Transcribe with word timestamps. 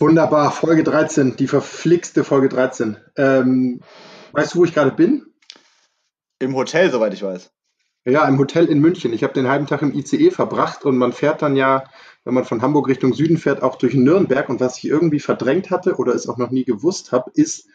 Wunderbar, 0.00 0.50
Folge 0.50 0.82
13, 0.82 1.36
die 1.36 1.46
verflixte 1.46 2.24
Folge 2.24 2.48
13. 2.48 2.96
Ähm, 3.16 3.80
weißt 4.32 4.54
du, 4.54 4.58
wo 4.58 4.64
ich 4.64 4.74
gerade 4.74 4.90
bin? 4.90 5.26
Im 6.40 6.56
Hotel, 6.56 6.90
soweit 6.90 7.14
ich 7.14 7.22
weiß. 7.22 7.52
Ja, 8.04 8.26
im 8.26 8.38
Hotel 8.38 8.66
in 8.66 8.80
München. 8.80 9.12
Ich 9.12 9.22
habe 9.22 9.34
den 9.34 9.48
halben 9.48 9.66
Tag 9.66 9.82
im 9.82 9.94
ICE 9.94 10.32
verbracht 10.32 10.84
und 10.84 10.98
man 10.98 11.12
fährt 11.12 11.42
dann 11.42 11.54
ja, 11.54 11.84
wenn 12.24 12.34
man 12.34 12.44
von 12.44 12.60
Hamburg 12.60 12.88
Richtung 12.88 13.14
Süden 13.14 13.38
fährt, 13.38 13.62
auch 13.62 13.76
durch 13.76 13.94
Nürnberg. 13.94 14.48
Und 14.48 14.60
was 14.60 14.78
ich 14.78 14.86
irgendwie 14.86 15.20
verdrängt 15.20 15.70
hatte 15.70 15.94
oder 15.94 16.12
es 16.12 16.28
auch 16.28 16.38
noch 16.38 16.50
nie 16.50 16.64
gewusst 16.64 17.12
habe, 17.12 17.30
ist, 17.32 17.68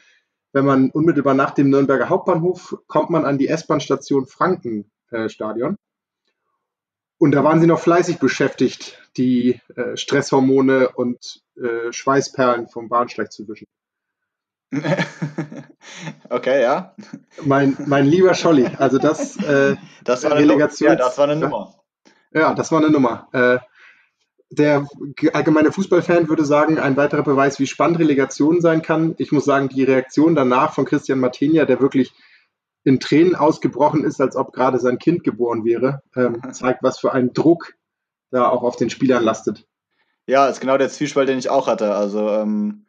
wenn 0.51 0.65
man 0.65 0.91
unmittelbar 0.91 1.36
nach 1.36 1.51
dem 1.51 1.70
Nürnberger 1.70 2.09
Hauptbahnhof 2.09 2.75
kommt 2.88 3.11
man 3.11 3.23
an 3.23 3.38
die 3.38 3.47
S-Bahn-Station 3.47 4.27
Frankenstadion. 4.27 5.77
Und 7.20 7.31
da 7.33 7.43
waren 7.43 7.59
sie 7.59 7.67
noch 7.67 7.81
fleißig 7.81 8.17
beschäftigt, 8.17 8.97
die 9.17 9.59
äh, 9.75 9.97
Stresshormone 9.97 10.89
und 10.89 11.41
äh, 11.57 11.91
Schweißperlen 11.91 12.68
vom 12.68 12.88
Bahnsteig 12.88 13.31
zu 13.31 13.47
wischen. 13.47 13.68
okay, 16.29 16.61
ja. 16.61 16.95
Mein, 17.43 17.75
mein 17.86 18.05
lieber 18.05 18.33
Scholli, 18.33 18.68
also 18.78 19.00
das, 19.00 19.36
äh, 19.37 19.75
das 20.04 20.23
war 20.23 20.32
eine 20.32 20.42
Relegation. 20.42 20.92
Ja, 20.92 20.95
das 20.95 21.18
war 21.18 21.25
eine 21.28 21.36
Nummer. 21.36 21.75
Ja, 22.33 22.54
das 22.54 22.71
war 22.71 22.79
eine 22.79 22.89
Nummer. 22.89 23.28
Äh, 23.33 23.57
der 24.51 24.87
allgemeine 25.33 25.71
Fußballfan 25.71 26.29
würde 26.29 26.45
sagen, 26.45 26.79
ein 26.79 26.97
weiterer 26.97 27.23
Beweis, 27.23 27.59
wie 27.59 27.67
spannend 27.67 28.00
Relegation 28.00 28.61
sein 28.61 28.81
kann. 28.81 29.14
Ich 29.17 29.31
muss 29.31 29.45
sagen, 29.45 29.70
die 29.70 29.83
Reaktion 29.83 30.36
danach 30.36 30.73
von 30.73 30.86
Christian 30.86 31.20
Martenia, 31.20 31.65
der 31.65 31.81
wirklich 31.81 32.14
in 32.83 33.00
Tränen 33.00 33.36
ausgebrochen 33.36 34.03
ist, 34.03 34.22
als 34.22 34.36
ob 34.36 34.53
gerade 34.53 34.80
sein 34.80 35.00
Kind 35.00 35.23
geboren 35.23 35.66
wäre, 35.66 36.02
ähm, 36.16 36.42
zeigt, 36.53 36.83
was 36.83 37.00
für 37.00 37.14
ein 37.14 37.33
Druck 37.33 37.73
da 38.31 38.47
auch 38.47 38.64
auf 38.64 38.75
den 38.75 38.89
Spielern 38.89 39.23
lastet. 39.23 39.67
Ja, 40.28 40.47
ist 40.47 40.61
genau 40.61 40.78
der 40.78 40.89
Zwiespalt, 40.89 41.28
den 41.28 41.39
ich 41.39 41.50
auch 41.50 41.67
hatte. 41.67 41.94
Also 41.95 42.30
ähm, 42.30 42.86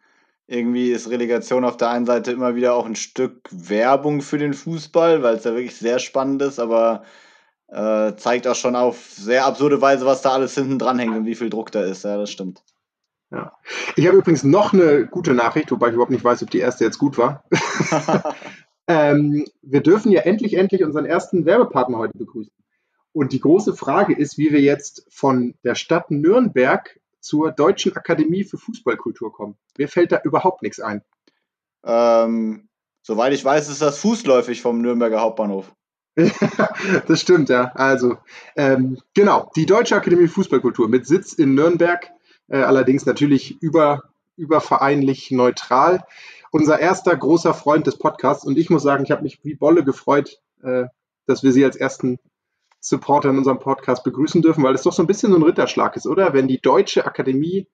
irgendwie 0.46 0.90
ist 0.90 1.08
Relegation 1.08 1.64
auf 1.64 1.76
der 1.76 1.90
einen 1.90 2.06
Seite 2.06 2.32
immer 2.32 2.54
wieder 2.54 2.74
auch 2.74 2.86
ein 2.86 2.96
Stück 2.96 3.48
Werbung 3.50 4.20
für 4.20 4.38
den 4.38 4.52
Fußball, 4.52 5.22
weil 5.22 5.36
es 5.36 5.44
ja 5.44 5.52
wirklich 5.52 5.76
sehr 5.76 5.98
spannend 5.98 6.42
ist, 6.42 6.58
aber 6.58 7.04
äh, 7.68 8.14
zeigt 8.16 8.46
auch 8.46 8.56
schon 8.56 8.76
auf 8.76 9.10
sehr 9.10 9.46
absurde 9.46 9.80
Weise, 9.80 10.04
was 10.06 10.22
da 10.22 10.32
alles 10.32 10.54
hinten 10.54 10.78
dran 10.78 10.98
hängt 10.98 11.16
und 11.16 11.24
wie 11.24 11.36
viel 11.36 11.50
Druck 11.50 11.72
da 11.72 11.82
ist. 11.82 12.04
Ja, 12.04 12.16
das 12.16 12.30
stimmt. 12.30 12.62
Ja. 13.30 13.52
Ich 13.96 14.06
habe 14.06 14.18
übrigens 14.18 14.42
noch 14.42 14.72
eine 14.72 15.06
gute 15.06 15.34
Nachricht, 15.34 15.70
wobei 15.70 15.88
ich 15.88 15.94
überhaupt 15.94 16.10
nicht 16.10 16.24
weiß, 16.24 16.42
ob 16.42 16.50
die 16.50 16.58
erste 16.58 16.84
jetzt 16.84 16.98
gut 16.98 17.16
war. 17.16 17.44
Ähm, 18.90 19.44
wir 19.62 19.82
dürfen 19.82 20.10
ja 20.10 20.22
endlich, 20.22 20.54
endlich 20.54 20.82
unseren 20.82 21.06
ersten 21.06 21.46
Werbepartner 21.46 21.98
heute 21.98 22.18
begrüßen. 22.18 22.52
Und 23.12 23.32
die 23.32 23.38
große 23.38 23.76
Frage 23.76 24.16
ist, 24.16 24.36
wie 24.36 24.50
wir 24.50 24.60
jetzt 24.60 25.06
von 25.10 25.54
der 25.62 25.76
Stadt 25.76 26.10
Nürnberg 26.10 26.98
zur 27.20 27.52
Deutschen 27.52 27.96
Akademie 27.96 28.42
für 28.42 28.58
Fußballkultur 28.58 29.32
kommen. 29.32 29.56
Mir 29.78 29.86
fällt 29.86 30.10
da 30.10 30.20
überhaupt 30.24 30.62
nichts 30.62 30.80
ein. 30.80 31.02
Ähm, 31.84 32.68
soweit 33.02 33.32
ich 33.32 33.44
weiß, 33.44 33.68
ist 33.68 33.80
das 33.80 33.98
fußläufig 33.98 34.60
vom 34.60 34.82
Nürnberger 34.82 35.20
Hauptbahnhof. 35.20 35.72
das 37.06 37.20
stimmt, 37.20 37.48
ja. 37.48 37.70
Also, 37.76 38.16
ähm, 38.56 38.98
genau, 39.14 39.52
die 39.54 39.66
Deutsche 39.66 39.94
Akademie 39.94 40.26
für 40.26 40.34
Fußballkultur 40.34 40.88
mit 40.88 41.06
Sitz 41.06 41.32
in 41.32 41.54
Nürnberg, 41.54 42.10
äh, 42.48 42.58
allerdings 42.58 43.06
natürlich 43.06 43.62
über, 43.62 44.02
übervereinlich 44.36 45.30
neutral 45.30 46.02
unser 46.50 46.78
erster 46.78 47.16
großer 47.16 47.54
Freund 47.54 47.86
des 47.86 47.98
Podcasts. 47.98 48.44
Und 48.44 48.58
ich 48.58 48.70
muss 48.70 48.82
sagen, 48.82 49.04
ich 49.04 49.10
habe 49.10 49.22
mich 49.22 49.40
wie 49.44 49.54
Bolle 49.54 49.84
gefreut, 49.84 50.40
äh, 50.62 50.84
dass 51.26 51.42
wir 51.42 51.52
Sie 51.52 51.64
als 51.64 51.76
ersten 51.76 52.18
Supporter 52.80 53.30
in 53.30 53.38
unserem 53.38 53.58
Podcast 53.58 54.04
begrüßen 54.04 54.42
dürfen, 54.42 54.64
weil 54.64 54.74
es 54.74 54.82
doch 54.82 54.92
so 54.92 55.02
ein 55.02 55.06
bisschen 55.06 55.32
so 55.32 55.38
ein 55.38 55.42
Ritterschlag 55.42 55.96
ist, 55.96 56.06
oder? 56.06 56.32
Wenn 56.32 56.48
die 56.48 56.60
Deutsche 56.60 57.04
Akademie 57.04 57.68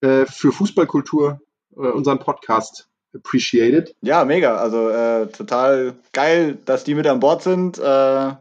äh, 0.00 0.24
für 0.26 0.52
Fußballkultur 0.52 1.40
äh, 1.74 1.80
unseren 1.80 2.18
Podcast 2.18 2.88
appreciated. 3.14 3.94
Ja, 4.02 4.24
mega. 4.24 4.56
Also 4.56 4.88
äh, 4.88 5.26
total 5.28 5.94
geil, 6.12 6.58
dass 6.64 6.84
die 6.84 6.94
mit 6.94 7.06
an 7.06 7.20
Bord 7.20 7.42
sind 7.42 7.78
äh, 7.78 8.32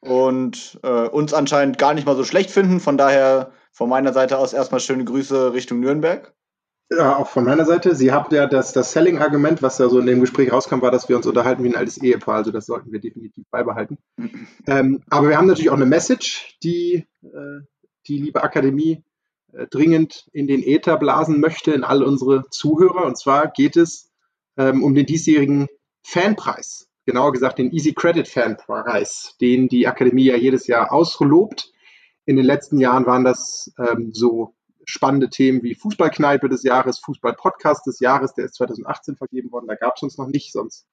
und 0.00 0.78
äh, 0.82 1.08
uns 1.08 1.34
anscheinend 1.34 1.78
gar 1.78 1.94
nicht 1.94 2.06
mal 2.06 2.16
so 2.16 2.24
schlecht 2.24 2.50
finden. 2.50 2.80
Von 2.80 2.96
daher 2.96 3.52
von 3.72 3.88
meiner 3.88 4.12
Seite 4.12 4.38
aus 4.38 4.52
erstmal 4.52 4.80
schöne 4.80 5.04
Grüße 5.04 5.52
Richtung 5.52 5.80
Nürnberg. 5.80 6.32
Ja, 6.92 7.16
auch 7.16 7.28
von 7.28 7.44
meiner 7.44 7.64
Seite. 7.64 7.94
Sie 7.94 8.10
habt 8.10 8.32
ja 8.32 8.46
das, 8.46 8.72
das 8.72 8.90
Selling-Argument, 8.92 9.62
was 9.62 9.76
da 9.76 9.88
so 9.88 10.00
in 10.00 10.06
dem 10.06 10.20
Gespräch 10.20 10.52
rauskam, 10.52 10.80
war, 10.80 10.90
dass 10.90 11.08
wir 11.08 11.16
uns 11.16 11.26
unterhalten 11.26 11.62
wie 11.62 11.68
ein 11.68 11.76
altes 11.76 11.98
Ehepaar. 11.98 12.36
Also 12.36 12.50
das 12.50 12.66
sollten 12.66 12.90
wir 12.90 13.00
definitiv 13.00 13.44
beibehalten. 13.50 13.98
ähm, 14.66 15.02
aber 15.08 15.28
wir 15.28 15.38
haben 15.38 15.46
natürlich 15.46 15.70
auch 15.70 15.76
eine 15.76 15.86
Message, 15.86 16.58
die 16.64 17.06
äh, 17.22 17.60
die 18.08 18.18
liebe 18.18 18.42
Akademie 18.42 19.04
äh, 19.52 19.66
dringend 19.68 20.28
in 20.32 20.48
den 20.48 20.64
Äther 20.64 20.96
blasen 20.96 21.38
möchte, 21.38 21.70
in 21.70 21.84
all 21.84 22.02
unsere 22.02 22.44
Zuhörer. 22.50 23.04
Und 23.04 23.16
zwar 23.16 23.48
geht 23.52 23.76
es 23.76 24.10
ähm, 24.56 24.82
um 24.82 24.94
den 24.94 25.06
diesjährigen 25.06 25.68
Fanpreis. 26.02 26.88
Genauer 27.06 27.32
gesagt 27.32 27.58
den 27.58 27.72
Easy 27.72 27.92
Credit 27.92 28.26
Fanpreis, 28.26 29.36
den 29.40 29.68
die 29.68 29.86
Akademie 29.86 30.24
ja 30.24 30.36
jedes 30.36 30.66
Jahr 30.66 30.92
auslobt. 30.92 31.72
In 32.26 32.36
den 32.36 32.44
letzten 32.44 32.78
Jahren 32.78 33.06
waren 33.06 33.24
das 33.24 33.72
ähm, 33.78 34.10
so 34.12 34.54
spannende 34.90 35.30
Themen 35.30 35.62
wie 35.62 35.74
Fußballkneipe 35.74 36.48
des 36.48 36.62
Jahres, 36.62 36.98
Fußballpodcast 37.00 37.86
des 37.86 38.00
Jahres, 38.00 38.34
der 38.34 38.46
ist 38.46 38.56
2018 38.56 39.16
vergeben 39.16 39.50
worden, 39.52 39.66
da 39.68 39.74
gab 39.74 39.96
es 39.96 40.02
uns 40.02 40.18
noch 40.18 40.28
nicht, 40.28 40.52
sonst 40.52 40.86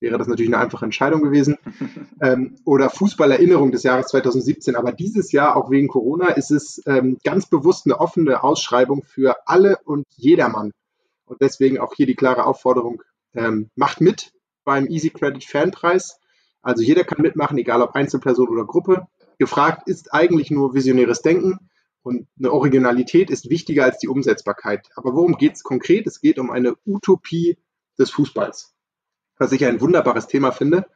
wäre 0.00 0.18
das 0.18 0.28
natürlich 0.28 0.52
eine 0.52 0.62
einfache 0.62 0.84
Entscheidung 0.84 1.22
gewesen. 1.22 1.58
ähm, 2.22 2.56
oder 2.64 2.90
Fußballerinnerung 2.90 3.72
des 3.72 3.82
Jahres 3.82 4.06
2017. 4.08 4.76
Aber 4.76 4.92
dieses 4.92 5.32
Jahr, 5.32 5.56
auch 5.56 5.70
wegen 5.70 5.88
Corona, 5.88 6.28
ist 6.28 6.50
es 6.50 6.80
ähm, 6.86 7.18
ganz 7.24 7.46
bewusst 7.46 7.86
eine 7.86 7.98
offene 8.00 8.42
Ausschreibung 8.42 9.02
für 9.02 9.36
alle 9.46 9.78
und 9.84 10.06
jedermann. 10.16 10.72
Und 11.26 11.40
deswegen 11.40 11.78
auch 11.78 11.94
hier 11.94 12.06
die 12.06 12.14
klare 12.14 12.46
Aufforderung, 12.46 13.02
ähm, 13.34 13.70
macht 13.74 14.00
mit 14.00 14.32
beim 14.64 14.86
Easy 14.86 15.10
Credit 15.10 15.44
Fanpreis. 15.44 16.18
Also 16.62 16.82
jeder 16.82 17.04
kann 17.04 17.22
mitmachen, 17.22 17.58
egal 17.58 17.82
ob 17.82 17.94
Einzelperson 17.94 18.48
oder 18.48 18.64
Gruppe. 18.64 19.06
Gefragt 19.38 19.88
ist 19.88 20.12
eigentlich 20.12 20.50
nur 20.50 20.74
visionäres 20.74 21.22
Denken. 21.22 21.58
Und 22.02 22.28
eine 22.38 22.52
Originalität 22.52 23.30
ist 23.30 23.50
wichtiger 23.50 23.84
als 23.84 23.98
die 23.98 24.08
Umsetzbarkeit. 24.08 24.88
Aber 24.94 25.14
worum 25.14 25.36
geht 25.36 25.54
es 25.54 25.62
konkret? 25.62 26.06
Es 26.06 26.20
geht 26.20 26.38
um 26.38 26.50
eine 26.50 26.74
Utopie 26.86 27.58
des 27.98 28.10
Fußballs, 28.10 28.74
was 29.38 29.52
ich 29.52 29.64
ein 29.64 29.80
wunderbares 29.80 30.26
Thema 30.26 30.52
finde. 30.52 30.86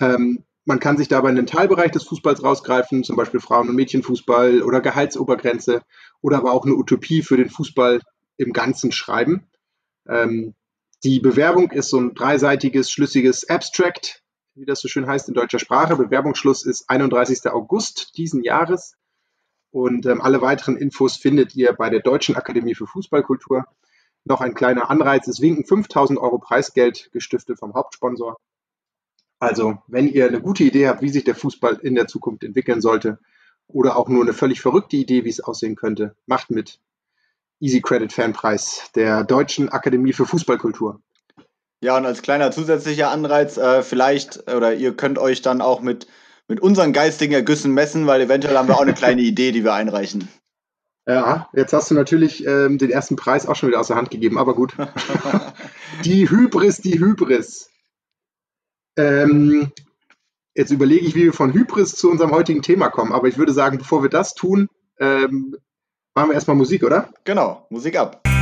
Ähm, 0.00 0.44
man 0.64 0.80
kann 0.80 0.96
sich 0.96 1.08
dabei 1.08 1.30
in 1.30 1.36
den 1.36 1.46
Teilbereich 1.46 1.92
des 1.92 2.04
Fußballs 2.04 2.42
rausgreifen, 2.42 3.04
zum 3.04 3.16
Beispiel 3.16 3.40
Frauen- 3.40 3.68
und 3.68 3.76
Mädchenfußball 3.76 4.62
oder 4.62 4.80
Gehaltsobergrenze 4.80 5.82
oder 6.20 6.38
aber 6.38 6.52
auch 6.52 6.64
eine 6.64 6.74
Utopie 6.74 7.22
für 7.22 7.36
den 7.36 7.50
Fußball 7.50 8.00
im 8.36 8.52
Ganzen 8.52 8.90
schreiben. 8.90 9.46
Ähm, 10.08 10.54
die 11.04 11.20
Bewerbung 11.20 11.70
ist 11.70 11.90
so 11.90 12.00
ein 12.00 12.14
dreiseitiges, 12.14 12.90
schlüssiges 12.90 13.48
Abstract, 13.48 14.24
wie 14.54 14.64
das 14.64 14.80
so 14.80 14.88
schön 14.88 15.06
heißt 15.06 15.28
in 15.28 15.34
deutscher 15.34 15.60
Sprache. 15.60 15.96
Bewerbungsschluss 15.96 16.66
ist 16.66 16.90
31. 16.90 17.46
August 17.46 18.16
diesen 18.16 18.42
Jahres. 18.42 18.95
Und 19.76 20.06
ähm, 20.06 20.22
alle 20.22 20.40
weiteren 20.40 20.78
Infos 20.78 21.18
findet 21.18 21.54
ihr 21.54 21.74
bei 21.74 21.90
der 21.90 22.00
Deutschen 22.00 22.34
Akademie 22.34 22.74
für 22.74 22.86
Fußballkultur. 22.86 23.66
Noch 24.24 24.40
ein 24.40 24.54
kleiner 24.54 24.88
Anreiz, 24.88 25.28
es 25.28 25.42
winken 25.42 25.66
5000 25.66 26.18
Euro 26.18 26.38
Preisgeld 26.38 27.10
gestiftet 27.12 27.58
vom 27.58 27.74
Hauptsponsor. 27.74 28.38
Also, 29.38 29.76
wenn 29.86 30.08
ihr 30.08 30.28
eine 30.28 30.40
gute 30.40 30.64
Idee 30.64 30.88
habt, 30.88 31.02
wie 31.02 31.10
sich 31.10 31.24
der 31.24 31.34
Fußball 31.34 31.80
in 31.82 31.94
der 31.94 32.06
Zukunft 32.06 32.42
entwickeln 32.42 32.80
sollte 32.80 33.18
oder 33.66 33.98
auch 33.98 34.08
nur 34.08 34.22
eine 34.22 34.32
völlig 34.32 34.62
verrückte 34.62 34.96
Idee, 34.96 35.26
wie 35.26 35.28
es 35.28 35.40
aussehen 35.40 35.76
könnte, 35.76 36.16
macht 36.24 36.50
mit. 36.50 36.80
Easy 37.60 37.82
Credit 37.82 38.10
Fanpreis 38.10 38.90
der 38.94 39.24
Deutschen 39.24 39.68
Akademie 39.68 40.14
für 40.14 40.24
Fußballkultur. 40.24 41.02
Ja, 41.82 41.98
und 41.98 42.06
als 42.06 42.22
kleiner 42.22 42.50
zusätzlicher 42.50 43.10
Anreiz, 43.10 43.58
äh, 43.58 43.82
vielleicht, 43.82 44.50
oder 44.50 44.72
ihr 44.72 44.96
könnt 44.96 45.18
euch 45.18 45.42
dann 45.42 45.60
auch 45.60 45.82
mit 45.82 46.06
mit 46.48 46.60
unseren 46.60 46.92
geistigen 46.92 47.32
Ergüssen 47.32 47.72
messen, 47.72 48.06
weil 48.06 48.20
eventuell 48.20 48.56
haben 48.56 48.68
wir 48.68 48.76
auch 48.76 48.82
eine 48.82 48.94
kleine 48.94 49.22
Idee, 49.22 49.52
die 49.52 49.64
wir 49.64 49.74
einreichen. 49.74 50.28
Ja, 51.06 51.48
jetzt 51.52 51.72
hast 51.72 51.90
du 51.90 51.94
natürlich 51.94 52.44
ähm, 52.46 52.78
den 52.78 52.90
ersten 52.90 53.14
Preis 53.14 53.46
auch 53.46 53.54
schon 53.54 53.68
wieder 53.68 53.78
aus 53.78 53.86
der 53.86 53.96
Hand 53.96 54.10
gegeben, 54.10 54.38
aber 54.38 54.54
gut. 54.54 54.74
die 56.04 56.28
Hybris, 56.28 56.78
die 56.78 56.98
Hybris. 56.98 57.70
Ähm, 58.96 59.70
jetzt 60.54 60.72
überlege 60.72 61.06
ich, 61.06 61.14
wie 61.14 61.24
wir 61.24 61.32
von 61.32 61.52
Hybris 61.52 61.94
zu 61.94 62.10
unserem 62.10 62.32
heutigen 62.32 62.62
Thema 62.62 62.88
kommen, 62.88 63.12
aber 63.12 63.28
ich 63.28 63.38
würde 63.38 63.52
sagen, 63.52 63.78
bevor 63.78 64.02
wir 64.02 64.10
das 64.10 64.34
tun, 64.34 64.68
ähm, 64.98 65.56
machen 66.14 66.30
wir 66.30 66.34
erstmal 66.34 66.56
Musik, 66.56 66.82
oder? 66.82 67.12
Genau, 67.24 67.66
Musik 67.70 67.96
ab. 67.96 68.35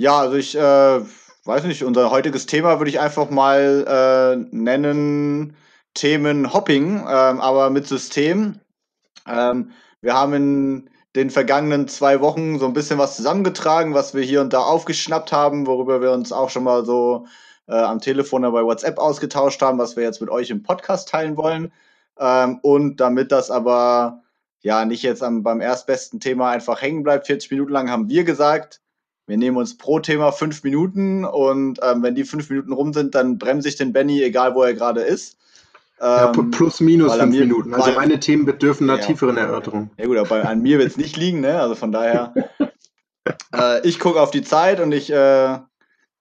Ja, 0.00 0.18
also 0.18 0.36
ich 0.36 0.56
äh, 0.56 1.00
weiß 1.44 1.64
nicht, 1.64 1.84
unser 1.84 2.10
heutiges 2.10 2.46
Thema 2.46 2.80
würde 2.80 2.88
ich 2.88 3.00
einfach 3.00 3.28
mal 3.28 3.84
äh, 3.86 4.46
nennen 4.50 5.54
Themen 5.92 6.54
Hopping, 6.54 7.00
ähm, 7.00 7.40
aber 7.42 7.68
mit 7.68 7.86
System. 7.86 8.60
Ähm, 9.28 9.72
wir 10.00 10.14
haben 10.14 10.32
in 10.32 10.90
den 11.16 11.28
vergangenen 11.28 11.86
zwei 11.86 12.22
Wochen 12.22 12.58
so 12.58 12.64
ein 12.64 12.72
bisschen 12.72 12.96
was 12.98 13.14
zusammengetragen, 13.14 13.92
was 13.92 14.14
wir 14.14 14.22
hier 14.22 14.40
und 14.40 14.54
da 14.54 14.60
aufgeschnappt 14.60 15.32
haben, 15.32 15.66
worüber 15.66 16.00
wir 16.00 16.12
uns 16.12 16.32
auch 16.32 16.48
schon 16.48 16.64
mal 16.64 16.86
so 16.86 17.26
äh, 17.68 17.74
am 17.74 18.00
Telefon 18.00 18.42
oder 18.46 18.52
bei 18.52 18.64
WhatsApp 18.64 18.98
ausgetauscht 18.98 19.60
haben, 19.60 19.76
was 19.76 19.96
wir 19.96 20.04
jetzt 20.04 20.22
mit 20.22 20.30
euch 20.30 20.48
im 20.48 20.62
Podcast 20.62 21.10
teilen 21.10 21.36
wollen. 21.36 21.74
Ähm, 22.18 22.58
und 22.62 23.00
damit 23.00 23.32
das 23.32 23.50
aber 23.50 24.22
ja 24.62 24.86
nicht 24.86 25.02
jetzt 25.02 25.22
am, 25.22 25.42
beim 25.42 25.60
erstbesten 25.60 26.20
Thema 26.20 26.52
einfach 26.52 26.80
hängen 26.80 27.02
bleibt, 27.02 27.26
40 27.26 27.50
Minuten 27.50 27.72
lang 27.72 27.90
haben 27.90 28.08
wir 28.08 28.24
gesagt, 28.24 28.80
wir 29.26 29.36
nehmen 29.36 29.56
uns 29.56 29.76
pro 29.76 30.00
Thema 30.00 30.32
fünf 30.32 30.64
Minuten 30.64 31.24
und 31.24 31.78
ähm, 31.82 32.02
wenn 32.02 32.14
die 32.14 32.24
fünf 32.24 32.50
Minuten 32.50 32.72
rum 32.72 32.92
sind, 32.92 33.14
dann 33.14 33.38
bremse 33.38 33.68
ich 33.68 33.76
den 33.76 33.92
Benny, 33.92 34.22
egal 34.22 34.54
wo 34.54 34.62
er 34.62 34.74
gerade 34.74 35.02
ist. 35.02 35.36
Ja, 36.00 36.32
ähm, 36.32 36.50
plus 36.50 36.80
minus 36.80 37.14
fünf 37.14 37.30
mir, 37.30 37.42
Minuten. 37.42 37.74
Also 37.74 37.92
meine 37.92 38.18
Themen 38.18 38.46
bedürfen 38.46 38.88
einer 38.88 39.00
ja, 39.00 39.06
tieferen 39.06 39.36
Erörterung. 39.36 39.90
Ja 39.98 40.06
gut, 40.06 40.16
aber 40.16 40.48
an 40.48 40.62
mir 40.62 40.78
wird 40.78 40.88
es 40.88 40.96
nicht 40.96 41.16
liegen, 41.16 41.40
ne? 41.40 41.60
Also 41.60 41.74
von 41.74 41.92
daher, 41.92 42.32
äh, 43.54 43.86
ich 43.86 44.00
gucke 44.00 44.20
auf 44.20 44.30
die 44.30 44.42
Zeit 44.42 44.80
und 44.80 44.92
ich, 44.92 45.12
äh, 45.12 45.58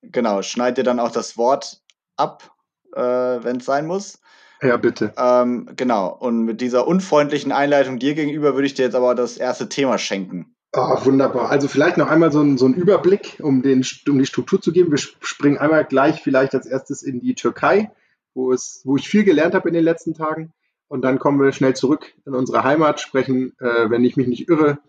genau, 0.02 0.42
schneide 0.42 0.75
dir 0.75 0.84
dann 0.84 1.00
auch 1.00 1.12
das 1.12 1.38
Wort 1.38 1.81
ab, 2.18 2.54
äh, 2.94 3.02
wenn 3.02 3.57
es 3.57 3.66
sein 3.66 3.88
muss. 3.88 4.19
Ja, 4.62 4.75
bitte. 4.75 5.13
Ähm, 5.18 5.69
genau, 5.78 6.10
und 6.10 6.44
mit 6.44 6.60
dieser 6.60 6.86
unfreundlichen 6.86 7.54
Einleitung 7.54 8.00
dir 8.00 8.13
gegenüber 8.13 8.56
würde 8.56 8.68
ich 8.68 8.74
dir 8.74 8.84
jetzt 8.84 8.95
aber 8.95 9.16
das 9.16 9.38
erste 9.38 9.69
Thema 9.69 9.98
schenken. 9.98 10.56
Oh, 10.74 11.06
wunderbar. 11.06 11.50
Also 11.50 11.68
vielleicht 11.68 11.98
noch 11.98 12.10
einmal 12.10 12.31
so 12.31 12.42
ein, 12.42 12.57
so 12.57 12.68
ein 12.68 12.75
Überblick, 12.75 13.38
um, 13.42 13.62
den, 13.63 13.83
um 14.07 14.19
die 14.19 14.25
Struktur 14.25 14.62
zu 14.62 14.71
geben. 14.71 14.92
Wir 14.92 14.98
springen 14.98 15.57
einmal 15.57 15.83
gleich 15.86 16.21
vielleicht 16.21 16.54
als 16.54 16.68
erstes 16.68 17.01
in 17.01 17.19
die 17.21 17.33
Türkei 17.33 17.92
wo, 18.33 18.51
es, 18.51 18.81
wo 18.86 18.98
ich 18.98 19.07
viel 19.07 19.24
gelernt 19.24 19.54
habe 19.54 19.68
in 19.69 19.75
den 19.75 19.83
letzten 19.83 20.13
Tagen. 20.13 20.54
Und 20.88 21.04
dann 21.04 21.19
kommen 21.19 21.39
wir 21.39 21.51
schnell 21.51 21.75
zurück 21.75 22.13
in 22.25 22.33
unsere 22.33 22.63
Heimat, 22.63 23.00
sprechen, 23.00 23.54
äh, 23.60 23.89
wenn 23.89 24.04
ich 24.04 24.18
mich 24.18 24.27
nicht 24.27 24.50
irre, 24.50 24.80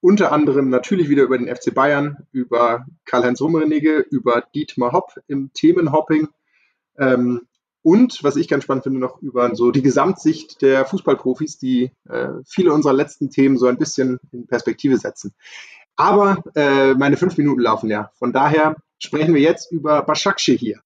unter 0.00 0.32
anderem 0.32 0.68
natürlich 0.68 1.08
wieder 1.08 1.22
über 1.22 1.38
den 1.38 1.54
FC 1.54 1.72
Bayern, 1.72 2.26
über 2.32 2.84
Karl-Heinz 3.04 3.40
Rummenigge, 3.40 3.98
über 3.98 4.44
Dietmar 4.54 4.92
Hopp 4.92 5.14
im 5.28 5.52
Themenhopping 5.54 6.28
ähm, 6.98 7.42
und, 7.84 8.24
was 8.24 8.36
ich 8.36 8.48
ganz 8.48 8.64
spannend 8.64 8.84
finde, 8.84 8.98
noch 8.98 9.20
über 9.20 9.54
so 9.54 9.70
die 9.70 9.82
Gesamtsicht 9.82 10.62
der 10.62 10.86
Fußballprofis, 10.86 11.58
die 11.58 11.90
äh, 12.08 12.28
viele 12.46 12.72
unserer 12.72 12.94
letzten 12.94 13.28
Themen 13.28 13.58
so 13.58 13.66
ein 13.66 13.76
bisschen 13.76 14.18
in 14.32 14.46
Perspektive 14.46 14.96
setzen. 14.96 15.34
Aber 15.94 16.42
äh, 16.54 16.94
meine 16.94 17.18
fünf 17.18 17.36
Minuten 17.36 17.60
laufen 17.60 17.90
ja. 17.90 18.10
Von 18.14 18.32
daher 18.32 18.76
sprechen 18.98 19.34
wir 19.34 19.42
jetzt 19.42 19.70
über 19.70 20.02
Başakşehir 20.02 20.58
hier. 20.58 20.80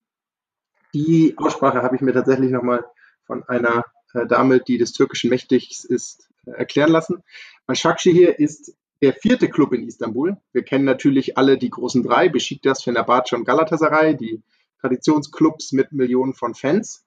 Die 0.92 1.34
Aussprache 1.36 1.82
habe 1.82 1.94
ich 1.94 2.02
mir 2.02 2.12
tatsächlich 2.12 2.50
nochmal 2.50 2.84
von 3.26 3.44
einer 3.44 3.84
äh, 4.12 4.26
Dame, 4.26 4.58
die 4.58 4.76
des 4.76 4.92
Türkischen 4.92 5.30
mächtig 5.30 5.84
ist, 5.88 6.28
äh, 6.46 6.50
erklären 6.50 6.90
lassen. 6.90 7.22
hier 8.02 8.40
ist 8.40 8.74
der 9.02 9.12
vierte 9.12 9.48
Club 9.48 9.72
in 9.72 9.86
Istanbul. 9.86 10.36
Wir 10.52 10.64
kennen 10.64 10.84
natürlich 10.84 11.38
alle 11.38 11.58
die 11.58 11.70
großen 11.70 12.02
drei, 12.02 12.28
Besiktas, 12.28 12.82
Fenerbahce 12.82 13.36
und 13.36 13.44
Galatasaray, 13.44 14.16
die 14.16 14.42
Traditionsclubs 14.80 15.72
mit 15.72 15.92
Millionen 15.92 16.34
von 16.34 16.54
Fans. 16.54 17.04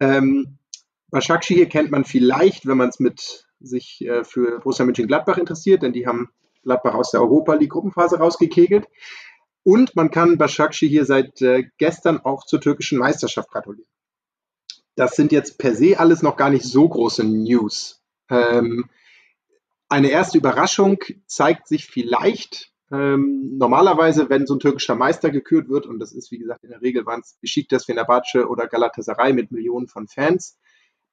Ähm, 0.00 0.58
hier 1.42 1.68
kennt 1.68 1.90
man 1.90 2.04
vielleicht, 2.04 2.66
wenn 2.66 2.78
man 2.78 2.88
es 2.88 2.98
mit 2.98 3.46
sich 3.60 4.04
äh, 4.04 4.24
für 4.24 4.60
Borussia 4.60 4.84
Mönchengladbach 4.84 5.38
interessiert, 5.38 5.82
denn 5.82 5.92
die 5.92 6.06
haben 6.06 6.30
Gladbach 6.62 6.94
aus 6.94 7.10
der 7.10 7.20
Europa 7.20 7.54
League 7.54 7.70
Gruppenphase 7.70 8.18
rausgekegelt. 8.18 8.86
Und 9.64 9.94
man 9.94 10.10
kann 10.10 10.38
Başakşehir 10.38 10.90
hier 10.90 11.04
seit 11.04 11.40
äh, 11.42 11.64
gestern 11.78 12.18
auch 12.18 12.44
zur 12.46 12.60
türkischen 12.60 12.98
Meisterschaft 12.98 13.50
gratulieren. 13.50 13.88
Das 14.96 15.16
sind 15.16 15.32
jetzt 15.32 15.58
per 15.58 15.74
se 15.74 15.98
alles 15.98 16.22
noch 16.22 16.36
gar 16.36 16.50
nicht 16.50 16.64
so 16.64 16.88
große 16.88 17.24
News. 17.24 18.02
Ähm, 18.28 18.90
eine 19.88 20.10
erste 20.10 20.38
Überraschung 20.38 20.98
zeigt 21.26 21.68
sich 21.68 21.86
vielleicht 21.86 22.71
ähm, 22.92 23.56
normalerweise, 23.56 24.28
wenn 24.28 24.46
so 24.46 24.54
ein 24.54 24.60
türkischer 24.60 24.94
Meister 24.94 25.30
gekürt 25.30 25.68
wird, 25.68 25.86
und 25.86 25.98
das 25.98 26.12
ist, 26.12 26.30
wie 26.30 26.38
gesagt, 26.38 26.62
in 26.64 26.70
der 26.70 26.82
Regel 26.82 27.06
waren 27.06 27.20
es 27.20 27.38
Besiktas, 27.40 27.86
Fenerbahce 27.86 28.46
oder 28.48 28.68
Galatasaray 28.68 29.32
mit 29.32 29.50
Millionen 29.50 29.88
von 29.88 30.08
Fans, 30.08 30.58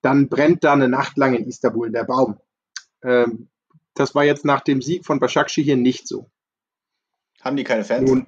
dann 0.02 0.28
brennt 0.28 0.64
da 0.64 0.74
eine 0.74 0.90
Nacht 0.90 1.18
lang 1.18 1.36
in 1.36 1.48
Istanbul 1.48 1.92
der 1.92 2.04
Baum. 2.04 2.38
Ähm, 3.02 3.50
das 3.94 4.14
war 4.14 4.26
jetzt 4.26 4.46
nach 4.46 4.62
dem 4.62 4.82
Sieg 4.82 5.06
von 5.06 5.20
Başakşehir 5.20 5.64
hier 5.64 5.78
nicht 5.78 6.08
so. 6.08 6.30
Haben 7.42 7.56
die 7.56 7.64
keine 7.64 7.86
Fans? 7.86 8.10
Nun, 8.10 8.28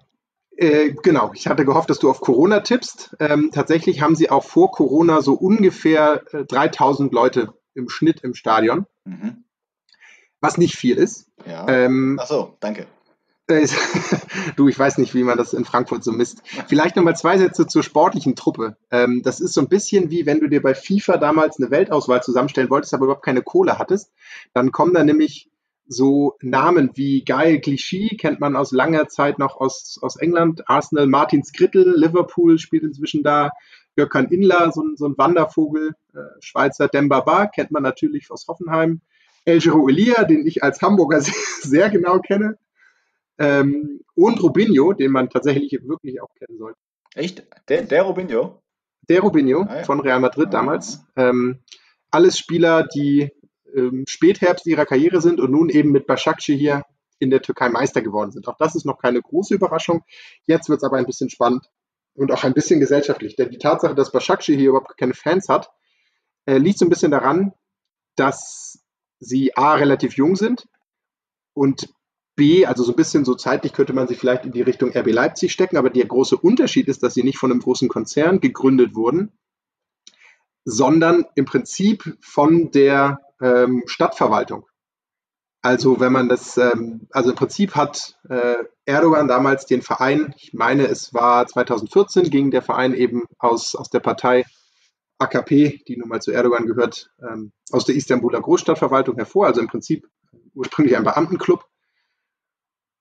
äh, 0.55 0.93
genau, 1.03 1.31
ich 1.33 1.47
hatte 1.47 1.65
gehofft, 1.65 1.89
dass 1.89 1.99
du 1.99 2.09
auf 2.09 2.21
Corona 2.21 2.61
tippst. 2.61 3.15
Ähm, 3.19 3.51
tatsächlich 3.53 4.01
haben 4.01 4.15
sie 4.15 4.29
auch 4.29 4.43
vor 4.43 4.71
Corona 4.71 5.21
so 5.21 5.33
ungefähr 5.33 6.23
äh, 6.33 6.45
3000 6.45 7.11
Leute 7.11 7.53
im 7.73 7.89
Schnitt 7.89 8.21
im 8.21 8.33
Stadion, 8.33 8.85
mhm. 9.03 9.43
was 10.39 10.57
nicht 10.57 10.77
viel 10.77 10.97
ist. 10.97 11.29
Ja. 11.45 11.67
Ähm, 11.67 12.17
Ach 12.21 12.27
so, 12.27 12.55
danke. 12.59 12.87
Äh, 13.51 13.67
du, 14.55 14.67
ich 14.67 14.77
weiß 14.77 14.97
nicht, 14.97 15.13
wie 15.13 15.23
man 15.23 15.37
das 15.37 15.53
in 15.53 15.65
Frankfurt 15.65 16.03
so 16.03 16.11
misst. 16.11 16.41
Vielleicht 16.67 16.95
nochmal 16.95 17.15
zwei 17.15 17.37
Sätze 17.37 17.67
zur 17.67 17.83
sportlichen 17.83 18.35
Truppe. 18.35 18.77
Ähm, 18.89 19.21
das 19.23 19.39
ist 19.39 19.53
so 19.53 19.61
ein 19.61 19.67
bisschen 19.67 20.09
wie 20.09 20.25
wenn 20.25 20.39
du 20.39 20.47
dir 20.47 20.61
bei 20.61 20.73
FIFA 20.73 21.17
damals 21.17 21.59
eine 21.59 21.71
Weltauswahl 21.71 22.23
zusammenstellen 22.23 22.69
wolltest, 22.69 22.93
aber 22.93 23.05
überhaupt 23.05 23.25
keine 23.25 23.41
Kohle 23.41 23.77
hattest. 23.77 24.11
Dann 24.53 24.71
kommen 24.71 24.93
da 24.93 25.03
nämlich 25.03 25.49
so 25.87 26.37
Namen 26.41 26.91
wie 26.93 27.23
Guy 27.25 27.59
Clichy 27.59 28.15
kennt 28.17 28.39
man 28.39 28.55
aus 28.55 28.71
langer 28.71 29.09
Zeit 29.09 29.39
noch 29.39 29.59
aus, 29.59 29.99
aus 30.01 30.15
England, 30.15 30.69
Arsenal, 30.69 31.07
Martin 31.07 31.43
Skrittel, 31.43 31.93
Liverpool 31.97 32.59
spielt 32.59 32.83
inzwischen 32.83 33.23
da, 33.23 33.51
Jörkan 33.97 34.27
Inler, 34.27 34.71
so, 34.71 34.83
so 34.95 35.07
ein 35.07 35.17
Wandervogel, 35.17 35.95
äh, 36.13 36.19
Schweizer 36.39 36.87
Demba 36.87 37.19
Ba 37.21 37.47
kennt 37.47 37.71
man 37.71 37.83
natürlich 37.83 38.31
aus 38.31 38.47
Hoffenheim, 38.47 39.01
El 39.43 39.59
Giro 39.59 39.89
Elia, 39.89 40.23
den 40.23 40.47
ich 40.47 40.63
als 40.63 40.81
Hamburger 40.81 41.19
sehr 41.61 41.89
genau 41.89 42.19
kenne, 42.19 42.57
ähm, 43.41 44.01
und 44.13 44.41
Rubinho, 44.43 44.93
den 44.93 45.11
man 45.11 45.29
tatsächlich 45.29 45.71
wirklich 45.83 46.21
auch 46.21 46.33
kennen 46.35 46.59
sollte. 46.59 46.77
Echt? 47.15 47.43
Der, 47.69 47.81
der 47.81 48.03
Rubinho? 48.03 48.61
Der 49.09 49.21
Rubinho 49.21 49.63
ah, 49.63 49.77
ja. 49.77 49.83
von 49.83 49.99
Real 49.99 50.19
Madrid 50.19 50.47
ah. 50.47 50.51
damals. 50.51 51.03
Ähm, 51.15 51.59
alles 52.11 52.37
Spieler, 52.37 52.87
die 52.87 53.31
ähm, 53.75 54.05
Spätherbst 54.07 54.67
ihrer 54.67 54.85
Karriere 54.85 55.21
sind 55.21 55.39
und 55.39 55.51
nun 55.51 55.69
eben 55.69 55.91
mit 55.91 56.05
Başakşehir 56.05 56.57
hier 56.57 56.85
in 57.17 57.31
der 57.31 57.41
Türkei 57.41 57.69
Meister 57.69 58.01
geworden 58.01 58.31
sind. 58.31 58.47
Auch 58.47 58.57
das 58.57 58.75
ist 58.75 58.85
noch 58.85 58.99
keine 58.99 59.21
große 59.21 59.55
Überraschung. 59.55 60.03
Jetzt 60.45 60.69
wird 60.69 60.77
es 60.77 60.83
aber 60.83 60.97
ein 60.97 61.05
bisschen 61.05 61.29
spannend 61.29 61.65
und 62.13 62.31
auch 62.31 62.43
ein 62.43 62.53
bisschen 62.53 62.79
gesellschaftlich, 62.79 63.35
denn 63.35 63.49
die 63.49 63.57
Tatsache, 63.57 63.95
dass 63.95 64.11
Başakşehir 64.11 64.57
hier 64.57 64.69
überhaupt 64.69 64.97
keine 64.97 65.13
Fans 65.13 65.49
hat, 65.49 65.71
äh, 66.45 66.57
liegt 66.57 66.77
so 66.77 66.85
ein 66.85 66.89
bisschen 66.89 67.11
daran, 67.11 67.53
dass 68.15 68.83
sie 69.19 69.55
A, 69.55 69.75
relativ 69.75 70.17
jung 70.17 70.35
sind 70.35 70.67
und 71.53 71.89
Also 72.65 72.83
so 72.83 72.91
ein 72.91 72.95
bisschen 72.95 73.25
so 73.25 73.35
zeitlich 73.35 73.73
könnte 73.73 73.93
man 73.93 74.07
sich 74.07 74.17
vielleicht 74.17 74.45
in 74.45 74.51
die 74.51 74.61
Richtung 74.61 74.91
RB 74.95 75.11
Leipzig 75.11 75.51
stecken, 75.51 75.77
aber 75.77 75.89
der 75.89 76.05
große 76.05 76.37
Unterschied 76.37 76.87
ist, 76.87 77.03
dass 77.03 77.13
sie 77.13 77.23
nicht 77.23 77.37
von 77.37 77.51
einem 77.51 77.61
großen 77.61 77.89
Konzern 77.89 78.39
gegründet 78.39 78.95
wurden, 78.95 79.31
sondern 80.65 81.25
im 81.35 81.45
Prinzip 81.45 82.17
von 82.21 82.71
der 82.71 83.19
ähm, 83.41 83.83
Stadtverwaltung. 83.85 84.65
Also 85.63 85.99
wenn 85.99 86.11
man 86.11 86.27
das, 86.27 86.57
ähm, 86.57 87.07
also 87.11 87.29
im 87.29 87.35
Prinzip 87.35 87.75
hat 87.75 88.17
äh, 88.29 88.55
Erdogan 88.85 89.27
damals 89.27 89.67
den 89.67 89.83
Verein, 89.83 90.33
ich 90.37 90.53
meine 90.53 90.87
es 90.87 91.13
war 91.13 91.45
2014, 91.45 92.29
ging 92.31 92.49
der 92.49 92.63
Verein 92.63 92.95
eben 92.95 93.23
aus, 93.37 93.75
aus 93.75 93.89
der 93.89 93.99
Partei 93.99 94.45
AKP, 95.19 95.83
die 95.87 95.97
nun 95.97 96.09
mal 96.09 96.21
zu 96.21 96.31
Erdogan 96.31 96.65
gehört, 96.65 97.11
ähm, 97.21 97.51
aus 97.71 97.85
der 97.85 97.95
Istanbuler 97.95 98.41
Großstadtverwaltung 98.41 99.15
hervor, 99.17 99.45
also 99.45 99.61
im 99.61 99.67
Prinzip 99.67 100.07
ursprünglich 100.55 100.97
ein 100.97 101.03
Beamtenclub. 101.03 101.65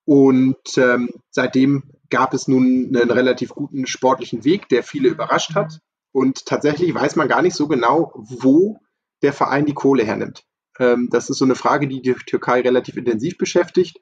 Und 0.04 0.76
ähm, 0.76 1.10
seitdem 1.30 1.84
gab 2.08 2.34
es 2.34 2.48
nun 2.48 2.94
einen 2.94 3.10
relativ 3.10 3.50
guten 3.50 3.86
sportlichen 3.86 4.44
Weg, 4.44 4.68
der 4.68 4.82
viele 4.82 5.08
überrascht 5.08 5.54
hat. 5.54 5.80
Und 6.12 6.46
tatsächlich 6.46 6.92
weiß 6.92 7.16
man 7.16 7.28
gar 7.28 7.42
nicht 7.42 7.54
so 7.54 7.68
genau, 7.68 8.12
wo 8.14 8.80
der 9.22 9.32
Verein 9.32 9.66
die 9.66 9.74
Kohle 9.74 10.04
hernimmt. 10.04 10.44
Ähm, 10.78 11.08
das 11.10 11.30
ist 11.30 11.38
so 11.38 11.44
eine 11.44 11.54
Frage, 11.54 11.86
die 11.86 12.02
die 12.02 12.14
Türkei 12.14 12.60
relativ 12.62 12.96
intensiv 12.96 13.38
beschäftigt. 13.38 14.00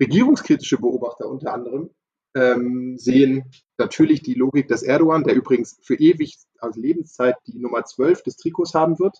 Regierungskritische 0.00 0.78
Beobachter 0.78 1.28
unter 1.28 1.52
anderem 1.52 1.90
ähm, 2.34 2.96
sehen 2.98 3.44
natürlich 3.78 4.22
die 4.22 4.34
Logik 4.34 4.66
des 4.68 4.82
Erdogan, 4.82 5.24
der 5.24 5.34
übrigens 5.34 5.78
für 5.82 5.94
ewig 5.94 6.36
als 6.58 6.76
Lebenszeit 6.76 7.36
die 7.46 7.58
Nummer 7.58 7.84
12 7.84 8.22
des 8.22 8.36
Trikots 8.36 8.74
haben 8.74 8.98
wird, 8.98 9.18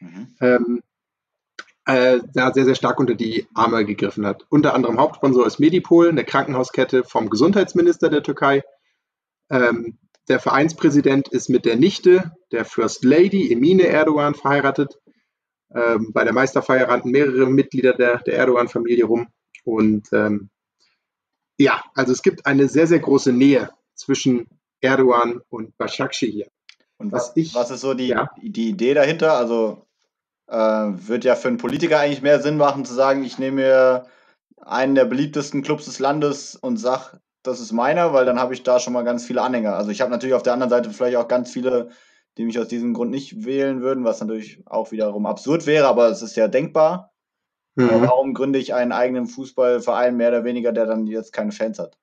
mhm. 0.00 0.36
ähm, 0.40 0.82
äh, 1.86 2.20
da 2.34 2.52
sehr, 2.52 2.64
sehr 2.64 2.74
stark 2.74 2.98
unter 2.98 3.14
die 3.14 3.46
Arme 3.54 3.84
gegriffen 3.84 4.26
hat. 4.26 4.44
Unter 4.50 4.74
anderem 4.74 4.98
Hauptsponsor 4.98 5.46
ist 5.46 5.60
Medipol, 5.60 6.08
eine 6.08 6.24
Krankenhauskette 6.24 7.04
vom 7.04 7.30
Gesundheitsminister 7.30 8.10
der 8.10 8.22
Türkei. 8.22 8.64
Ähm, 9.50 9.98
der 10.28 10.40
Vereinspräsident 10.40 11.28
ist 11.28 11.48
mit 11.48 11.64
der 11.64 11.76
Nichte 11.76 12.32
der 12.50 12.64
First 12.64 13.04
Lady 13.04 13.52
Emine 13.52 13.86
Erdogan 13.86 14.34
verheiratet. 14.34 14.98
Ähm, 15.72 16.12
bei 16.12 16.24
der 16.24 16.32
Meisterfeier 16.32 16.88
rannten 16.88 17.12
mehrere 17.12 17.46
Mitglieder 17.46 17.92
der, 17.92 18.18
der 18.18 18.34
Erdogan-Familie 18.34 19.04
rum. 19.04 19.28
Und 19.64 20.08
ähm, 20.12 20.50
ja, 21.58 21.82
also 21.94 22.12
es 22.12 22.22
gibt 22.22 22.46
eine 22.46 22.68
sehr, 22.68 22.88
sehr 22.88 22.98
große 22.98 23.32
Nähe 23.32 23.70
zwischen 23.94 24.48
Erdogan 24.80 25.40
und 25.48 25.76
Başakşehir 25.78 26.48
Und 26.98 27.12
was, 27.12 27.32
ich, 27.36 27.54
was 27.54 27.70
ist 27.70 27.82
so 27.82 27.94
die, 27.94 28.08
ja. 28.08 28.30
die 28.42 28.70
Idee 28.70 28.94
dahinter? 28.94 29.34
Also 29.34 29.85
Äh, 30.48 30.56
wird 30.56 31.24
ja 31.24 31.34
für 31.34 31.48
einen 31.48 31.56
Politiker 31.56 31.98
eigentlich 31.98 32.22
mehr 32.22 32.40
Sinn 32.40 32.56
machen, 32.56 32.84
zu 32.84 32.94
sagen, 32.94 33.24
ich 33.24 33.38
nehme 33.38 33.62
mir 33.62 34.06
einen 34.64 34.94
der 34.94 35.04
beliebtesten 35.04 35.62
Clubs 35.62 35.86
des 35.86 35.98
Landes 35.98 36.54
und 36.56 36.76
sag, 36.76 37.18
das 37.42 37.60
ist 37.60 37.72
meiner, 37.72 38.12
weil 38.12 38.26
dann 38.26 38.38
habe 38.38 38.54
ich 38.54 38.62
da 38.62 38.78
schon 38.78 38.92
mal 38.92 39.04
ganz 39.04 39.24
viele 39.24 39.42
Anhänger. 39.42 39.74
Also 39.74 39.90
ich 39.90 40.00
habe 40.00 40.10
natürlich 40.10 40.34
auf 40.34 40.42
der 40.42 40.52
anderen 40.52 40.70
Seite 40.70 40.90
vielleicht 40.90 41.16
auch 41.16 41.28
ganz 41.28 41.50
viele, 41.50 41.90
die 42.36 42.44
mich 42.44 42.58
aus 42.58 42.68
diesem 42.68 42.94
Grund 42.94 43.10
nicht 43.10 43.44
wählen 43.44 43.80
würden, 43.80 44.04
was 44.04 44.20
natürlich 44.20 44.62
auch 44.66 44.92
wiederum 44.92 45.26
absurd 45.26 45.66
wäre, 45.66 45.86
aber 45.86 46.08
es 46.08 46.22
ist 46.22 46.36
ja 46.36 46.48
denkbar. 46.48 47.12
Mhm. 47.76 48.02
Warum 48.02 48.34
gründe 48.34 48.58
ich 48.58 48.74
einen 48.74 48.92
eigenen 48.92 49.26
Fußballverein 49.26 50.16
mehr 50.16 50.28
oder 50.28 50.44
weniger, 50.44 50.72
der 50.72 50.86
dann 50.86 51.06
jetzt 51.06 51.32
keine 51.32 51.52
Fans 51.52 51.78
hat? 51.78 51.96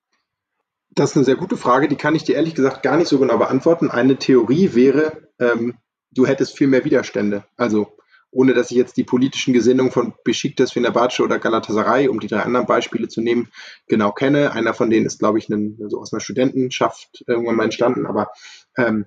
Das 0.92 1.12
ist 1.12 1.16
eine 1.18 1.26
sehr 1.26 1.36
gute 1.36 1.58
Frage, 1.58 1.88
die 1.88 1.96
kann 1.96 2.16
ich 2.16 2.24
dir 2.24 2.36
ehrlich 2.36 2.54
gesagt 2.54 2.84
gar 2.84 2.98
nicht 2.98 3.08
so 3.08 3.18
genau 3.18 3.38
beantworten. 3.38 3.90
Eine 3.90 4.18
Theorie 4.18 4.76
wäre, 4.76 5.30
ähm, 5.40 5.76
du 6.12 6.28
hättest 6.28 6.56
viel 6.56 6.68
mehr 6.68 6.86
Widerstände. 6.86 7.44
Also 7.58 7.93
ohne 8.34 8.54
dass 8.54 8.72
ich 8.72 8.78
jetzt 8.78 8.98
die 8.98 9.04
politischen 9.04 9.54
Gesinnungen 9.54 9.92
von 9.92 10.14
Besiktas, 10.24 10.74
Fenerbahce 10.74 11.24
oder 11.24 11.40
Galatasaray, 11.40 12.08
um 12.08 12.20
die 12.20 12.28
drei 12.28 12.42
anderen 12.42 12.66
Beispiele 12.66 13.08
zu 13.08 13.22
nehmen, 13.22 13.50
genau 13.88 14.12
kenne. 14.12 14.52
Einer 14.52 14.74
von 14.74 14.90
denen 14.90 15.06
ist, 15.06 15.20
glaube 15.20 15.38
ich, 15.38 15.50
ein, 15.50 15.78
also 15.82 16.00
aus 16.00 16.12
einer 16.12 16.20
Studentenschaft 16.20 17.24
irgendwann 17.28 17.56
mal 17.56 17.66
entstanden, 17.66 18.06
aber 18.06 18.30
ähm, 18.78 19.06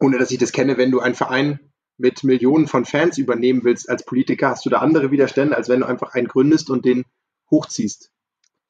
ohne 0.00 0.18
dass 0.18 0.30
ich 0.30 0.38
das 0.38 0.52
kenne, 0.52 0.76
wenn 0.76 0.90
du 0.90 1.00
einen 1.00 1.14
Verein 1.14 1.60
mit 1.98 2.24
Millionen 2.24 2.66
von 2.66 2.84
Fans 2.84 3.18
übernehmen 3.18 3.64
willst 3.64 3.88
als 3.88 4.04
Politiker, 4.04 4.50
hast 4.50 4.66
du 4.66 4.70
da 4.70 4.78
andere 4.78 5.10
Widerstände, 5.10 5.56
als 5.56 5.68
wenn 5.68 5.80
du 5.80 5.86
einfach 5.86 6.14
einen 6.14 6.28
gründest 6.28 6.70
und 6.70 6.84
den 6.84 7.04
hochziehst. 7.50 8.10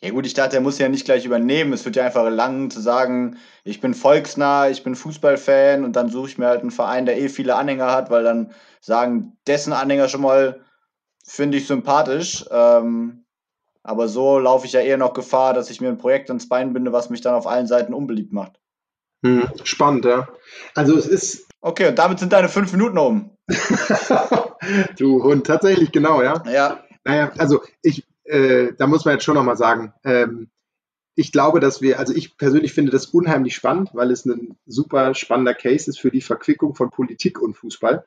Ja 0.02 0.10
gut, 0.10 0.26
ich 0.26 0.34
dachte, 0.34 0.56
er 0.56 0.62
muss 0.62 0.78
ja 0.78 0.90
nicht 0.90 1.06
gleich 1.06 1.24
übernehmen. 1.24 1.72
Es 1.72 1.84
wird 1.86 1.96
ja 1.96 2.04
einfach 2.04 2.28
lang 2.30 2.70
zu 2.70 2.80
sagen, 2.80 3.38
ich 3.64 3.80
bin 3.80 3.94
volksnah, 3.94 4.68
ich 4.68 4.84
bin 4.84 4.94
Fußballfan 4.94 5.84
und 5.84 5.96
dann 5.96 6.10
suche 6.10 6.28
ich 6.28 6.38
mir 6.38 6.48
halt 6.48 6.60
einen 6.60 6.70
Verein, 6.70 7.06
der 7.06 7.18
eh 7.18 7.30
viele 7.30 7.56
Anhänger 7.56 7.90
hat, 7.90 8.10
weil 8.10 8.22
dann 8.22 8.52
sagen 8.86 9.36
dessen 9.48 9.72
Anhänger 9.72 10.08
schon 10.08 10.22
mal, 10.22 10.60
finde 11.26 11.58
ich 11.58 11.66
sympathisch. 11.66 12.44
Ähm, 12.50 13.24
aber 13.82 14.08
so 14.08 14.38
laufe 14.38 14.66
ich 14.66 14.72
ja 14.72 14.80
eher 14.80 14.96
noch 14.96 15.12
Gefahr, 15.12 15.54
dass 15.54 15.70
ich 15.70 15.80
mir 15.80 15.88
ein 15.88 15.98
Projekt 15.98 16.30
ans 16.30 16.48
Bein 16.48 16.72
binde, 16.72 16.92
was 16.92 17.10
mich 17.10 17.20
dann 17.20 17.34
auf 17.34 17.48
allen 17.48 17.66
Seiten 17.66 17.94
unbeliebt 17.94 18.32
macht. 18.32 18.60
Hm, 19.24 19.48
spannend, 19.64 20.04
ja. 20.04 20.28
Also 20.74 20.96
es 20.96 21.06
ist. 21.06 21.48
Okay, 21.60 21.88
und 21.88 21.98
damit 21.98 22.20
sind 22.20 22.32
deine 22.32 22.48
fünf 22.48 22.70
Minuten 22.72 22.98
um. 22.98 23.30
du 24.98 25.22
Hund, 25.22 25.46
tatsächlich, 25.46 25.90
genau, 25.90 26.22
ja. 26.22 26.42
Ja. 26.48 26.84
Naja, 27.02 27.32
also 27.38 27.62
ich, 27.82 28.06
äh, 28.24 28.72
da 28.78 28.86
muss 28.86 29.04
man 29.04 29.14
jetzt 29.14 29.24
schon 29.24 29.34
nochmal 29.34 29.56
sagen, 29.56 29.94
ähm, 30.04 30.48
ich 31.16 31.32
glaube, 31.32 31.58
dass 31.58 31.80
wir, 31.80 31.98
also 31.98 32.14
ich 32.14 32.36
persönlich 32.36 32.72
finde 32.72 32.92
das 32.92 33.06
unheimlich 33.06 33.56
spannend, 33.56 33.90
weil 33.94 34.12
es 34.12 34.24
ein 34.26 34.56
super 34.66 35.14
spannender 35.14 35.54
Case 35.54 35.90
ist 35.90 35.98
für 35.98 36.10
die 36.10 36.20
Verquickung 36.20 36.76
von 36.76 36.90
Politik 36.90 37.40
und 37.40 37.56
Fußball. 37.56 38.04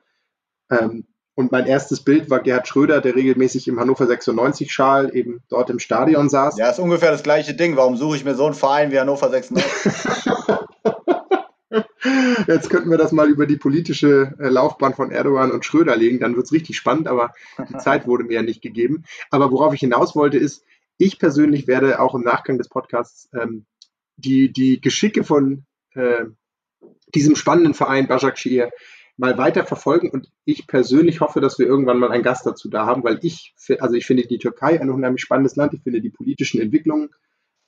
Ähm, 0.70 1.06
und 1.36 1.54
mein 1.54 1.68
erstes 1.68 2.04
Bild 2.04 2.30
war 2.30 2.42
Gerhard 2.42 2.68
Schröder, 2.68 3.00
der 3.00 3.16
regelmäßig 3.16 3.70
im 3.70 3.80
Hannover 3.80 4.06
96 4.06 4.74
Schal 4.74 5.16
eben 5.16 5.42
dort 5.48 5.70
im 5.70 5.80
Stadion 5.80 6.30
saß. 6.30 6.58
Ja, 6.58 6.70
ist 6.70 6.80
ungefähr 6.80 7.12
das 7.12 7.24
gleiche 7.24 7.54
Ding. 7.54 7.78
Warum 7.78 7.96
suche 7.96 8.18
ich 8.18 8.26
mir 8.26 8.36
so 8.36 8.46
einen 8.46 8.56
Verein 8.56 8.92
wie 8.92 9.00
Hannover 9.00 9.30
96? 9.30 10.34
Jetzt 12.48 12.70
könnten 12.70 12.90
wir 12.90 12.98
das 12.98 13.12
mal 13.12 13.30
über 13.30 13.46
die 13.46 13.58
politische 13.58 14.34
äh, 14.40 14.50
Laufbahn 14.50 14.94
von 14.94 15.12
Erdogan 15.12 15.52
und 15.52 15.64
Schröder 15.64 15.96
legen, 15.96 16.20
dann 16.20 16.36
wird 16.36 16.46
es 16.46 16.52
richtig 16.52 16.76
spannend, 16.78 17.08
aber 17.08 17.34
die 17.70 17.78
Zeit 17.78 18.08
wurde 18.08 18.24
mir 18.24 18.34
ja 18.34 18.42
nicht 18.42 18.62
gegeben. 18.62 19.06
Aber 19.30 19.52
worauf 19.52 19.74
ich 19.74 19.80
hinaus 19.80 20.16
wollte, 20.16 20.38
ist, 20.38 20.64
ich 20.98 21.20
persönlich 21.20 21.68
werde 21.68 22.00
auch 22.02 22.16
im 22.16 22.24
Nachgang 22.24 22.58
des 22.58 22.68
Podcasts 22.68 23.30
ähm, 23.34 23.66
die, 24.18 24.52
die 24.52 24.82
Geschicke 24.82 25.24
von 25.24 25.66
äh, 25.94 26.26
diesem 27.16 27.36
spannenden 27.36 27.74
Verein 27.74 28.08
Başakşehir 28.08 28.72
mal 29.20 29.38
weiter 29.38 29.66
verfolgen 29.66 30.10
und 30.10 30.32
ich 30.46 30.66
persönlich 30.66 31.20
hoffe, 31.20 31.42
dass 31.42 31.60
wir 31.60 31.68
irgendwann 31.68 32.00
mal 32.00 32.10
einen 32.10 32.24
Gast 32.24 32.46
dazu 32.46 32.70
da 32.70 32.86
haben, 32.86 33.04
weil 33.04 33.20
ich, 33.22 33.54
also 33.80 33.96
ich 33.96 34.06
finde 34.06 34.26
die 34.26 34.38
Türkei 34.38 34.80
ein 34.80 34.90
unheimlich 34.90 35.22
spannendes 35.22 35.58
Land, 35.58 35.74
ich 35.74 35.84
finde 35.84 36.00
die 36.00 36.10
politischen 36.10 36.62
Entwicklungen 36.62 37.10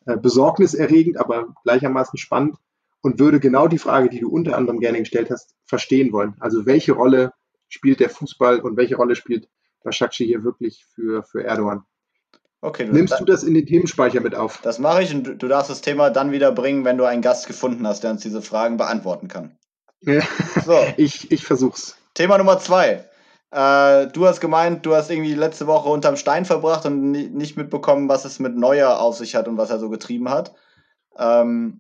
äh, 0.06 0.16
besorgniserregend, 0.16 1.18
aber 1.18 1.54
gleichermaßen 1.64 2.18
spannend 2.18 2.56
und 3.02 3.20
würde 3.20 3.42
genau 3.42 3.68
die 3.68 3.80
Frage, 3.80 4.08
die 4.08 4.22
du 4.22 4.30
unter 4.30 4.58
anderem 4.58 4.80
gerne 4.80 5.00
gestellt 5.00 5.30
hast, 5.30 5.54
verstehen 5.66 6.14
wollen. 6.14 6.36
Also 6.40 6.66
welche 6.66 6.94
Rolle 6.94 7.34
spielt 7.68 8.00
der 8.00 8.10
Fußball 8.10 8.62
und 8.62 8.78
welche 8.78 8.96
Rolle 8.96 9.16
spielt 9.16 9.50
Başakşehir 9.84 10.28
hier 10.28 10.44
wirklich 10.44 10.86
für, 10.86 11.24
für 11.24 11.44
Erdogan? 11.44 11.84
Okay, 12.62 12.86
du, 12.86 12.94
Nimmst 12.94 13.20
du 13.20 13.26
das 13.26 13.44
in 13.44 13.56
den 13.56 13.66
Themenspeicher 13.66 14.22
mit 14.22 14.36
auf? 14.36 14.62
Das 14.62 14.80
mache 14.80 15.04
ich 15.04 15.14
und 15.14 15.42
du 15.42 15.48
darfst 15.48 15.70
das 15.70 15.82
Thema 15.82 16.12
dann 16.12 16.32
wieder 16.32 16.52
bringen, 16.52 16.86
wenn 16.86 16.98
du 16.98 17.04
einen 17.04 17.24
Gast 17.24 17.48
gefunden 17.48 17.86
hast, 17.88 18.04
der 18.04 18.12
uns 18.12 18.22
diese 18.22 18.42
Fragen 18.42 18.78
beantworten 18.78 19.28
kann. 19.28 19.58
So. 20.02 20.86
Ich, 20.98 21.32
ich 21.32 21.46
versuch's. 21.46 21.98
Thema 22.14 22.38
Nummer 22.38 22.60
zwei. 22.60 23.06
Äh, 23.52 24.08
du 24.08 24.26
hast 24.26 24.40
gemeint, 24.40 24.86
du 24.86 24.96
hast 24.96 25.10
irgendwie 25.10 25.34
letzte 25.34 25.68
Woche 25.68 25.90
unterm 25.90 26.16
Stein 26.16 26.46
verbracht 26.46 26.86
und 26.86 27.12
nicht 27.12 27.58
mitbekommen, 27.58 28.08
was 28.08 28.26
es 28.26 28.40
mit 28.40 28.56
Neuer 28.56 29.00
auf 29.00 29.18
sich 29.18 29.36
hat 29.36 29.48
und 29.48 29.58
was 29.58 29.70
er 29.70 29.80
so 29.80 29.90
getrieben 29.90 30.30
hat. 30.30 30.54
Ähm, 31.18 31.80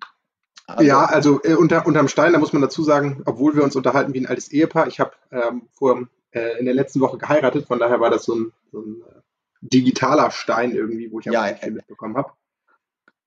also, 0.67 0.83
ja, 0.83 1.05
also 1.05 1.41
äh, 1.43 1.53
unter, 1.53 1.85
unterm 1.85 2.07
Stein, 2.07 2.33
da 2.33 2.39
muss 2.39 2.53
man 2.53 2.61
dazu 2.61 2.83
sagen, 2.83 3.23
obwohl 3.25 3.55
wir 3.55 3.63
uns 3.63 3.75
unterhalten 3.75 4.13
wie 4.13 4.19
ein 4.19 4.27
altes 4.27 4.51
Ehepaar, 4.51 4.87
ich 4.87 4.99
habe 4.99 5.11
ähm, 5.31 5.69
vor, 5.73 6.07
äh, 6.31 6.59
in 6.59 6.65
der 6.65 6.73
letzten 6.73 6.99
Woche 6.99 7.17
geheiratet, 7.17 7.67
von 7.67 7.79
daher 7.79 7.99
war 7.99 8.09
das 8.09 8.25
so 8.25 8.35
ein, 8.35 8.51
so 8.71 8.81
ein 8.81 9.01
äh, 9.01 9.21
digitaler 9.61 10.31
Stein 10.31 10.73
irgendwie, 10.73 11.11
wo 11.11 11.19
ich 11.19 11.25
ja, 11.25 11.45
viel 11.55 11.71
mitbekommen 11.71 12.17
habe. 12.17 12.31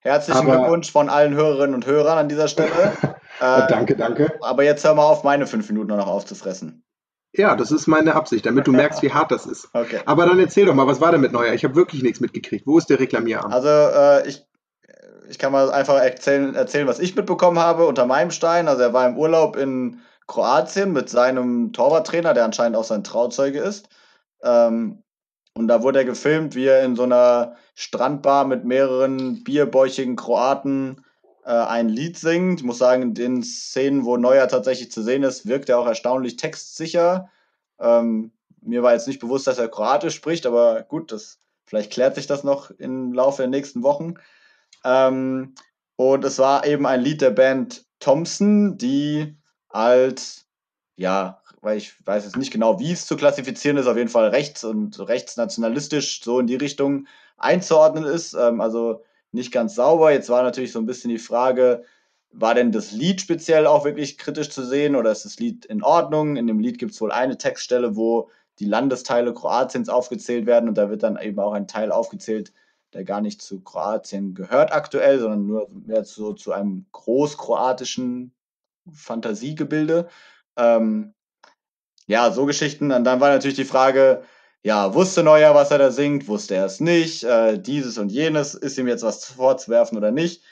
Herzlichen 0.05 0.39
aber, 0.39 0.59
Glückwunsch 0.59 0.93
von 0.93 1.09
allen 1.09 1.35
Hörerinnen 1.35 1.75
und 1.75 1.87
Hörern 1.87 2.19
an 2.19 2.29
dieser 2.29 2.47
Stelle. 2.47 2.71
äh, 3.41 3.67
danke, 3.69 3.97
danke. 3.97 4.39
Aber 4.43 4.63
jetzt 4.63 4.85
hör 4.85 4.95
mal 4.95 5.05
auf, 5.05 5.25
meine 5.25 5.47
fünf 5.47 5.69
Minuten 5.71 5.89
noch 5.89 6.07
aufzufressen. 6.07 6.85
Ja, 7.33 7.57
das 7.57 7.73
ist 7.73 7.87
meine 7.87 8.15
Absicht, 8.15 8.45
damit 8.45 8.67
du 8.67 8.73
merkst, 8.77 9.03
wie 9.03 9.13
hart 9.13 9.33
das 9.33 9.47
ist. 9.47 9.71
Okay. 9.73 10.01
Aber 10.05 10.27
dann 10.27 10.39
erzähl 10.39 10.67
doch 10.67 10.75
mal, 10.75 10.87
was 10.87 11.01
war 11.01 11.11
denn 11.11 11.23
mit 11.23 11.33
Neuer? 11.33 11.55
Ich 11.55 11.65
habe 11.65 11.75
wirklich 11.75 12.03
nichts 12.03 12.21
mitgekriegt. 12.21 12.67
Wo 12.67 12.77
ist 12.77 12.91
der 12.91 13.01
Reklamierarm? 13.01 13.51
Also, 13.51 13.69
äh, 13.69 14.29
ich 14.29 14.47
ich 15.29 15.39
kann 15.39 15.53
mal 15.53 15.71
einfach 15.71 16.01
erzählen, 16.01 16.55
erzählen, 16.55 16.87
was 16.87 16.99
ich 16.99 17.17
mitbekommen 17.17 17.59
habe 17.59 17.87
unter 17.87 18.07
meinem 18.07 18.31
Stein. 18.31 18.69
Also 18.69 18.83
er 18.83 18.93
war 18.93 19.09
im 19.09 19.17
Urlaub 19.17 19.57
in 19.57 20.01
Kroatien 20.27 20.93
mit 20.93 21.09
seinem 21.09 21.73
Torwarttrainer, 21.73 22.35
der 22.35 22.45
anscheinend 22.45 22.77
auch 22.77 22.85
sein 22.85 23.05
Trauzeuge 23.05 23.61
ist. 23.61 23.89
Ähm, 24.43 25.04
und 25.55 25.69
da 25.69 25.83
wurde 25.83 26.01
er 26.01 26.05
gefilmt, 26.05 26.55
wie 26.55 26.67
er 26.67 26.85
in 26.85 26.97
so 26.97 27.05
einer 27.05 27.57
Strandbar 27.75 28.45
mit 28.45 28.65
mehreren 28.65 29.45
bierbäuchigen 29.45 30.17
Kroaten 30.17 31.05
äh, 31.45 31.51
ein 31.51 31.89
Lied 31.89 32.19
singt. 32.19 32.61
Ich 32.61 32.67
muss 32.67 32.79
sagen, 32.79 33.03
in 33.03 33.15
den 33.15 33.43
Szenen, 33.43 34.05
wo 34.05 34.17
Neuer 34.17 34.49
tatsächlich 34.49 34.91
zu 34.91 35.03
sehen 35.03 35.23
ist, 35.23 35.47
wirkt 35.47 35.69
er 35.69 35.79
auch 35.79 35.87
erstaunlich 35.87 36.37
textsicher. 36.37 37.31
Ähm, 37.79 38.33
mir 38.63 38.83
war 38.83 38.95
jetzt 38.95 39.07
nicht 39.07 39.21
bewusst, 39.21 39.47
dass 39.47 39.59
er 39.59 39.69
Kroatisch 39.69 40.15
spricht, 40.15 40.47
aber 40.47 40.83
gut, 40.83 41.13
das, 41.13 41.39
vielleicht 41.65 41.93
klärt 41.93 42.17
sich 42.17 42.27
das 42.27 42.43
noch 42.43 42.71
im 42.73 43.13
Laufe 43.13 43.43
der 43.43 43.49
nächsten 43.49 43.85
Wochen. 43.85 44.15
Ähm, 44.85 45.55
und 45.97 46.25
es 46.25 46.39
war 46.41 46.67
eben 46.67 46.87
ein 46.87 47.01
Lied 47.01 47.21
der 47.21 47.31
Band 47.31 47.85
Thompson, 48.01 48.77
die 48.77 49.37
als, 49.69 50.47
ja, 50.97 51.44
weil 51.65 51.79
ich 51.79 51.95
weiß 52.07 52.25
jetzt 52.25 52.37
nicht 52.37 52.53
genau, 52.53 52.79
wie 52.79 52.93
es 52.93 53.07
zu 53.07 53.17
klassifizieren 53.17 53.77
ist, 53.77 53.87
auf 53.87 53.97
jeden 53.97 54.09
Fall 54.09 54.29
rechts 54.29 54.65
und 54.65 54.99
rechtsnationalistisch 55.01 56.23
so 56.23 56.39
in 56.41 56.47
die 56.47 56.57
Richtung 56.57 57.07
einzuordnen 57.37 58.05
ist. 58.05 58.35
Ähm, 58.35 58.61
also 58.61 59.03
nicht 59.33 59.53
ganz 59.53 59.75
sauber. 59.75 60.13
Jetzt 60.13 60.29
war 60.29 60.43
natürlich 60.43 60.73
so 60.73 60.79
ein 60.79 60.87
bisschen 60.87 61.11
die 61.11 61.19
Frage, 61.19 61.85
war 62.31 62.55
denn 62.55 62.73
das 62.73 62.93
Lied 62.93 63.21
speziell 63.21 63.67
auch 63.67 63.85
wirklich 63.85 64.19
kritisch 64.19 64.51
zu 64.51 64.65
sehen 64.65 64.97
oder 64.97 65.13
ist 65.13 65.25
das 65.25 65.39
Lied 65.39 65.65
in 65.67 65.83
Ordnung? 65.83 66.37
In 66.37 66.47
dem 66.47 66.59
Lied 66.61 66.79
gibt 66.79 66.93
es 66.93 67.01
wohl 67.01 67.13
eine 67.13 67.39
Textstelle, 67.39 67.97
wo 67.97 68.31
die 68.59 68.67
Landesteile 68.67 69.33
Kroatiens 69.35 69.89
aufgezählt 69.89 70.47
werden 70.47 70.69
und 70.69 70.79
da 70.79 70.91
wird 70.91 71.03
dann 71.03 71.19
eben 71.21 71.39
auch 71.39 71.53
ein 71.53 71.69
Teil 71.69 71.91
aufgezählt, 71.93 72.53
der 72.93 73.05
gar 73.05 73.21
nicht 73.21 73.43
zu 73.43 73.61
Kroatien 73.61 74.35
gehört 74.35 74.73
aktuell, 74.73 75.19
sondern 75.19 75.47
nur 75.47 75.69
mehr 75.71 76.05
so 76.05 76.33
zu 76.33 76.53
einem 76.53 76.87
großkroatischen 76.93 78.33
Fantasiegebilde. 78.93 80.09
Ähm, 80.57 81.14
ja, 82.07 82.31
so 82.31 82.47
Geschichten. 82.47 82.93
Und 82.93 83.05
dann 83.05 83.21
war 83.21 83.31
natürlich 83.31 83.57
die 83.57 83.65
Frage, 83.65 84.23
ja, 84.63 84.95
wusste 84.95 85.23
Neuer, 85.23 85.55
was 85.55 85.71
er 85.71 85.79
da 85.79 85.91
singt, 85.91 86.27
wusste 86.27 86.55
er 86.55 86.65
es 86.67 86.81
nicht, 86.81 87.23
äh, 87.25 87.59
dieses 87.59 87.99
und 87.99 88.11
jenes, 88.11 88.55
ist 88.55 88.79
ihm 88.79 88.89
jetzt 88.89 89.03
was 89.03 89.25
vorzuwerfen 89.27 89.99
oder 89.99 90.11
nicht. 90.11 90.43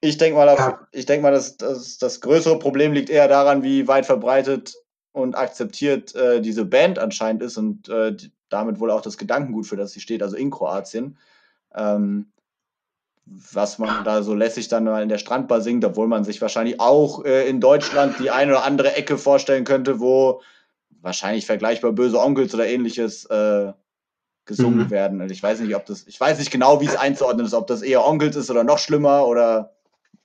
Ich 0.00 0.18
denke 0.18 0.36
mal, 0.36 0.46
ja. 0.46 0.86
denk 0.92 1.22
mal 1.22 1.32
dass, 1.32 1.56
dass, 1.56 1.98
das 1.98 2.20
größere 2.20 2.58
Problem 2.58 2.92
liegt 2.92 3.08
eher 3.08 3.28
daran, 3.28 3.62
wie 3.62 3.88
weit 3.88 4.06
verbreitet 4.06 4.74
und 5.12 5.36
akzeptiert 5.36 6.14
äh, 6.14 6.40
diese 6.42 6.64
Band 6.64 6.98
anscheinend 6.98 7.42
ist 7.42 7.56
und 7.56 7.88
äh, 7.88 8.16
damit 8.48 8.80
wohl 8.80 8.90
auch 8.90 9.00
das 9.00 9.16
Gedankengut, 9.16 9.66
für 9.66 9.76
das 9.76 9.92
sie 9.92 10.00
steht, 10.00 10.22
also 10.22 10.36
in 10.36 10.50
Kroatien. 10.50 11.16
Ähm, 11.74 12.32
was 13.26 13.78
man 13.78 14.04
da 14.04 14.22
so 14.22 14.34
lässig 14.34 14.68
dann 14.68 14.84
mal 14.84 15.02
in 15.02 15.08
der 15.08 15.18
Strandbar 15.18 15.60
singt, 15.60 15.84
obwohl 15.84 16.06
man 16.06 16.24
sich 16.24 16.40
wahrscheinlich 16.40 16.80
auch 16.80 17.24
äh, 17.24 17.48
in 17.48 17.60
Deutschland 17.60 18.18
die 18.20 18.30
eine 18.30 18.52
oder 18.52 18.64
andere 18.64 18.94
Ecke 18.94 19.18
vorstellen 19.18 19.64
könnte, 19.64 19.98
wo 19.98 20.42
wahrscheinlich 21.00 21.44
vergleichbar 21.44 21.92
böse 21.92 22.20
Onkels 22.20 22.54
oder 22.54 22.66
ähnliches 22.66 23.24
äh, 23.26 23.72
gesungen 24.44 24.86
mhm. 24.86 24.90
werden. 24.90 25.20
Also 25.20 25.32
ich 25.32 25.42
weiß 25.42 25.60
nicht, 25.60 25.74
ob 25.74 25.86
das, 25.86 26.06
ich 26.06 26.20
weiß 26.20 26.38
nicht 26.38 26.52
genau, 26.52 26.80
wie 26.80 26.86
es 26.86 26.96
einzuordnen 26.96 27.46
ist, 27.46 27.54
ob 27.54 27.66
das 27.66 27.82
eher 27.82 28.06
Onkels 28.06 28.36
ist 28.36 28.50
oder 28.50 28.64
noch 28.64 28.78
schlimmer 28.78 29.26
oder. 29.26 29.72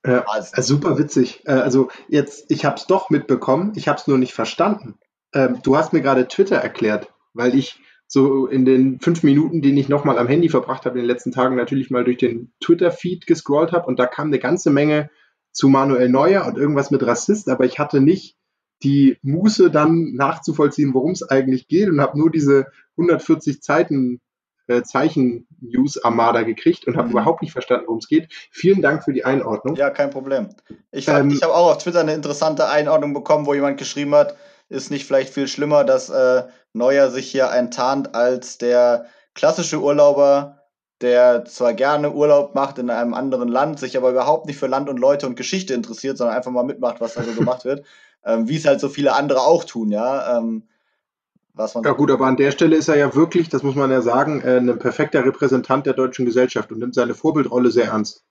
Ja, 0.06 0.24
also 0.28 0.62
super 0.62 0.98
witzig. 0.98 1.42
Äh, 1.46 1.54
also 1.54 1.90
jetzt, 2.08 2.50
ich 2.50 2.66
habe 2.66 2.76
es 2.76 2.86
doch 2.86 3.10
mitbekommen, 3.10 3.74
ich 3.76 3.88
habe 3.88 4.00
es 4.00 4.08
nur 4.08 4.20
nicht 4.20 4.34
verstanden. 4.34 5.00
Ähm, 5.34 5.60
du 5.64 5.76
hast 5.76 5.92
mir 5.92 6.02
gerade 6.02 6.28
Twitter 6.28 6.58
erklärt. 6.58 7.08
weil 7.34 7.56
ich 7.56 7.80
so 8.14 8.46
in 8.46 8.66
den 8.66 9.00
fünf 9.00 9.24
Minuten, 9.24 9.62
die 9.62 9.80
ich 9.80 9.88
nochmal 9.88 10.20
am 10.20 10.28
Handy 10.28 10.50
verbracht 10.50 10.86
habe 10.86 11.00
in 11.00 11.06
den 11.06 11.08
letzten 11.08 11.32
Tagen, 11.32 11.56
natürlich 11.56 11.92
mal 11.92 12.04
durch 12.04 12.18
den 12.18 12.52
Twitter-Feed 12.60 13.26
gescrollt 13.26 13.72
habe 13.72 13.88
und 13.88 14.00
da 14.00 14.06
kam 14.06 14.28
eine 14.28 14.40
ganze 14.40 14.70
Menge 14.70 15.10
zu 15.54 15.70
Manuel 15.70 16.10
Neuer 16.10 16.46
und 16.46 16.58
irgendwas 16.58 16.92
mit 16.92 17.08
Rassist, 17.08 17.48
aber 17.48 17.64
ich 17.64 17.80
hatte 17.80 18.02
nicht 18.02 18.36
die 18.84 19.18
Muße 19.22 19.72
dann 19.72 20.12
nachzuvollziehen, 20.14 20.94
worum 20.94 21.12
es 21.12 21.24
eigentlich 21.24 21.70
geht 21.70 21.88
und 21.88 22.02
habe 22.02 22.20
nur 22.20 22.30
diese 22.30 22.66
140 22.98 23.62
Zeiten 23.62 24.20
äh, 24.68 24.84
Zeichen-News-Armada 24.84 26.42
gekriegt 26.42 26.88
und 26.88 26.98
habe 26.98 27.08
mhm. 27.08 27.14
überhaupt 27.14 27.42
nicht 27.42 27.54
verstanden, 27.54 27.86
worum 27.88 28.00
es 28.00 28.10
geht. 28.10 28.28
Vielen 28.52 28.82
Dank 28.82 29.06
für 29.06 29.14
die 29.14 29.24
Einordnung. 29.24 29.78
Ja, 29.78 29.90
kein 29.90 30.10
Problem. 30.10 30.50
Ich, 30.92 31.08
ähm, 31.08 31.30
ich 31.30 31.44
habe 31.44 31.54
auch 31.54 31.72
auf 31.72 31.78
Twitter 31.78 32.02
eine 32.02 32.14
interessante 32.14 32.68
Einordnung 32.68 33.14
bekommen, 33.14 33.46
wo 33.46 33.54
jemand 33.54 33.78
geschrieben 33.78 34.14
hat, 34.16 34.36
ist 34.72 34.90
nicht 34.90 35.06
vielleicht 35.06 35.34
viel 35.34 35.48
schlimmer, 35.48 35.84
dass 35.84 36.10
äh, 36.10 36.44
Neuer 36.74 37.12
sich 37.12 37.30
hier 37.30 37.52
enttarnt 37.52 38.16
als 38.16 38.58
der 38.58 39.06
klassische 39.36 39.82
Urlauber, 39.82 40.60
der 41.02 41.44
zwar 41.46 41.74
gerne 41.74 42.12
Urlaub 42.12 42.56
macht 42.56 42.78
in 42.78 42.90
einem 42.90 43.14
anderen 43.14 43.50
Land, 43.50 43.80
sich 43.80 43.98
aber 43.98 44.12
überhaupt 44.12 44.46
nicht 44.46 44.58
für 44.58 44.68
Land 44.68 44.88
und 44.88 44.98
Leute 44.98 45.28
und 45.28 45.36
Geschichte 45.36 45.74
interessiert, 45.74 46.18
sondern 46.18 46.38
einfach 46.38 46.52
mal 46.52 46.64
mitmacht, 46.64 47.02
was 47.02 47.16
da 47.16 47.24
so 47.24 47.34
gemacht 47.34 47.66
wird, 47.66 47.86
ähm, 48.26 48.48
wie 48.48 48.56
es 48.56 48.66
halt 48.66 48.80
so 48.80 48.88
viele 48.88 49.14
andere 49.14 49.42
auch 49.42 49.66
tun, 49.66 49.92
ja. 49.92 50.38
Ähm, 50.38 50.64
was 51.54 51.76
man 51.76 51.84
ja 51.84 51.92
gut, 51.92 52.10
aber 52.10 52.28
an 52.28 52.38
der 52.38 52.52
Stelle 52.52 52.78
ist 52.78 52.88
er 52.88 52.96
ja 52.96 53.14
wirklich, 53.14 53.50
das 53.50 53.64
muss 53.64 53.76
man 53.76 53.92
ja 53.92 54.02
sagen, 54.02 54.42
äh, 54.42 54.58
ein 54.58 54.80
perfekter 54.80 55.26
Repräsentant 55.26 55.86
der 55.86 55.94
deutschen 55.94 56.26
Gesellschaft 56.26 56.72
und 56.72 56.80
nimmt 56.80 56.96
seine 56.96 57.14
Vorbildrolle 57.14 57.72
sehr 57.72 57.88
ernst. 57.88 58.24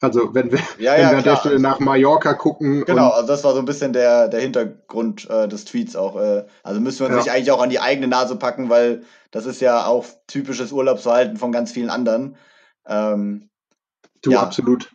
Also 0.00 0.34
wenn 0.34 0.52
wir, 0.52 0.58
ja, 0.78 0.92
wenn 0.92 1.00
ja, 1.00 1.10
wir 1.10 1.18
an 1.18 1.24
der 1.24 1.36
Stelle 1.36 1.58
nach 1.58 1.80
Mallorca 1.80 2.34
gucken. 2.34 2.84
Genau, 2.84 3.10
also 3.10 3.26
das 3.26 3.44
war 3.44 3.54
so 3.54 3.60
ein 3.60 3.64
bisschen 3.64 3.94
der, 3.94 4.28
der 4.28 4.40
Hintergrund 4.40 5.28
äh, 5.30 5.48
des 5.48 5.64
Tweets 5.64 5.96
auch. 5.96 6.16
Äh, 6.16 6.44
also 6.62 6.80
müssen 6.80 7.00
wir 7.00 7.06
uns 7.06 7.14
ja. 7.14 7.22
nicht 7.22 7.30
eigentlich 7.32 7.50
auch 7.50 7.62
an 7.62 7.70
die 7.70 7.80
eigene 7.80 8.06
Nase 8.06 8.36
packen, 8.36 8.68
weil 8.68 9.04
das 9.30 9.46
ist 9.46 9.60
ja 9.60 9.86
auch 9.86 10.04
typisches 10.26 10.72
Urlaubsverhalten 10.72 11.38
von 11.38 11.50
ganz 11.50 11.72
vielen 11.72 11.88
anderen. 11.88 12.36
Ähm, 12.86 13.48
du, 14.22 14.32
ja. 14.32 14.42
absolut. 14.42 14.92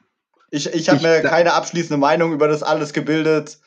Ich, 0.52 0.72
ich 0.72 0.90
habe 0.90 1.02
mir 1.02 1.22
keine 1.22 1.54
abschließende 1.54 1.98
Meinung 1.98 2.34
über 2.34 2.48
das 2.48 2.62
alles 2.62 2.94
gebildet. 2.94 3.60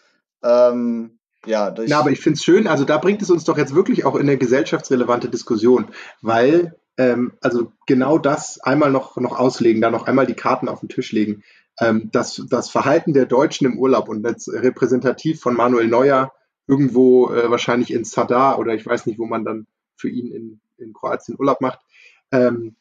Ähm, 0.43 1.19
ja, 1.47 1.75
Na, 1.87 1.99
aber 1.99 2.11
ich 2.11 2.21
finde 2.21 2.37
es 2.37 2.45
schön, 2.45 2.67
also 2.67 2.85
da 2.85 2.99
bringt 2.99 3.23
es 3.23 3.31
uns 3.31 3.45
doch 3.45 3.59
jetzt 3.59 3.75
wirklich 3.75 4.05
auch 4.05 4.15
in 4.15 4.23
eine 4.23 4.39
gesellschaftsrelevante 4.39 5.29
Diskussion, 5.29 5.89
weil, 6.23 6.77
ähm, 6.97 7.33
also 7.41 7.73
genau 7.87 8.19
das 8.19 8.61
einmal 8.61 8.91
noch, 8.91 9.17
noch 9.17 9.39
auslegen, 9.39 9.83
da 9.83 9.91
noch 9.91 10.07
einmal 10.07 10.27
die 10.27 10.35
Karten 10.35 10.69
auf 10.69 10.81
den 10.81 10.89
Tisch 10.89 11.13
legen. 11.13 11.43
Ähm, 11.81 12.11
das, 12.13 12.43
das 12.49 12.71
Verhalten 12.71 13.13
der 13.15 13.27
Deutschen 13.27 13.67
im 13.67 13.79
Urlaub 13.79 14.09
und 14.09 14.25
jetzt 14.25 14.49
repräsentativ 14.49 15.41
von 15.41 15.55
Manuel 15.55 15.89
Neuer 15.89 16.33
irgendwo 16.67 17.31
äh, 17.31 17.51
wahrscheinlich 17.51 17.93
in 17.93 18.05
Sadar 18.05 18.59
oder 18.59 18.75
ich 18.75 18.87
weiß 18.87 19.07
nicht, 19.07 19.19
wo 19.19 19.27
man 19.27 19.45
dann 19.45 19.67
für 19.97 20.09
ihn 20.09 20.31
in, 20.31 20.61
in 20.79 20.93
Kroatien 20.93 21.37
Urlaub 21.39 21.61
macht. 21.61 21.81
Ähm, 22.31 22.77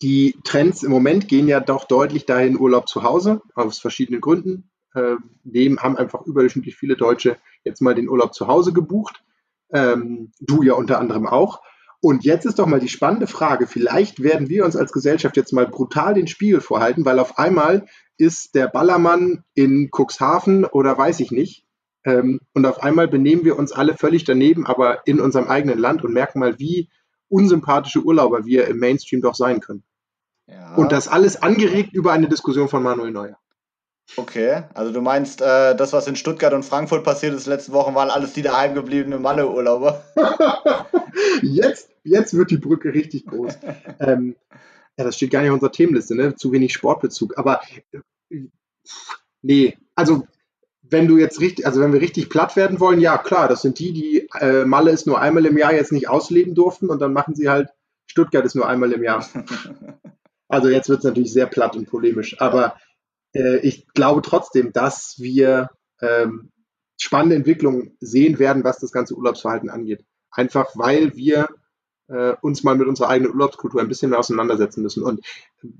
die 0.00 0.36
Trends 0.44 0.82
im 0.82 0.90
Moment 0.90 1.28
gehen 1.28 1.48
ja 1.48 1.60
doch 1.60 1.84
deutlich 1.84 2.24
dahin 2.24 2.58
Urlaub 2.58 2.88
zu 2.88 3.02
Hause, 3.02 3.42
aus 3.54 3.78
verschiedenen 3.78 4.20
Gründen 4.20 4.70
äh, 4.94 5.16
nehmen, 5.44 5.78
haben 5.80 5.96
einfach 5.96 6.22
überdurchschnittlich 6.22 6.76
viele 6.76 6.96
Deutsche 6.96 7.36
jetzt 7.64 7.82
mal 7.82 7.94
den 7.94 8.08
Urlaub 8.08 8.34
zu 8.34 8.46
Hause 8.46 8.72
gebucht. 8.72 9.22
Ähm, 9.70 10.32
du 10.40 10.62
ja 10.62 10.74
unter 10.74 10.98
anderem 10.98 11.26
auch. 11.26 11.62
Und 12.04 12.24
jetzt 12.24 12.46
ist 12.46 12.58
doch 12.58 12.66
mal 12.66 12.80
die 12.80 12.88
spannende 12.88 13.28
Frage, 13.28 13.68
vielleicht 13.68 14.24
werden 14.24 14.48
wir 14.48 14.64
uns 14.64 14.74
als 14.74 14.92
Gesellschaft 14.92 15.36
jetzt 15.36 15.52
mal 15.52 15.68
brutal 15.68 16.14
den 16.14 16.26
Spiegel 16.26 16.60
vorhalten, 16.60 17.04
weil 17.04 17.20
auf 17.20 17.38
einmal 17.38 17.86
ist 18.18 18.56
der 18.56 18.66
Ballermann 18.66 19.44
in 19.54 19.88
Cuxhaven 19.92 20.64
oder 20.64 20.98
weiß 20.98 21.20
ich 21.20 21.30
nicht. 21.30 21.64
Ähm, 22.04 22.40
und 22.54 22.66
auf 22.66 22.82
einmal 22.82 23.06
benehmen 23.06 23.44
wir 23.44 23.56
uns 23.56 23.70
alle 23.70 23.96
völlig 23.96 24.24
daneben, 24.24 24.66
aber 24.66 25.06
in 25.06 25.20
unserem 25.20 25.46
eigenen 25.46 25.78
Land 25.78 26.02
und 26.02 26.12
merken 26.12 26.40
mal, 26.40 26.58
wie 26.58 26.90
unsympathische 27.28 28.02
Urlauber 28.02 28.44
wir 28.44 28.66
im 28.66 28.78
Mainstream 28.78 29.20
doch 29.20 29.36
sein 29.36 29.60
können. 29.60 29.84
Ja. 30.48 30.74
Und 30.74 30.90
das 30.90 31.06
alles 31.06 31.40
angeregt 31.40 31.92
über 31.92 32.12
eine 32.12 32.28
Diskussion 32.28 32.68
von 32.68 32.82
Manuel 32.82 33.12
Neuer. 33.12 33.38
Okay, 34.16 34.64
also 34.74 34.92
du 34.92 35.00
meinst, 35.00 35.40
äh, 35.40 35.74
das, 35.74 35.92
was 35.92 36.06
in 36.06 36.16
Stuttgart 36.16 36.52
und 36.52 36.64
Frankfurt 36.64 37.02
passiert 37.04 37.34
ist 37.34 37.46
letzte 37.46 37.72
Woche, 37.72 37.94
waren 37.94 38.10
alles 38.10 38.34
die 38.34 38.42
daheim 38.42 38.74
gebliebenen 38.74 39.22
Malle-Urlauber? 39.22 40.04
jetzt, 41.42 41.90
jetzt 42.04 42.34
wird 42.34 42.50
die 42.50 42.58
Brücke 42.58 42.92
richtig 42.92 43.26
groß. 43.26 43.58
ähm, 44.00 44.36
ja, 44.98 45.04
das 45.04 45.16
steht 45.16 45.30
gar 45.30 45.40
nicht 45.40 45.50
auf 45.50 45.54
unserer 45.54 45.72
Themenliste, 45.72 46.14
ne? 46.14 46.34
Zu 46.34 46.52
wenig 46.52 46.74
Sportbezug. 46.74 47.38
Aber 47.38 47.60
äh, 48.30 48.40
nee, 49.40 49.78
also 49.94 50.26
wenn 50.82 51.08
du 51.08 51.16
jetzt 51.16 51.40
richtig, 51.40 51.66
also 51.66 51.80
wenn 51.80 51.92
wir 51.92 52.00
richtig 52.02 52.28
platt 52.28 52.54
werden 52.54 52.80
wollen, 52.80 53.00
ja 53.00 53.16
klar, 53.16 53.48
das 53.48 53.62
sind 53.62 53.78
die, 53.78 53.92
die 53.92 54.28
äh, 54.40 54.66
Malle 54.66 54.90
ist 54.90 55.06
nur 55.06 55.20
einmal 55.20 55.46
im 55.46 55.56
Jahr 55.56 55.72
jetzt 55.72 55.92
nicht 55.92 56.08
ausleben 56.08 56.54
durften 56.54 56.90
und 56.90 57.00
dann 57.00 57.14
machen 57.14 57.34
sie 57.34 57.48
halt 57.48 57.70
Stuttgart 58.06 58.44
ist 58.44 58.54
nur 58.54 58.68
einmal 58.68 58.92
im 58.92 59.02
Jahr. 59.02 59.26
Also 60.48 60.68
jetzt 60.68 60.90
wird 60.90 60.98
es 60.98 61.04
natürlich 61.06 61.32
sehr 61.32 61.46
platt 61.46 61.76
und 61.76 61.88
polemisch, 61.88 62.38
aber 62.38 62.76
äh, 63.34 63.58
ich 63.58 63.88
glaube 63.94 64.22
trotzdem, 64.22 64.72
dass 64.72 65.16
wir 65.18 65.70
ähm, 66.00 66.50
spannende 66.98 67.36
Entwicklungen 67.36 67.96
sehen 68.00 68.38
werden, 68.38 68.64
was 68.64 68.78
das 68.78 68.92
ganze 68.92 69.14
Urlaubsverhalten 69.14 69.70
angeht. 69.70 70.04
Einfach 70.30 70.70
weil 70.74 71.16
wir 71.16 71.48
äh, 72.08 72.34
uns 72.40 72.62
mal 72.62 72.76
mit 72.76 72.88
unserer 72.88 73.08
eigenen 73.08 73.32
Urlaubskultur 73.32 73.80
ein 73.80 73.88
bisschen 73.88 74.10
mehr 74.10 74.18
auseinandersetzen 74.18 74.82
müssen. 74.82 75.02
Und 75.02 75.24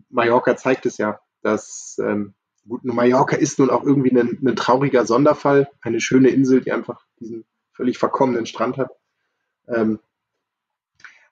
Mallorca 0.09 0.57
zeigt 0.57 0.87
es 0.87 0.99
ja, 0.99 1.21
dass 1.43 1.99
ähm, 2.03 2.35
gut, 2.67 2.85
Mallorca 2.85 3.37
ist 3.37 3.59
nun 3.59 3.71
auch 3.71 3.85
irgendwie 3.85 4.17
ein, 4.17 4.39
ein 4.45 4.57
trauriger 4.57 5.07
Sonderfall, 5.07 5.69
eine 5.81 6.01
schöne 6.01 6.31
Insel, 6.31 6.61
die 6.61 6.73
einfach 6.73 7.05
diesen 7.21 7.45
völlig 7.73 7.99
verkommenen 7.99 8.47
Strand 8.47 8.79
hat. 8.79 8.91
Ähm, 9.69 9.99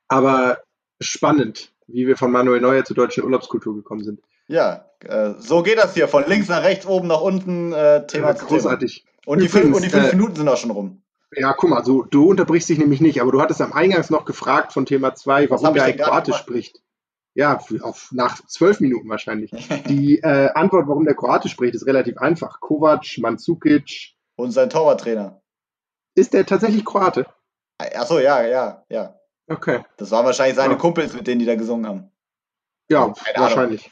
aber 0.09 0.63
spannend, 1.01 1.73
wie 1.87 2.07
wir 2.07 2.17
von 2.17 2.33
Manuel 2.33 2.61
Neuer 2.61 2.85
zur 2.85 2.97
deutschen 2.97 3.25
Urlaubskultur 3.25 3.75
gekommen 3.75 4.05
sind. 4.05 4.21
Ja, 4.51 4.85
äh, 5.05 5.35
so 5.39 5.63
geht 5.63 5.79
das 5.79 5.95
hier. 5.95 6.09
Von 6.09 6.25
links 6.27 6.49
nach 6.49 6.65
rechts, 6.65 6.85
oben 6.85 7.07
nach 7.07 7.21
unten, 7.21 7.73
äh, 7.73 8.05
Thema 8.09 8.29
ja, 8.29 8.33
Großartig. 8.33 9.05
Thema. 9.05 9.11
Und, 9.27 9.41
die 9.41 9.49
fünf, 9.49 9.77
und 9.77 9.85
die 9.85 9.91
fünf 9.91 10.13
äh, 10.13 10.17
Minuten 10.17 10.35
sind 10.35 10.49
auch 10.49 10.57
schon 10.57 10.73
rum. 10.73 11.03
Ja, 11.37 11.53
guck 11.53 11.71
mal, 11.71 11.85
so, 11.85 12.03
du 12.03 12.29
unterbrichst 12.29 12.69
dich 12.69 12.79
nämlich 12.79 13.01
nicht, 13.01 13.21
aber 13.21 13.31
du 13.31 13.41
hattest 13.41 13.61
am 13.61 13.73
Eingangs 13.73 14.11
noch 14.11 14.25
gefragt 14.25 14.73
von 14.73 14.87
Thema 14.87 15.15
2, 15.15 15.51
warum 15.51 15.73
der 15.75 15.97
Kroatisch 15.97 16.37
spricht. 16.37 16.83
Ja, 17.35 17.61
auf, 17.83 18.09
nach 18.11 18.45
zwölf 18.47 18.81
Minuten 18.81 19.09
wahrscheinlich. 19.09 19.53
Die 19.89 20.19
äh, 20.19 20.51
Antwort, 20.55 20.89
warum 20.89 21.05
der 21.05 21.15
Kroatisch 21.15 21.53
spricht, 21.53 21.77
ist 21.77 21.87
relativ 21.87 22.19
einfach. 22.19 22.59
Kovac, 22.59 23.19
Mandzukic. 23.19 24.17
Und 24.35 24.51
sein 24.51 24.69
Torwarttrainer. 24.69 25.41
Ist 26.17 26.35
der 26.35 26.45
tatsächlich 26.45 26.85
Kroate? 26.85 27.25
Achso, 27.79 28.19
ja, 28.19 28.45
ja, 28.45 28.85
ja. 28.89 29.15
Okay. 29.47 29.85
Das 29.97 30.11
waren 30.11 30.27
wahrscheinlich 30.27 30.57
seine 30.57 30.73
ja. 30.73 30.79
Kumpels, 30.79 31.13
mit 31.13 31.29
denen 31.29 31.39
die 31.39 31.47
da 31.47 31.55
gesungen 31.55 31.87
haben. 31.87 32.11
Ja, 32.91 33.13
Keine 33.25 33.45
wahrscheinlich. 33.45 33.91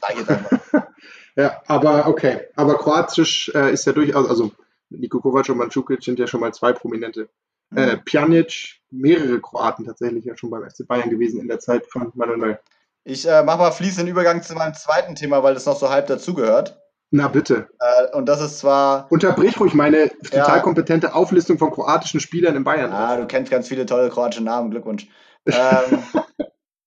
ja, 1.35 1.61
aber 1.67 2.07
okay. 2.07 2.47
Aber 2.55 2.77
Kroatisch 2.77 3.49
äh, 3.55 3.71
ist 3.71 3.85
ja 3.85 3.93
durchaus, 3.93 4.29
also 4.29 4.51
Niko 4.89 5.21
Kovac 5.21 5.47
und 5.49 5.57
Mandzukic 5.57 6.03
sind 6.03 6.19
ja 6.19 6.27
schon 6.27 6.41
mal 6.41 6.53
zwei 6.53 6.73
prominente. 6.73 7.29
Mhm. 7.69 7.77
Äh, 7.77 7.97
Pjanic, 7.97 8.81
mehrere 8.91 9.39
Kroaten 9.39 9.85
tatsächlich 9.85 10.25
ja 10.25 10.35
schon 10.35 10.49
beim 10.49 10.69
FC 10.69 10.85
Bayern 10.85 11.09
gewesen 11.09 11.39
in 11.39 11.47
der 11.47 11.59
Zeit 11.59 11.85
von 11.87 12.11
Manuel. 12.15 12.59
Ich 13.05 13.27
äh, 13.27 13.43
mache 13.43 13.59
mal 13.59 13.71
fließenden 13.71 14.11
Übergang 14.11 14.43
zu 14.43 14.53
meinem 14.53 14.73
zweiten 14.73 15.15
Thema, 15.15 15.41
weil 15.43 15.53
das 15.53 15.65
noch 15.65 15.79
so 15.79 15.89
halb 15.89 16.07
dazugehört. 16.07 16.79
Na 17.11 17.27
bitte. 17.27 17.69
Äh, 17.79 18.15
und 18.15 18.27
das 18.27 18.41
ist 18.41 18.59
zwar. 18.59 19.07
Unterbrich 19.09 19.59
ruhig 19.59 19.73
meine 19.73 20.09
total 20.09 20.57
ja. 20.57 20.59
kompetente 20.59 21.15
Auflistung 21.15 21.57
von 21.57 21.71
kroatischen 21.71 22.19
Spielern 22.19 22.55
in 22.55 22.63
Bayern. 22.63 22.91
Ah, 22.91 23.15
du 23.15 23.25
kennst 23.25 23.49
ganz 23.49 23.67
viele 23.67 23.85
tolle 23.85 24.09
kroatische 24.09 24.43
Namen. 24.43 24.71
Glückwunsch. 24.71 25.07
Ähm, 25.47 26.03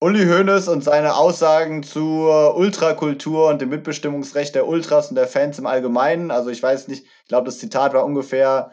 Uli 0.02 0.26
Hoeneß 0.26 0.66
und 0.66 0.82
seine 0.82 1.14
Aussagen 1.14 1.84
zur 1.84 2.56
Ultrakultur 2.56 3.48
und 3.48 3.62
dem 3.62 3.68
Mitbestimmungsrecht 3.68 4.52
der 4.52 4.66
Ultras 4.66 5.10
und 5.10 5.14
der 5.14 5.28
Fans 5.28 5.60
im 5.60 5.66
Allgemeinen. 5.66 6.32
Also 6.32 6.50
ich 6.50 6.60
weiß 6.60 6.88
nicht, 6.88 7.04
ich 7.04 7.28
glaube, 7.28 7.46
das 7.46 7.60
Zitat 7.60 7.94
war 7.94 8.04
ungefähr, 8.04 8.72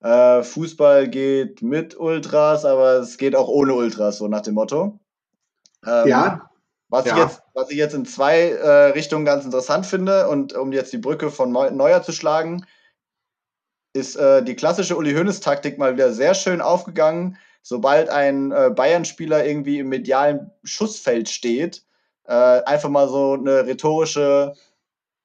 äh, 0.00 0.42
Fußball 0.42 1.08
geht 1.08 1.60
mit 1.60 2.00
Ultras, 2.00 2.64
aber 2.64 2.94
es 2.94 3.18
geht 3.18 3.36
auch 3.36 3.48
ohne 3.48 3.74
Ultras, 3.74 4.16
so 4.16 4.28
nach 4.28 4.40
dem 4.40 4.54
Motto. 4.54 4.98
Ähm, 5.86 6.08
ja. 6.08 6.50
Was, 6.88 7.04
ja. 7.04 7.12
Ich 7.12 7.22
jetzt, 7.24 7.42
was 7.52 7.70
ich 7.70 7.76
jetzt 7.76 7.94
in 7.94 8.06
zwei 8.06 8.48
äh, 8.48 8.92
Richtungen 8.92 9.26
ganz 9.26 9.44
interessant 9.44 9.84
finde 9.84 10.28
und 10.28 10.54
um 10.54 10.72
jetzt 10.72 10.94
die 10.94 10.98
Brücke 10.98 11.30
von 11.30 11.52
Neuer 11.52 12.02
zu 12.02 12.12
schlagen, 12.12 12.64
ist 13.92 14.16
äh, 14.16 14.42
die 14.42 14.56
klassische 14.56 14.96
Uli 14.96 15.12
Hoeneß-Taktik 15.12 15.76
mal 15.76 15.92
wieder 15.92 16.10
sehr 16.12 16.32
schön 16.32 16.62
aufgegangen 16.62 17.36
sobald 17.62 18.08
ein 18.08 18.52
äh, 18.52 18.70
Bayern-Spieler 18.74 19.44
irgendwie 19.44 19.78
im 19.78 19.88
medialen 19.88 20.50
Schussfeld 20.64 21.28
steht, 21.28 21.84
äh, 22.26 22.32
einfach 22.32 22.88
mal 22.88 23.08
so 23.08 23.34
eine 23.34 23.66
rhetorische 23.66 24.54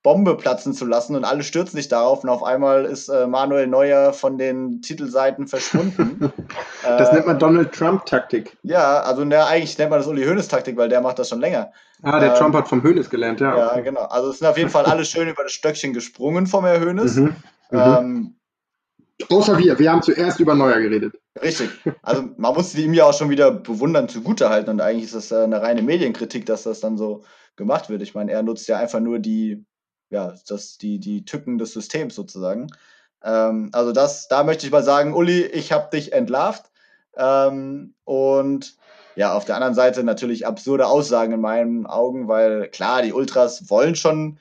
Bombe 0.06 0.38
platzen 0.38 0.76
zu 0.76 0.86
lassen 0.86 1.16
und 1.16 1.24
alle 1.24 1.42
stürzen 1.42 1.78
sich 1.78 1.88
darauf 1.88 2.24
und 2.24 2.30
auf 2.30 2.44
einmal 2.44 2.86
ist 2.86 3.10
äh, 3.10 3.26
Manuel 3.26 3.66
Neuer 3.66 4.14
von 4.14 4.38
den 4.38 4.84
Titelseiten 4.84 5.48
verschwunden. 5.48 6.32
das 6.84 7.12
nennt 7.12 7.26
man 7.26 7.40
Donald 7.40 7.74
Trump-Taktik. 7.74 8.56
Ja, 8.62 9.00
also 9.00 9.26
der, 9.26 9.48
eigentlich 9.48 9.76
nennt 9.80 9.90
man 9.90 10.00
das 10.00 10.08
Uli 10.08 10.24
Hoeneß-Taktik, 10.24 10.78
weil 10.78 10.90
der 10.90 11.02
macht 11.02 11.18
das 11.18 11.30
schon 11.30 11.40
länger. 11.40 11.72
Ah, 12.04 12.20
der 12.20 12.34
ähm, 12.34 12.36
Trump 12.36 12.56
hat 12.56 12.68
vom 12.68 12.84
Hoeneß 12.84 13.10
gelernt, 13.10 13.40
ja. 13.40 13.58
Ja, 13.58 13.80
genau. 13.80 14.02
Also 14.02 14.30
es 14.30 14.38
sind 14.38 14.48
auf 14.48 14.60
jeden 14.60 14.70
Fall 14.70 14.86
alle 14.86 15.06
schön 15.06 15.28
über 15.28 15.42
das 15.42 15.54
Stöckchen 15.54 15.92
gesprungen 15.92 16.46
vom 16.46 16.66
Herr 16.66 16.80
Hoeneß. 16.80 17.16
Mhm, 17.16 17.24
mhm. 17.24 17.36
Ähm, 17.72 18.36
Außer 19.30 19.58
wir, 19.58 19.80
wir 19.80 19.92
haben 19.92 20.02
zuerst 20.02 20.40
über 20.40 20.56
Neuer 20.56 20.82
geredet. 20.82 21.16
Richtig. 21.42 21.70
Also 22.02 22.30
man 22.38 22.54
muss 22.54 22.76
ihm 22.76 22.94
ja 22.94 23.06
auch 23.06 23.18
schon 23.18 23.30
wieder 23.30 23.52
bewundern 23.52 24.10
zugutehalten 24.10 24.74
und 24.74 24.82
eigentlich 24.82 25.06
ist 25.06 25.16
das 25.16 25.32
eine 25.32 25.62
reine 25.62 25.82
Medienkritik, 25.82 26.46
dass 26.46 26.64
das 26.64 26.82
dann 26.82 26.98
so 26.98 27.24
gemacht 27.56 27.90
wird. 27.90 28.02
Ich 28.02 28.14
meine, 28.14 28.32
er 28.32 28.44
nutzt 28.44 28.68
ja 28.68 28.78
einfach 28.78 29.00
nur 29.00 29.20
die, 29.20 29.66
ja, 30.10 30.34
das, 30.48 30.78
die, 30.78 31.00
die 31.00 31.24
Tücken 31.24 31.58
des 31.58 31.74
Systems 31.74 32.16
sozusagen. 32.16 32.68
Ähm, 33.24 33.70
also 33.72 33.92
das, 33.92 34.28
da 34.28 34.44
möchte 34.44 34.66
ich 34.66 34.72
mal 34.72 34.84
sagen, 34.84 35.14
Uli, 35.14 35.44
ich 35.44 35.72
habe 35.72 35.90
dich 35.92 36.14
entlarvt. 36.14 36.70
Ähm, 37.18 37.96
und 38.04 38.76
ja, 39.16 39.34
auf 39.34 39.46
der 39.46 39.56
anderen 39.56 39.76
Seite 39.76 40.04
natürlich 40.04 40.46
absurde 40.46 40.88
Aussagen 40.88 41.34
in 41.34 41.42
meinen 41.42 41.86
Augen, 41.86 42.28
weil 42.28 42.68
klar, 42.70 43.02
die 43.02 43.14
Ultras 43.14 43.70
wollen 43.70 43.96
schon 43.96 44.40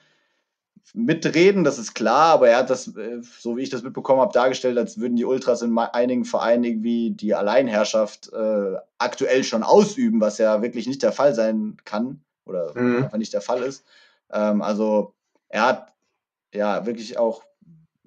mitreden, 0.93 1.65
das 1.65 1.79
ist 1.79 1.95
klar, 1.95 2.35
aber 2.35 2.49
er 2.49 2.59
hat 2.59 2.71
das, 2.71 2.89
äh, 2.97 3.21
so 3.39 3.57
wie 3.57 3.63
ich 3.63 3.71
das 3.71 3.83
mitbekommen 3.83 4.21
habe, 4.21 4.33
dargestellt, 4.33 4.77
als 4.77 4.99
würden 4.99 5.17
die 5.17 5.25
Ultras 5.25 5.63
in 5.63 5.77
einigen 5.79 6.25
Vereinen 6.25 6.65
irgendwie 6.65 7.11
die 7.11 7.35
Alleinherrschaft 7.35 8.33
äh, 8.33 8.77
aktuell 8.99 9.45
schon 9.45 9.63
ausüben, 9.63 10.21
was 10.21 10.39
ja 10.39 10.63
wirklich 10.63 10.87
nicht 10.87 11.03
der 11.03 11.13
Fall 11.13 11.35
sein 11.35 11.77
kann 11.85 12.21
oder 12.45 12.79
mhm. 12.79 13.05
einfach 13.05 13.19
nicht 13.19 13.33
der 13.33 13.41
Fall 13.41 13.63
ist. 13.63 13.85
Ähm, 14.33 14.63
also 14.63 15.15
er 15.49 15.67
hat 15.67 15.93
ja 16.53 16.87
wirklich 16.87 17.19
auch 17.19 17.43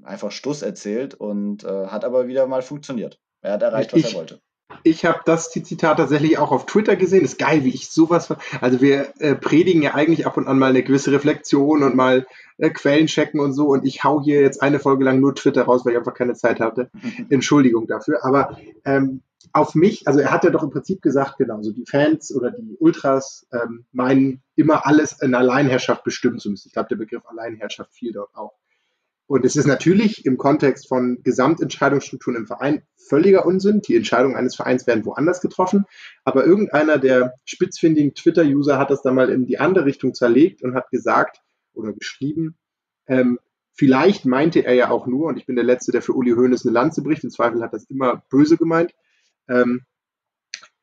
einfach 0.03 0.31
Stuss 0.31 0.61
erzählt 0.61 1.15
und 1.15 1.63
äh, 1.63 1.87
hat 1.87 2.05
aber 2.05 2.27
wieder 2.27 2.47
mal 2.47 2.61
funktioniert. 2.61 3.19
Er 3.41 3.53
hat 3.53 3.63
erreicht, 3.63 3.93
was 3.93 3.99
ich, 3.99 4.13
er 4.13 4.13
wollte. 4.13 4.41
Ich 4.89 5.05
habe 5.05 5.19
das 5.25 5.51
Zitat 5.51 5.97
tatsächlich 5.97 6.37
auch 6.37 6.51
auf 6.51 6.65
Twitter 6.65 6.95
gesehen. 6.95 7.23
Ist 7.23 7.37
geil, 7.37 7.63
wie 7.63 7.73
ich 7.73 7.89
sowas. 7.89 8.33
Also 8.61 8.81
wir 8.81 9.13
äh, 9.19 9.35
predigen 9.35 9.81
ja 9.81 9.93
eigentlich 9.93 10.25
ab 10.25 10.37
und 10.37 10.47
an 10.47 10.57
mal 10.57 10.69
eine 10.69 10.83
gewisse 10.83 11.11
Reflexion 11.11 11.83
und 11.83 11.95
mal 11.95 12.25
äh, 12.57 12.69
Quellen 12.69 13.07
checken 13.07 13.39
und 13.39 13.53
so. 13.53 13.67
Und 13.67 13.85
ich 13.85 14.03
hau 14.03 14.21
hier 14.21 14.41
jetzt 14.41 14.61
eine 14.61 14.79
Folge 14.79 15.03
lang 15.03 15.19
nur 15.19 15.35
Twitter 15.35 15.63
raus, 15.63 15.85
weil 15.85 15.93
ich 15.93 15.99
einfach 15.99 16.13
keine 16.13 16.35
Zeit 16.35 16.59
hatte. 16.59 16.89
Entschuldigung 17.29 17.87
dafür. 17.87 18.23
Aber 18.23 18.57
ähm, 18.85 19.21
auf 19.53 19.75
mich, 19.75 20.07
also 20.07 20.19
er 20.19 20.31
hat 20.31 20.43
ja 20.43 20.49
doch 20.49 20.63
im 20.63 20.69
Prinzip 20.69 21.01
gesagt, 21.01 21.37
genau, 21.37 21.61
so 21.61 21.71
die 21.71 21.85
Fans 21.85 22.33
oder 22.33 22.51
die 22.51 22.77
Ultras 22.79 23.47
ähm, 23.51 23.85
meinen 23.91 24.41
immer 24.55 24.85
alles 24.85 25.21
in 25.21 25.35
Alleinherrschaft 25.35 26.03
bestimmen 26.03 26.39
zu 26.39 26.49
müssen. 26.49 26.67
Ich 26.67 26.73
glaube, 26.73 26.89
der 26.89 26.95
Begriff 26.95 27.25
Alleinherrschaft 27.25 27.93
fiel 27.93 28.13
dort 28.13 28.35
auch. 28.35 28.53
Und 29.27 29.43
es 29.43 29.57
ist 29.57 29.67
natürlich 29.67 30.25
im 30.25 30.37
Kontext 30.37 30.87
von 30.87 31.19
Gesamtentscheidungsstrukturen 31.21 32.37
im 32.37 32.47
Verein 32.47 32.83
völliger 32.95 33.45
Unsinn. 33.45 33.81
Die 33.81 33.95
Entscheidungen 33.95 34.37
eines 34.37 34.55
Vereins 34.55 34.87
werden 34.87 35.05
woanders 35.05 35.41
getroffen. 35.41 35.85
Aber 36.23 36.45
irgendeiner 36.45 36.97
der 36.97 37.33
spitzfindigen 37.45 38.13
Twitter-User 38.13 38.77
hat 38.77 38.89
das 38.89 39.01
dann 39.01 39.15
mal 39.15 39.29
in 39.29 39.45
die 39.45 39.59
andere 39.59 39.85
Richtung 39.85 40.13
zerlegt 40.13 40.63
und 40.63 40.75
hat 40.75 40.89
gesagt 40.91 41.41
oder 41.73 41.93
geschrieben, 41.93 42.55
ähm, 43.07 43.39
vielleicht 43.73 44.25
meinte 44.25 44.65
er 44.65 44.73
ja 44.73 44.89
auch 44.89 45.07
nur, 45.07 45.27
und 45.27 45.37
ich 45.37 45.45
bin 45.45 45.55
der 45.55 45.65
Letzte, 45.65 45.91
der 45.91 46.01
für 46.01 46.13
Uli 46.13 46.31
Hoeneß 46.31 46.65
eine 46.65 46.73
Lanze 46.73 47.03
bricht, 47.03 47.23
im 47.23 47.29
Zweifel 47.29 47.61
hat 47.61 47.73
das 47.73 47.85
immer 47.85 48.23
böse 48.29 48.57
gemeint, 48.57 48.93
ähm, 49.47 49.85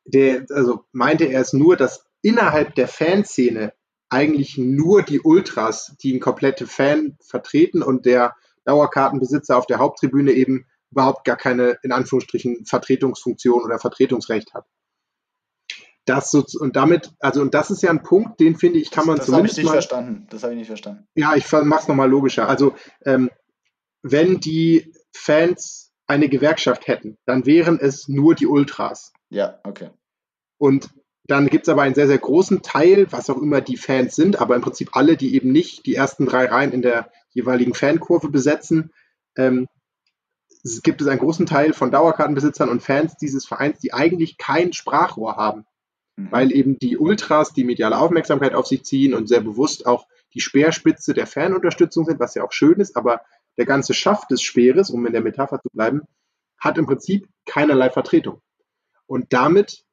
der, 0.05 0.45
also 0.49 0.85
meinte 0.91 1.25
er 1.25 1.41
es 1.41 1.51
nur, 1.51 1.75
dass 1.75 2.05
innerhalb 2.21 2.75
der 2.75 2.87
Fanszene 2.87 3.73
eigentlich 4.09 4.57
nur 4.57 5.01
die 5.01 5.19
Ultras, 5.19 5.95
die 6.01 6.11
einen 6.11 6.19
komplette 6.19 6.67
Fan 6.67 7.17
vertreten 7.21 7.81
und 7.81 8.05
der 8.05 8.35
Dauerkartenbesitzer 8.65 9.57
auf 9.57 9.65
der 9.65 9.79
Haupttribüne 9.79 10.31
eben 10.31 10.65
überhaupt 10.91 11.25
gar 11.25 11.37
keine, 11.37 11.77
in 11.83 11.91
Anführungsstrichen, 11.91 12.65
Vertretungsfunktion 12.65 13.63
oder 13.63 13.79
Vertretungsrecht 13.79 14.53
hat. 14.53 14.65
Das 16.05 16.29
so, 16.29 16.45
und 16.59 16.75
damit, 16.75 17.11
also, 17.19 17.41
und 17.41 17.53
das 17.55 17.71
ist 17.71 17.81
ja 17.81 17.89
ein 17.89 18.03
Punkt, 18.03 18.39
den 18.39 18.55
finde 18.55 18.79
ich, 18.79 18.91
kann 18.91 19.07
man 19.07 19.17
das, 19.17 19.25
das 19.25 19.35
zumindest. 19.35 19.57
Das 19.57 19.65
habe 19.65 19.65
ich 19.65 19.65
nicht 19.65 19.65
mal, 19.65 19.71
verstanden. 19.71 20.27
Das 20.29 20.43
habe 20.43 20.53
ich 20.53 20.59
nicht 20.59 20.67
verstanden. 20.67 21.07
Ja, 21.15 21.35
ich 21.35 21.51
mache 21.51 21.81
es 21.81 21.87
nochmal 21.87 22.09
logischer. 22.09 22.47
Also, 22.47 22.75
ähm, 23.05 23.31
wenn 24.03 24.39
die 24.39 24.93
Fans 25.15 25.91
eine 26.05 26.29
Gewerkschaft 26.29 26.87
hätten, 26.87 27.17
dann 27.25 27.47
wären 27.47 27.79
es 27.79 28.07
nur 28.07 28.35
die 28.35 28.45
Ultras. 28.45 29.13
Ja, 29.29 29.59
okay. 29.63 29.89
Und 30.57 30.89
dann 31.27 31.47
gibt 31.47 31.67
es 31.67 31.69
aber 31.69 31.81
einen 31.81 31.95
sehr, 31.95 32.07
sehr 32.07 32.19
großen 32.19 32.61
Teil, 32.61 33.11
was 33.11 33.29
auch 33.29 33.41
immer 33.41 33.61
die 33.61 33.77
Fans 33.77 34.15
sind, 34.15 34.39
aber 34.39 34.55
im 34.55 34.61
Prinzip 34.61 34.95
alle, 34.95 35.17
die 35.17 35.35
eben 35.35 35.51
nicht 35.51 35.85
die 35.85 35.95
ersten 35.95 36.25
drei 36.25 36.45
Reihen 36.45 36.71
in 36.71 36.81
der 36.81 37.11
jeweiligen 37.31 37.73
Fankurve 37.73 38.29
besetzen. 38.29 38.91
Ähm, 39.35 39.67
es 40.63 40.81
gibt 40.83 41.01
es 41.01 41.07
einen 41.07 41.19
großen 41.19 41.45
Teil 41.45 41.73
von 41.73 41.91
Dauerkartenbesitzern 41.91 42.69
und 42.69 42.83
Fans 42.83 43.15
dieses 43.17 43.45
Vereins, 43.45 43.79
die 43.79 43.93
eigentlich 43.93 44.37
kein 44.37 44.73
Sprachrohr 44.73 45.35
haben, 45.35 45.65
mhm. 46.15 46.31
weil 46.31 46.51
eben 46.51 46.77
die 46.77 46.97
Ultras 46.97 47.53
die 47.53 47.63
mediale 47.63 47.97
Aufmerksamkeit 47.97 48.53
auf 48.53 48.67
sich 48.67 48.83
ziehen 48.83 49.15
und 49.15 49.27
sehr 49.27 49.41
bewusst 49.41 49.87
auch 49.87 50.07
die 50.33 50.41
Speerspitze 50.41 51.13
der 51.13 51.27
Fanunterstützung 51.27 52.05
sind, 52.05 52.19
was 52.19 52.35
ja 52.35 52.43
auch 52.43 52.51
schön 52.51 52.79
ist, 52.79 52.97
aber 52.97 53.21
der 53.57 53.65
ganze 53.65 53.93
Schaft 53.93 54.29
des 54.31 54.41
Speeres, 54.41 54.89
um 54.89 55.05
in 55.05 55.13
der 55.13 55.21
Metapher 55.21 55.61
zu 55.61 55.69
bleiben, 55.71 56.01
hat 56.59 56.77
im 56.77 56.85
Prinzip 56.85 57.27
keinerlei 57.45 57.89
Vertretung. 57.89 58.41
Und 59.07 59.33
damit 59.33 59.84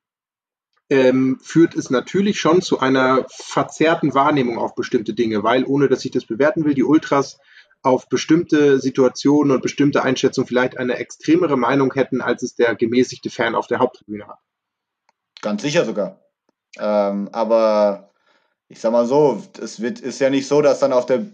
ähm, 0.93 1.39
führt 1.41 1.75
es 1.75 1.89
natürlich 1.89 2.39
schon 2.39 2.61
zu 2.61 2.79
einer 2.79 3.25
verzerrten 3.31 4.13
Wahrnehmung 4.13 4.59
auf 4.59 4.75
bestimmte 4.75 5.15
Dinge, 5.15 5.43
weil, 5.43 5.65
ohne 5.65 5.89
dass 5.89 6.05
ich 6.05 6.11
das 6.11 6.27
bewerten 6.27 6.67
will, 6.67 6.75
die 6.75 6.85
Ultras 6.85 7.39
auf 7.83 8.11
bestimmte 8.11 8.79
Situationen 8.79 9.53
und 9.53 9.63
bestimmte 9.63 10.03
Einschätzungen 10.03 10.47
vielleicht 10.47 10.77
eine 10.77 10.97
extremere 10.97 11.57
Meinung 11.57 11.95
hätten, 11.95 12.21
als 12.21 12.43
es 12.43 12.57
der 12.57 12.75
gemäßigte 12.75 13.31
Fan 13.31 13.55
auf 13.55 13.67
der 13.67 13.79
Haupttribüne 13.79 14.29
hat. 14.29 14.39
Ganz 15.41 15.63
sicher 15.63 15.87
sogar. 15.87 16.21
Ähm, 16.79 17.31
aber 17.33 18.11
ich 18.69 18.79
sag 18.79 18.93
mal 18.93 19.07
so, 19.07 19.43
es 19.61 19.81
wird, 19.81 19.99
ist 19.99 20.21
ja 20.21 20.29
nicht 20.29 20.47
so, 20.47 20.61
dass 20.61 20.81
dann 20.81 20.93
auf 20.93 21.07
der 21.07 21.25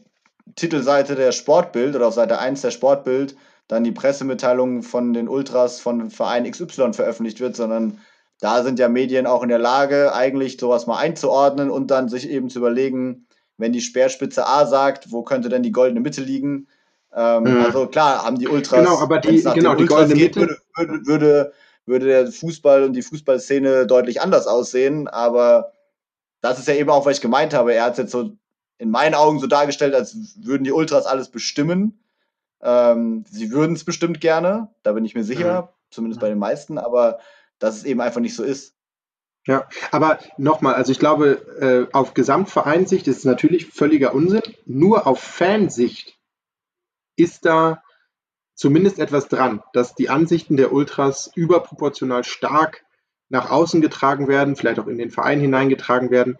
Titelseite 0.55 1.16
der 1.16 1.33
Sportbild 1.33 1.97
oder 1.97 2.07
auf 2.07 2.14
Seite 2.14 2.38
1 2.38 2.61
der 2.61 2.71
Sportbild 2.71 3.37
dann 3.66 3.83
die 3.83 3.92
Pressemitteilung 3.92 4.85
von 4.85 5.12
den 5.12 5.29
Ultras 5.29 5.81
von 5.81 6.11
Verein 6.11 6.49
XY 6.49 6.92
veröffentlicht 6.92 7.40
wird, 7.40 7.57
sondern 7.57 7.99
da 8.40 8.62
sind 8.62 8.79
ja 8.79 8.88
Medien 8.88 9.27
auch 9.27 9.42
in 9.42 9.48
der 9.48 9.59
Lage, 9.59 10.14
eigentlich 10.14 10.59
sowas 10.59 10.87
mal 10.87 10.98
einzuordnen 10.98 11.70
und 11.70 11.90
dann 11.90 12.09
sich 12.09 12.29
eben 12.29 12.51
zu 12.51 12.59
überlegen, 12.61 13.27
wenn 13.57 13.72
die 13.72 13.81
Speerspitze 13.81 14.46
A 14.46 14.66
sagt, 14.66 15.11
wo 15.11 15.22
könnte 15.22 15.48
denn 15.48 15.62
die 15.62 15.72
goldene 15.72 16.01
Mitte 16.01 16.22
liegen? 16.22 16.68
Ähm, 17.14 17.44
mhm. 17.44 17.64
Also 17.64 17.87
klar, 17.87 18.24
haben 18.24 18.38
die 18.38 18.48
Ultras, 18.48 18.81
genau, 18.81 18.98
aber 18.98 19.18
die, 19.18 19.42
genau, 19.42 19.74
die 19.74 19.87
goldene 19.87 20.14
geht, 20.14 20.37
Mitte 20.37 20.59
würde, 20.77 21.07
würde, 21.07 21.53
würde 21.87 22.07
der 22.07 22.27
Fußball 22.31 22.85
und 22.85 22.92
die 22.92 23.03
Fußballszene 23.03 23.87
deutlich 23.87 24.20
anders 24.20 24.46
aussehen, 24.46 25.09
aber 25.09 25.72
das 26.40 26.59
ist 26.59 26.68
ja 26.68 26.74
eben 26.74 26.90
auch, 26.90 27.07
was 27.07 27.16
ich 27.16 27.22
gemeint 27.22 27.55
habe. 27.55 27.74
Er 27.74 27.85
hat 27.85 27.92
es 27.92 27.98
jetzt 27.98 28.12
so 28.12 28.31
in 28.79 28.90
meinen 28.90 29.14
Augen 29.14 29.40
so 29.40 29.48
dargestellt, 29.48 29.94
als 29.94 30.16
würden 30.37 30.62
die 30.62 30.70
Ultras 30.72 31.07
alles 31.07 31.29
bestimmen. 31.31 31.98
Ähm, 32.62 33.24
sie 33.29 33.51
würden 33.51 33.74
es 33.74 33.85
bestimmt 33.85 34.20
gerne, 34.20 34.68
da 34.85 34.92
bin 34.92 35.05
ich 35.05 35.14
mir 35.14 35.24
sicher, 35.24 35.62
mhm. 35.62 35.68
zumindest 35.90 36.20
bei 36.20 36.29
den 36.29 36.38
meisten, 36.38 36.79
aber 36.79 37.18
dass 37.59 37.77
es 37.77 37.85
eben 37.85 38.01
einfach 38.01 38.21
nicht 38.21 38.35
so 38.35 38.44
ist. 38.44 38.75
Ja, 39.47 39.66
aber 39.92 40.18
nochmal, 40.37 40.75
also 40.75 40.92
ich 40.92 40.99
glaube, 40.99 41.88
äh, 41.90 41.94
auf 41.94 42.12
Gesamtvereinsicht 42.12 43.09
ist 43.09 43.18
es 43.18 43.25
natürlich 43.25 43.66
völliger 43.66 44.14
Unsinn. 44.14 44.42
Nur 44.66 45.07
auf 45.07 45.21
Fansicht 45.21 46.18
ist 47.16 47.47
da 47.47 47.83
zumindest 48.55 48.99
etwas 48.99 49.29
dran, 49.29 49.62
dass 49.73 49.94
die 49.94 50.11
Ansichten 50.11 50.57
der 50.57 50.73
Ultras 50.73 51.31
überproportional 51.35 52.25
stark 52.25 52.85
nach 53.31 53.51
außen 53.51 53.81
getragen 53.81 54.29
werden, 54.29 54.57
vielleicht 54.57 54.81
auch 54.81 54.87
in 54.87 54.99
den 54.99 55.11
Verein 55.11 55.40
hineingetragen 55.40 56.11
werden. 56.11 56.37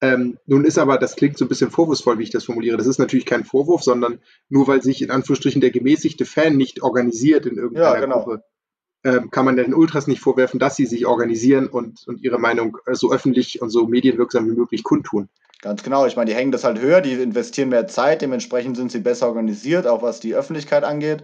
Ähm, 0.00 0.38
nun 0.46 0.64
ist 0.64 0.78
aber, 0.78 0.98
das 0.98 1.16
klingt 1.16 1.38
so 1.38 1.44
ein 1.44 1.48
bisschen 1.48 1.70
vorwurfsvoll, 1.70 2.18
wie 2.18 2.24
ich 2.24 2.30
das 2.30 2.44
formuliere. 2.44 2.76
Das 2.76 2.86
ist 2.86 2.98
natürlich 2.98 3.26
kein 3.26 3.44
Vorwurf, 3.44 3.82
sondern 3.82 4.20
nur 4.48 4.68
weil 4.68 4.82
sich 4.82 5.00
in 5.00 5.10
Anführungsstrichen 5.10 5.60
der 5.60 5.70
gemäßigte 5.70 6.24
Fan 6.24 6.56
nicht 6.56 6.82
organisiert 6.82 7.46
in 7.46 7.56
irgendeiner 7.56 7.94
ja, 7.94 8.00
genau. 8.00 8.24
Gruppe, 8.24 8.44
kann 9.30 9.44
man 9.44 9.56
den 9.56 9.74
Ultras 9.74 10.06
nicht 10.06 10.20
vorwerfen, 10.20 10.58
dass 10.58 10.76
sie 10.76 10.86
sich 10.86 11.06
organisieren 11.06 11.66
und, 11.66 12.06
und 12.08 12.22
ihre 12.22 12.38
Meinung 12.38 12.78
äh, 12.86 12.94
so 12.94 13.12
öffentlich 13.12 13.60
und 13.60 13.70
so 13.70 13.86
medienwirksam 13.86 14.46
wie 14.50 14.56
möglich 14.56 14.82
kundtun. 14.82 15.28
Ganz 15.60 15.82
genau. 15.82 16.06
Ich 16.06 16.16
meine, 16.16 16.30
die 16.30 16.36
hängen 16.36 16.52
das 16.52 16.64
halt 16.64 16.80
höher, 16.80 17.00
die 17.00 17.12
investieren 17.12 17.68
mehr 17.68 17.86
Zeit, 17.86 18.22
dementsprechend 18.22 18.76
sind 18.76 18.90
sie 18.90 19.00
besser 19.00 19.28
organisiert, 19.28 19.86
auch 19.86 20.02
was 20.02 20.20
die 20.20 20.34
Öffentlichkeit 20.34 20.84
angeht. 20.84 21.22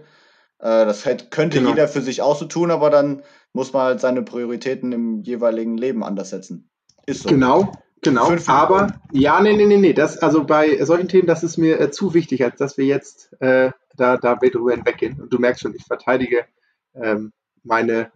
Äh, 0.59 0.85
das 0.85 1.03
könnte 1.31 1.57
genau. 1.57 1.71
jeder 1.71 1.87
für 1.87 2.01
sich 2.01 2.21
auch 2.21 2.37
so 2.37 2.45
tun, 2.45 2.71
aber 2.71 2.89
dann 2.89 3.23
muss 3.53 3.73
man 3.73 3.83
halt 3.83 3.99
seine 3.99 4.21
Prioritäten 4.21 4.91
im 4.91 5.21
jeweiligen 5.23 5.77
Leben 5.77 6.03
anders 6.03 6.29
setzen. 6.29 6.69
Ist 7.07 7.23
so. 7.23 7.29
Genau, 7.29 7.71
genau. 8.01 8.31
Aber 8.45 8.87
ja, 9.11 9.41
nee, 9.41 9.55
nee, 9.55 9.65
nee, 9.65 9.77
nee. 9.77 9.93
Das, 9.93 10.19
also 10.19 10.43
bei 10.43 10.83
solchen 10.85 11.07
Themen, 11.07 11.27
das 11.27 11.43
ist 11.43 11.57
mir 11.57 11.79
äh, 11.79 11.89
zu 11.89 12.13
wichtig, 12.13 12.43
als 12.43 12.57
dass 12.57 12.77
wir 12.77 12.85
jetzt 12.85 13.33
äh, 13.41 13.71
da, 13.95 14.17
da 14.17 14.35
drüber 14.35 14.71
hinweggehen. 14.71 15.19
Und 15.19 15.33
du 15.33 15.39
merkst 15.39 15.61
schon, 15.61 15.75
ich 15.75 15.83
verteidige 15.83 16.45
ähm, 16.93 17.31
meine. 17.63 18.11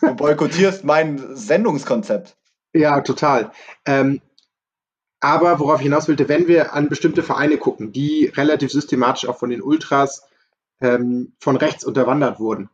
du 0.00 0.14
boykottierst 0.14 0.84
mein 0.84 1.36
Sendungskonzept. 1.36 2.36
Ja, 2.72 3.00
total. 3.00 3.52
Ähm, 3.86 4.20
aber 5.20 5.58
worauf 5.58 5.80
ich 5.80 5.84
hinaus 5.84 6.08
wollte, 6.08 6.28
wenn 6.28 6.46
wir 6.46 6.74
an 6.74 6.88
bestimmte 6.88 7.22
Vereine 7.22 7.56
gucken, 7.56 7.92
die 7.92 8.26
relativ 8.26 8.70
systematisch 8.70 9.28
auch 9.28 9.38
von 9.38 9.50
den 9.50 9.62
Ultras 9.62 10.28
ähm, 10.80 11.32
von 11.40 11.56
rechts 11.56 11.84
unterwandert 11.84 12.38
wurden, 12.38 12.68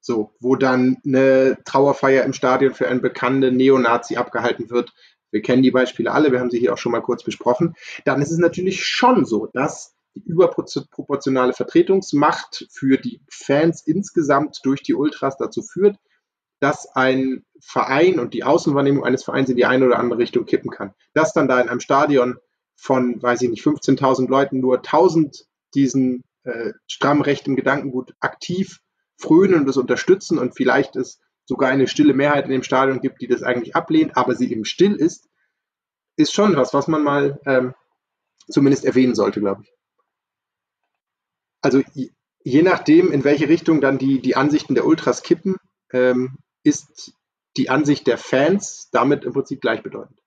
so, 0.00 0.32
wo 0.40 0.56
dann 0.56 0.98
eine 1.06 1.58
Trauerfeier 1.64 2.24
im 2.24 2.32
Stadion 2.32 2.74
für 2.74 2.88
einen 2.88 3.00
bekannten 3.00 3.56
Neonazi 3.56 4.16
abgehalten 4.16 4.70
wird, 4.70 4.92
wir 5.30 5.42
kennen 5.42 5.62
die 5.62 5.70
Beispiele 5.70 6.12
alle, 6.12 6.30
wir 6.30 6.40
haben 6.40 6.50
sie 6.50 6.58
hier 6.58 6.72
auch 6.72 6.78
schon 6.78 6.92
mal 6.92 7.00
kurz 7.00 7.24
besprochen, 7.24 7.74
dann 8.04 8.20
ist 8.22 8.30
es 8.30 8.38
natürlich 8.38 8.84
schon 8.86 9.24
so, 9.24 9.46
dass 9.46 9.93
die 10.14 10.22
überproportionale 10.24 11.52
Vertretungsmacht 11.52 12.66
für 12.70 12.98
die 12.98 13.20
Fans 13.28 13.82
insgesamt 13.86 14.60
durch 14.62 14.82
die 14.82 14.94
Ultras 14.94 15.36
dazu 15.36 15.62
führt, 15.62 15.96
dass 16.60 16.88
ein 16.94 17.44
Verein 17.60 18.18
und 18.18 18.32
die 18.32 18.44
Außenwahrnehmung 18.44 19.04
eines 19.04 19.24
Vereins 19.24 19.50
in 19.50 19.56
die 19.56 19.66
eine 19.66 19.86
oder 19.86 19.98
andere 19.98 20.20
Richtung 20.20 20.46
kippen 20.46 20.70
kann. 20.70 20.94
Dass 21.12 21.32
dann 21.32 21.48
da 21.48 21.60
in 21.60 21.68
einem 21.68 21.80
Stadion 21.80 22.36
von, 22.76 23.22
weiß 23.22 23.42
ich 23.42 23.50
nicht, 23.50 23.64
15.000 23.64 24.28
Leuten 24.28 24.60
nur 24.60 24.80
1.000 24.80 25.44
diesen 25.74 26.22
äh, 26.44 26.72
stramm 26.86 27.20
rechten 27.20 27.56
Gedankengut 27.56 28.14
aktiv 28.20 28.80
frönen 29.16 29.60
und 29.60 29.66
das 29.66 29.76
unterstützen 29.76 30.38
und 30.38 30.56
vielleicht 30.56 30.96
es 30.96 31.20
sogar 31.46 31.70
eine 31.70 31.88
stille 31.88 32.14
Mehrheit 32.14 32.44
in 32.44 32.50
dem 32.50 32.62
Stadion 32.62 33.00
gibt, 33.00 33.20
die 33.20 33.26
das 33.26 33.42
eigentlich 33.42 33.76
ablehnt, 33.76 34.16
aber 34.16 34.34
sie 34.34 34.50
eben 34.50 34.64
still 34.64 34.94
ist, 34.94 35.28
ist 36.16 36.32
schon 36.32 36.56
was, 36.56 36.72
was 36.72 36.88
man 36.88 37.02
mal 37.02 37.40
ähm, 37.46 37.74
zumindest 38.48 38.84
erwähnen 38.84 39.14
sollte, 39.14 39.40
glaube 39.40 39.62
ich. 39.62 39.73
Also 41.64 41.80
je 42.42 42.62
nachdem, 42.62 43.10
in 43.10 43.24
welche 43.24 43.48
Richtung 43.48 43.80
dann 43.80 43.96
die, 43.96 44.20
die 44.20 44.36
Ansichten 44.36 44.74
der 44.74 44.84
Ultras 44.84 45.22
kippen, 45.22 45.56
ähm, 45.92 46.36
ist 46.62 47.14
die 47.56 47.70
Ansicht 47.70 48.06
der 48.06 48.18
Fans 48.18 48.90
damit 48.92 49.24
im 49.24 49.32
Prinzip 49.32 49.62
gleichbedeutend. 49.62 50.20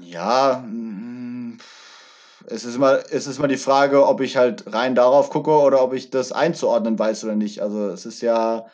Ja, 0.00 0.64
mm, 0.66 1.58
es 2.46 2.64
ist 2.64 2.76
immer, 2.76 3.00
es 3.10 3.26
ist 3.26 3.36
immer 3.36 3.48
die 3.48 3.58
Frage, 3.58 4.06
ob 4.06 4.22
ich 4.22 4.38
halt 4.38 4.72
rein 4.72 4.94
darauf 4.94 5.28
gucke 5.28 5.50
oder 5.50 5.82
ob 5.82 5.92
ich 5.92 6.08
das 6.08 6.32
einzuordnen 6.32 6.98
weiß 6.98 7.24
oder 7.24 7.36
nicht. 7.36 7.60
Also 7.60 7.88
es 7.88 8.06
ist 8.06 8.22
ja 8.22 8.66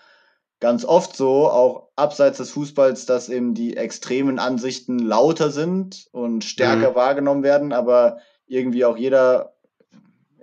ganz 0.61 0.85
oft 0.85 1.17
so, 1.17 1.51
auch 1.51 1.89
abseits 1.97 2.39
des 2.39 2.53
Fußballs, 2.53 3.05
dass 3.07 3.29
eben 3.29 3.55
die 3.55 3.77
extremen 3.77 4.39
Ansichten 4.39 5.01
lauter 5.01 5.51
sind 5.51 6.07
und 6.13 6.45
stärker 6.45 6.91
mhm. 6.93 6.95
wahrgenommen 6.95 7.43
werden, 7.43 7.73
aber 7.73 8.19
irgendwie 8.47 8.85
auch 8.85 8.97
jeder 8.97 9.56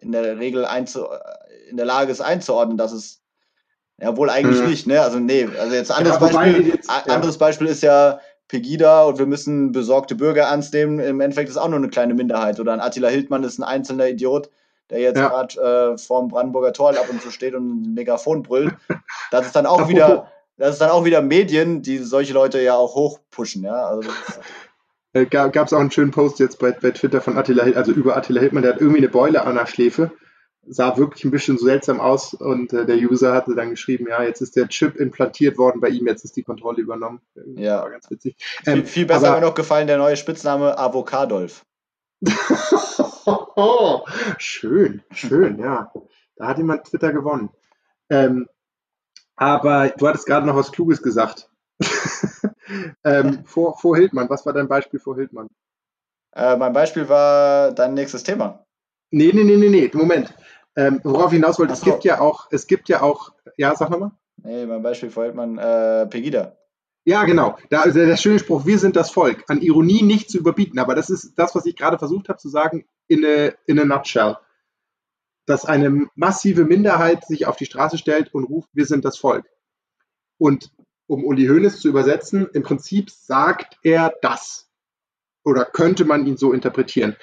in 0.03 0.11
der 0.11 0.39
Regel 0.39 0.65
einzu 0.65 1.07
in 1.69 1.77
der 1.77 1.85
Lage 1.85 2.11
ist 2.11 2.21
einzuordnen, 2.21 2.77
dass 2.77 2.91
es 2.91 3.21
ja 3.99 4.15
wohl 4.15 4.29
eigentlich 4.29 4.61
mhm. 4.61 4.69
nicht, 4.69 4.87
ne? 4.87 5.01
Also 5.01 5.19
nee, 5.19 5.47
also 5.59 5.73
jetzt 5.73 5.91
anderes 5.91 6.19
ja, 6.19 6.27
Beispiel, 6.27 6.67
jetzt, 6.67 6.87
ja. 6.89 7.13
anderes 7.13 7.37
Beispiel 7.37 7.67
ist 7.67 7.81
ja 7.81 8.19
Pegida 8.47 9.03
und 9.03 9.17
wir 9.17 9.25
müssen 9.25 9.71
besorgte 9.71 10.15
Bürger 10.15 10.43
ernst 10.43 10.73
nehmen. 10.73 10.99
Im 10.99 11.19
Endeffekt 11.21 11.49
ist 11.49 11.57
auch 11.57 11.67
nur 11.67 11.79
eine 11.79 11.89
kleine 11.89 12.13
Minderheit. 12.13 12.59
Oder 12.59 12.73
ein 12.73 12.79
Attila 12.79 13.07
Hildmann 13.07 13.43
ist 13.43 13.57
ein 13.57 13.63
einzelner 13.63 14.07
Idiot, 14.07 14.49
der 14.91 14.99
jetzt 14.99 15.17
ja. 15.17 15.29
gerade 15.29 15.93
äh, 15.93 15.97
vorm 15.97 16.27
Brandenburger 16.27 16.73
Tor 16.73 16.91
ab 16.91 17.07
und 17.09 17.21
zu 17.21 17.31
steht 17.31 17.55
und 17.55 17.67
ein 17.67 17.93
Megafon 17.95 18.43
brüllt. 18.43 18.75
Das 19.31 19.47
ist 19.47 19.55
dann 19.55 19.65
auch 19.65 19.87
wieder, 19.87 20.31
das 20.57 20.73
ist 20.73 20.81
dann 20.81 20.91
auch 20.91 21.05
wieder 21.05 21.21
Medien, 21.23 21.81
die 21.81 21.97
solche 21.97 22.33
Leute 22.33 22.61
ja 22.61 22.75
auch 22.75 22.93
hochpushen, 22.93 23.63
ja. 23.63 23.87
Also 23.87 24.09
äh, 25.13 25.25
Gab 25.25 25.55
es 25.55 25.73
auch 25.73 25.79
einen 25.79 25.91
schönen 25.91 26.11
Post 26.11 26.39
jetzt 26.39 26.59
bei, 26.59 26.71
bei 26.71 26.91
Twitter 26.91 27.21
von 27.21 27.37
Attila, 27.37 27.63
also 27.63 27.91
über 27.91 28.17
Attila 28.17 28.41
Hildmann, 28.41 28.63
der 28.63 28.73
hat 28.73 28.81
irgendwie 28.81 28.99
eine 28.99 29.09
Beule 29.09 29.45
an 29.45 29.55
der 29.55 29.67
Schläfe 29.67 30.11
sah 30.67 30.97
wirklich 30.97 31.25
ein 31.25 31.31
bisschen 31.31 31.57
so 31.57 31.65
seltsam 31.65 31.99
aus 31.99 32.33
und 32.33 32.73
äh, 32.73 32.85
der 32.85 32.97
User 32.97 33.33
hatte 33.33 33.55
dann 33.55 33.71
geschrieben, 33.71 34.07
ja, 34.09 34.23
jetzt 34.23 34.41
ist 34.41 34.55
der 34.55 34.67
Chip 34.67 34.95
implantiert 34.95 35.57
worden 35.57 35.81
bei 35.81 35.89
ihm, 35.89 36.07
jetzt 36.07 36.23
ist 36.23 36.35
die 36.35 36.43
Kontrolle 36.43 36.81
übernommen. 36.81 37.21
Ja, 37.55 37.81
war 37.81 37.89
ganz 37.89 38.09
witzig. 38.09 38.35
Ähm, 38.65 38.79
viel, 38.79 38.85
viel, 38.85 39.05
besser 39.05 39.29
aber, 39.29 39.39
mir 39.39 39.47
noch 39.47 39.55
gefallen 39.55 39.87
der 39.87 39.97
neue 39.97 40.17
Spitzname 40.17 40.77
Avocadolf. 40.77 41.65
schön, 44.37 45.03
schön, 45.11 45.59
ja. 45.59 45.91
Da 46.35 46.47
hat 46.47 46.57
jemand 46.57 46.85
Twitter 46.85 47.11
gewonnen. 47.11 47.49
Ähm, 48.09 48.47
aber 49.35 49.89
du 49.89 50.07
hattest 50.07 50.25
gerade 50.25 50.47
noch 50.47 50.55
was 50.55 50.71
Kluges 50.71 51.01
gesagt. 51.01 51.49
ähm, 53.03 53.45
vor, 53.45 53.77
vor 53.77 53.95
Hildmann, 53.95 54.29
was 54.29 54.45
war 54.45 54.53
dein 54.53 54.67
Beispiel 54.67 54.99
vor 54.99 55.15
Hildmann? 55.15 55.47
Äh, 56.35 56.57
mein 56.57 56.73
Beispiel 56.73 57.07
war 57.09 57.71
dein 57.71 57.93
nächstes 57.93 58.23
Thema. 58.23 58.65
Nee, 59.11 59.31
nee, 59.33 59.43
nee, 59.43 59.57
nee, 59.57 59.69
nee, 59.69 59.91
Moment. 59.93 60.33
Ähm, 60.75 60.99
worauf 61.03 61.31
ich 61.31 61.37
hinaus 61.37 61.59
wollte, 61.59 61.75
so. 61.75 61.81
es 61.81 61.85
gibt 61.85 62.03
ja 62.03 62.19
auch, 62.19 62.47
es 62.51 62.65
gibt 62.65 62.89
ja 62.89 63.01
auch, 63.01 63.31
ja, 63.57 63.75
sag 63.75 63.91
nochmal. 63.91 64.11
Nee, 64.37 64.65
beim 64.65 64.81
Beispiel 64.81 65.11
verhält 65.11 65.35
man 65.35 65.57
äh, 65.57 66.07
Pegida. 66.07 66.57
Ja, 67.05 67.25
genau. 67.25 67.57
Da, 67.69 67.81
also 67.81 67.99
der 67.99 68.17
schöne 68.17 68.39
Spruch, 68.39 68.65
wir 68.65 68.79
sind 68.79 68.95
das 68.95 69.11
Volk. 69.11 69.43
An 69.47 69.61
Ironie 69.61 70.03
nicht 70.03 70.29
zu 70.29 70.37
überbieten. 70.37 70.79
Aber 70.79 70.95
das 70.95 71.09
ist 71.09 71.33
das, 71.37 71.53
was 71.53 71.65
ich 71.65 71.75
gerade 71.75 71.99
versucht 71.99 72.29
habe 72.29 72.39
zu 72.39 72.49
sagen, 72.49 72.85
in 73.07 73.25
a, 73.25 73.51
in 73.65 73.79
a 73.79 73.85
nutshell. 73.85 74.37
Dass 75.45 75.65
eine 75.65 76.07
massive 76.15 76.63
Minderheit 76.63 77.25
sich 77.25 77.45
auf 77.45 77.57
die 77.57 77.65
Straße 77.65 77.97
stellt 77.97 78.33
und 78.33 78.45
ruft, 78.45 78.69
wir 78.73 78.85
sind 78.85 79.03
das 79.03 79.17
Volk. 79.17 79.45
Und 80.37 80.71
um 81.07 81.23
Uli 81.23 81.47
Hoeneß 81.47 81.79
zu 81.79 81.89
übersetzen, 81.89 82.47
im 82.53 82.63
Prinzip 82.63 83.09
sagt 83.09 83.77
er 83.83 84.13
das. 84.21 84.69
Oder 85.43 85.65
könnte 85.65 86.05
man 86.05 86.25
ihn 86.25 86.37
so 86.37 86.53
interpretieren. 86.53 87.15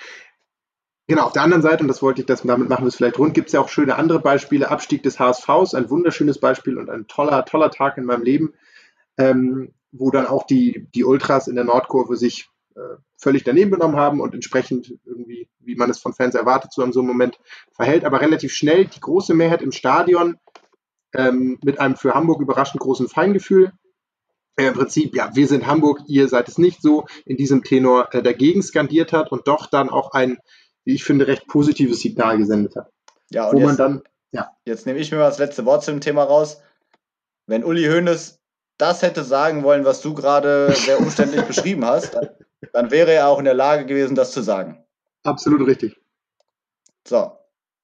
Genau, 1.07 1.25
auf 1.25 1.33
der 1.33 1.43
anderen 1.43 1.63
Seite, 1.63 1.83
und 1.83 1.89
das 1.89 2.03
wollte 2.03 2.21
ich, 2.21 2.27
das, 2.27 2.43
damit 2.43 2.69
machen 2.69 2.85
wir 2.85 2.89
es 2.89 2.97
vielleicht 2.97 3.19
rund, 3.19 3.35
gibt 3.35 3.49
es 3.49 3.53
ja 3.53 3.61
auch 3.61 3.69
schöne 3.69 3.97
andere 3.97 4.21
Beispiele. 4.21 4.71
Abstieg 4.71 5.03
des 5.03 5.19
HSVs, 5.19 5.75
ein 5.75 5.91
wunderschönes 5.91 6.39
Beispiel 6.39 6.79
und 6.79 6.89
ein 6.89 7.09
toller, 7.09 7.45
toller 7.45 7.71
Tag 7.73 7.99
in 7.99 8.05
meinem 8.05 8.23
Leben, 8.23 8.55
ähm, 9.19 9.73
wo 9.91 10.13
dann 10.13 10.27
auch 10.27 10.47
die, 10.47 10.87
die 10.95 11.05
Ultras 11.05 11.49
in 11.49 11.57
der 11.57 11.65
Nordkurve 11.65 12.17
sich 12.17 12.49
äh, 12.77 12.97
völlig 13.17 13.43
daneben 13.43 13.73
genommen 13.73 13.97
haben 13.97 14.21
und 14.21 14.35
entsprechend 14.35 14.95
irgendwie, 15.05 15.49
wie 15.59 15.75
man 15.75 15.91
es 15.91 15.99
von 15.99 16.13
Fans 16.13 16.37
erwartet, 16.37 16.73
so 16.73 16.83
in 16.83 16.93
so 16.93 17.01
einem 17.01 17.09
Moment 17.09 17.41
verhält, 17.73 18.05
aber 18.05 18.21
relativ 18.21 18.53
schnell 18.53 18.85
die 18.85 19.01
große 19.01 19.35
Mehrheit 19.35 19.63
im 19.63 19.73
Stadion 19.73 20.39
ähm, 21.15 21.59
mit 21.63 21.81
einem 21.81 21.97
für 21.97 22.15
Hamburg 22.15 22.41
überraschend 22.41 22.81
großen 22.81 23.09
Feingefühl. 23.09 23.73
Äh, 24.57 24.67
Im 24.67 24.75
Prinzip, 24.75 25.15
ja, 25.17 25.31
wir 25.35 25.47
sind 25.47 25.67
Hamburg, 25.67 26.01
ihr 26.07 26.29
seid 26.29 26.49
es 26.49 26.59
nicht 26.59 26.83
so, 26.83 27.07
in 27.25 27.37
diesem 27.37 27.63
Tenor 27.63 28.13
äh, 28.13 28.23
dagegen 28.23 28.63
skandiert 28.63 29.13
hat 29.13 29.33
und 29.33 29.49
doch 29.49 29.67
dann 29.67 29.91
auch 29.91 30.13
ein 30.13 30.39
wie 30.85 30.95
ich 30.95 31.05
finde, 31.05 31.27
recht 31.27 31.47
positives 31.47 32.01
Signal 32.01 32.39
gesendet 32.39 32.77
hat. 32.77 32.91
Ja, 33.31 33.49
und 33.49 33.55
wo 33.55 33.59
jetzt, 33.59 33.67
man 33.67 33.77
dann, 33.77 34.03
ja. 34.33 34.51
Jetzt 34.65 34.87
nehme 34.87 34.99
ich 34.99 35.11
mir 35.11 35.19
mal 35.19 35.29
das 35.29 35.39
letzte 35.39 35.65
Wort 35.65 35.85
zu 35.85 35.91
dem 35.91 36.01
Thema 36.01 36.25
raus. 36.25 36.63
Wenn 37.47 37.65
Uli 37.65 37.85
Hoeneß 37.85 38.41
das 38.79 39.03
hätte 39.03 39.25
sagen 39.25 39.63
wollen, 39.63 39.85
was 39.85 40.01
du 40.01 40.15
gerade 40.15 40.73
sehr 40.73 40.99
umständlich 40.99 41.43
beschrieben 41.47 41.85
hast, 41.85 42.15
dann, 42.15 42.31
dann 42.73 42.91
wäre 42.91 43.13
er 43.13 43.29
auch 43.29 43.39
in 43.39 43.45
der 43.45 43.55
Lage 43.55 43.87
gewesen, 43.87 44.15
das 44.15 44.33
zu 44.33 44.41
sagen. 44.41 44.85
Absolut 45.23 45.67
richtig. 45.67 46.01
So. 47.07 47.33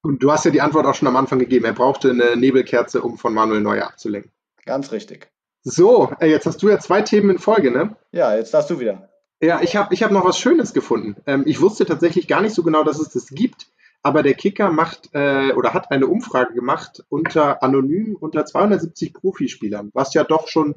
Und 0.07 0.23
du 0.23 0.31
hast 0.31 0.45
ja 0.45 0.53
die 0.53 0.61
Antwort 0.61 0.87
auch 0.87 0.95
schon 0.95 1.09
am 1.09 1.17
Anfang 1.17 1.41
gegeben. 1.41 1.65
Er 1.65 1.73
brauchte 1.73 2.11
eine 2.11 2.37
Nebelkerze, 2.37 3.03
um 3.03 3.19
von 3.19 3.35
Manuel 3.35 3.61
Neuer 3.61 3.89
abzulenken. 3.89 4.31
Ganz 4.65 4.93
richtig. 4.93 5.33
So, 5.65 6.13
jetzt 6.21 6.47
hast 6.47 6.63
du 6.63 6.69
ja 6.69 6.79
zwei 6.79 7.03
Themen 7.03 7.31
in 7.31 7.39
Folge, 7.41 7.73
ne? 7.73 7.97
Ja, 8.13 8.37
jetzt 8.37 8.55
darfst 8.55 8.71
du 8.71 8.79
wieder. 8.79 9.09
Ja, 9.41 9.61
ich 9.63 9.75
habe 9.75 9.93
ich 9.93 10.05
hab 10.05 10.13
noch 10.13 10.25
was 10.25 10.39
Schönes 10.39 10.73
gefunden. 10.73 11.17
Ähm, 11.27 11.43
ich 11.45 11.61
wusste 11.61 11.87
tatsächlich 11.87 12.29
gar 12.29 12.41
nicht 12.41 12.55
so 12.55 12.63
genau, 12.63 12.85
dass 12.85 13.01
es 13.01 13.09
das 13.09 13.27
gibt, 13.31 13.67
aber 14.01 14.23
der 14.23 14.35
Kicker 14.35 14.71
macht 14.71 15.11
äh, 15.13 15.51
oder 15.55 15.75
hat 15.75 15.91
eine 15.91 16.07
Umfrage 16.07 16.55
gemacht 16.55 17.05
unter 17.09 17.65
anonym 17.65 18.15
unter 18.15 18.47
270 18.47 19.13
Profispielern, 19.13 19.91
was 19.93 20.15
ja 20.15 20.23
doch 20.23 20.47
schon 20.47 20.77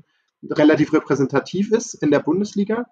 relativ 0.50 0.92
repräsentativ 0.92 1.72
ist 1.72 1.94
in 1.94 2.10
der 2.10 2.20
Bundesliga 2.20 2.88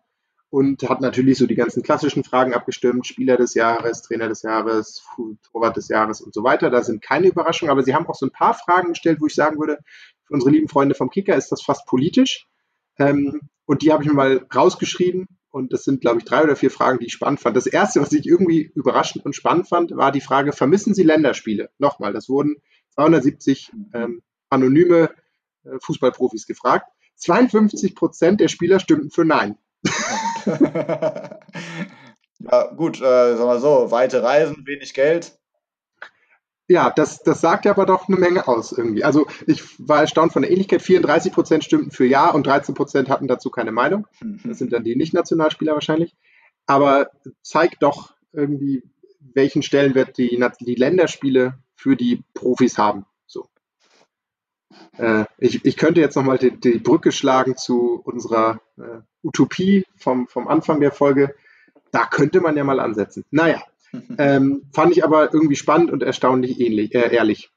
und 0.49 0.81
hat 0.88 1.01
natürlich 1.01 1.38
so 1.38 1.45
die 1.45 1.55
ganzen 1.55 1.83
klassischen 1.83 2.23
Fragen 2.23 2.53
abgestimmt, 2.53 3.05
Spieler 3.05 3.38
des 3.38 3.53
Jahres, 3.53 4.01
Trainer 4.01 4.29
des 4.29 4.43
Jahres, 4.43 5.03
Torwart 5.51 5.75
des 5.75 5.89
Jahres 5.89 6.21
und 6.21 6.33
so 6.33 6.43
weiter. 6.43 6.69
Da 6.69 6.83
sind 6.83 7.01
keine 7.01 7.27
Überraschungen, 7.27 7.71
aber 7.71 7.83
sie 7.83 7.93
haben 7.93 8.07
auch 8.07 8.15
so 8.15 8.25
ein 8.25 8.31
paar 8.31 8.53
Fragen 8.53 8.89
gestellt, 8.89 9.19
wo 9.19 9.27
ich 9.27 9.36
sagen 9.36 9.60
würde, 9.60 9.79
für 10.23 10.33
unsere 10.33 10.51
lieben 10.51 10.69
Freunde 10.69 10.95
vom 10.95 11.10
Kicker 11.10 11.36
ist 11.36 11.51
das 11.51 11.62
fast 11.62 11.86
politisch. 11.86 12.47
Ähm, 12.97 13.41
und 13.65 13.81
die 13.81 13.91
habe 13.91 14.03
ich 14.03 14.10
mir 14.10 14.15
mal 14.15 14.45
rausgeschrieben 14.53 15.27
und 15.49 15.73
das 15.73 15.83
sind, 15.83 16.01
glaube 16.01 16.19
ich, 16.19 16.25
drei 16.25 16.43
oder 16.43 16.55
vier 16.55 16.71
Fragen, 16.71 16.99
die 16.99 17.07
ich 17.07 17.13
spannend 17.13 17.41
fand. 17.41 17.57
Das 17.57 17.67
erste, 17.67 18.01
was 18.01 18.13
ich 18.13 18.25
irgendwie 18.25 18.71
überraschend 18.73 19.25
und 19.25 19.36
spannend 19.36 19.67
fand, 19.67 19.91
war 19.95 20.12
die 20.12 20.21
Frage, 20.21 20.53
vermissen 20.53 20.93
Sie 20.93 21.03
Länderspiele? 21.03 21.69
Nochmal, 21.77 22.13
das 22.13 22.29
wurden 22.29 22.55
270 22.95 23.71
ähm, 23.93 24.21
anonyme 24.49 25.10
äh, 25.63 25.77
Fußballprofis 25.81 26.47
gefragt. 26.47 26.88
52 27.15 27.95
Prozent 27.95 28.39
der 28.39 28.47
Spieler 28.47 28.79
stimmten 28.79 29.10
für 29.10 29.25
Nein. 29.25 29.57
ja, 32.39 32.63
gut, 32.75 32.97
äh, 32.97 33.36
sagen 33.36 33.49
wir 33.49 33.60
so, 33.60 33.91
weite 33.91 34.23
Reisen, 34.23 34.65
wenig 34.65 34.93
Geld 34.93 35.38
ja, 36.69 36.91
das, 36.93 37.23
das 37.23 37.39
sagt 37.39 37.65
aber 37.65 37.86
doch 37.86 38.07
eine 38.07 38.17
Menge 38.17 38.47
aus 38.47 38.73
irgendwie. 38.73 39.03
Also 39.03 39.25
ich 39.45 39.63
war 39.79 40.01
erstaunt 40.01 40.33
von 40.33 40.41
der 40.41 40.51
Ähnlichkeit. 40.51 40.81
34 40.81 41.31
Prozent 41.31 41.63
stimmten 41.63 41.91
für 41.91 42.05
Ja 42.05 42.29
und 42.29 42.45
13 42.45 42.75
Prozent 42.75 43.10
hatten 43.10 43.27
dazu 43.27 43.49
keine 43.49 43.71
Meinung. 43.71 44.05
Mhm. 44.21 44.41
Das 44.43 44.57
sind 44.57 44.73
dann 44.73 44.83
die 44.83 44.95
Nicht-Nationalspieler 44.95 45.73
wahrscheinlich. 45.73 46.15
Aber 46.65 47.10
zeigt 47.41 47.83
doch 47.83 48.13
irgendwie, 48.33 48.83
welchen 49.33 49.62
Stellenwert 49.62 50.17
die, 50.17 50.43
die 50.60 50.75
Länderspiele 50.75 51.57
für 51.75 51.95
die 51.95 52.23
Profis 52.33 52.77
haben. 52.77 53.05
Äh, 54.97 55.25
ich, 55.37 55.63
ich 55.65 55.77
könnte 55.77 56.01
jetzt 56.01 56.15
nochmal 56.15 56.37
die, 56.37 56.51
die 56.59 56.79
Brücke 56.79 57.11
schlagen 57.11 57.57
zu 57.57 58.01
unserer 58.03 58.61
äh, 58.77 59.01
Utopie 59.23 59.85
vom, 59.97 60.27
vom 60.27 60.47
Anfang 60.47 60.79
der 60.79 60.91
Folge. 60.91 61.35
Da 61.91 62.05
könnte 62.05 62.41
man 62.41 62.57
ja 62.57 62.63
mal 62.63 62.79
ansetzen. 62.79 63.23
Naja, 63.31 63.61
ähm, 64.17 64.63
fand 64.73 64.95
ich 64.95 65.03
aber 65.03 65.33
irgendwie 65.33 65.55
spannend 65.55 65.91
und 65.91 66.03
erstaunlich 66.03 66.59
ähnlich, 66.59 66.93
äh, 66.95 67.13
ehrlich. 67.15 67.49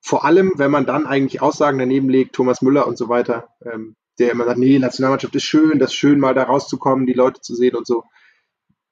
Vor 0.00 0.24
allem, 0.24 0.52
wenn 0.56 0.70
man 0.70 0.84
dann 0.84 1.06
eigentlich 1.06 1.40
Aussagen 1.40 1.78
daneben 1.78 2.08
legt, 2.08 2.34
Thomas 2.34 2.60
Müller 2.60 2.86
und 2.88 2.98
so 2.98 3.08
weiter, 3.08 3.48
ähm, 3.64 3.94
der 4.18 4.32
immer 4.32 4.44
sagt, 4.44 4.58
nee, 4.58 4.78
Nationalmannschaft 4.78 5.34
ist 5.36 5.44
schön, 5.44 5.78
das 5.78 5.90
ist 5.90 5.96
schön, 5.96 6.18
mal 6.18 6.34
da 6.34 6.44
rauszukommen, 6.44 7.06
die 7.06 7.12
Leute 7.12 7.40
zu 7.40 7.54
sehen 7.54 7.76
und 7.76 7.86
so. 7.86 8.04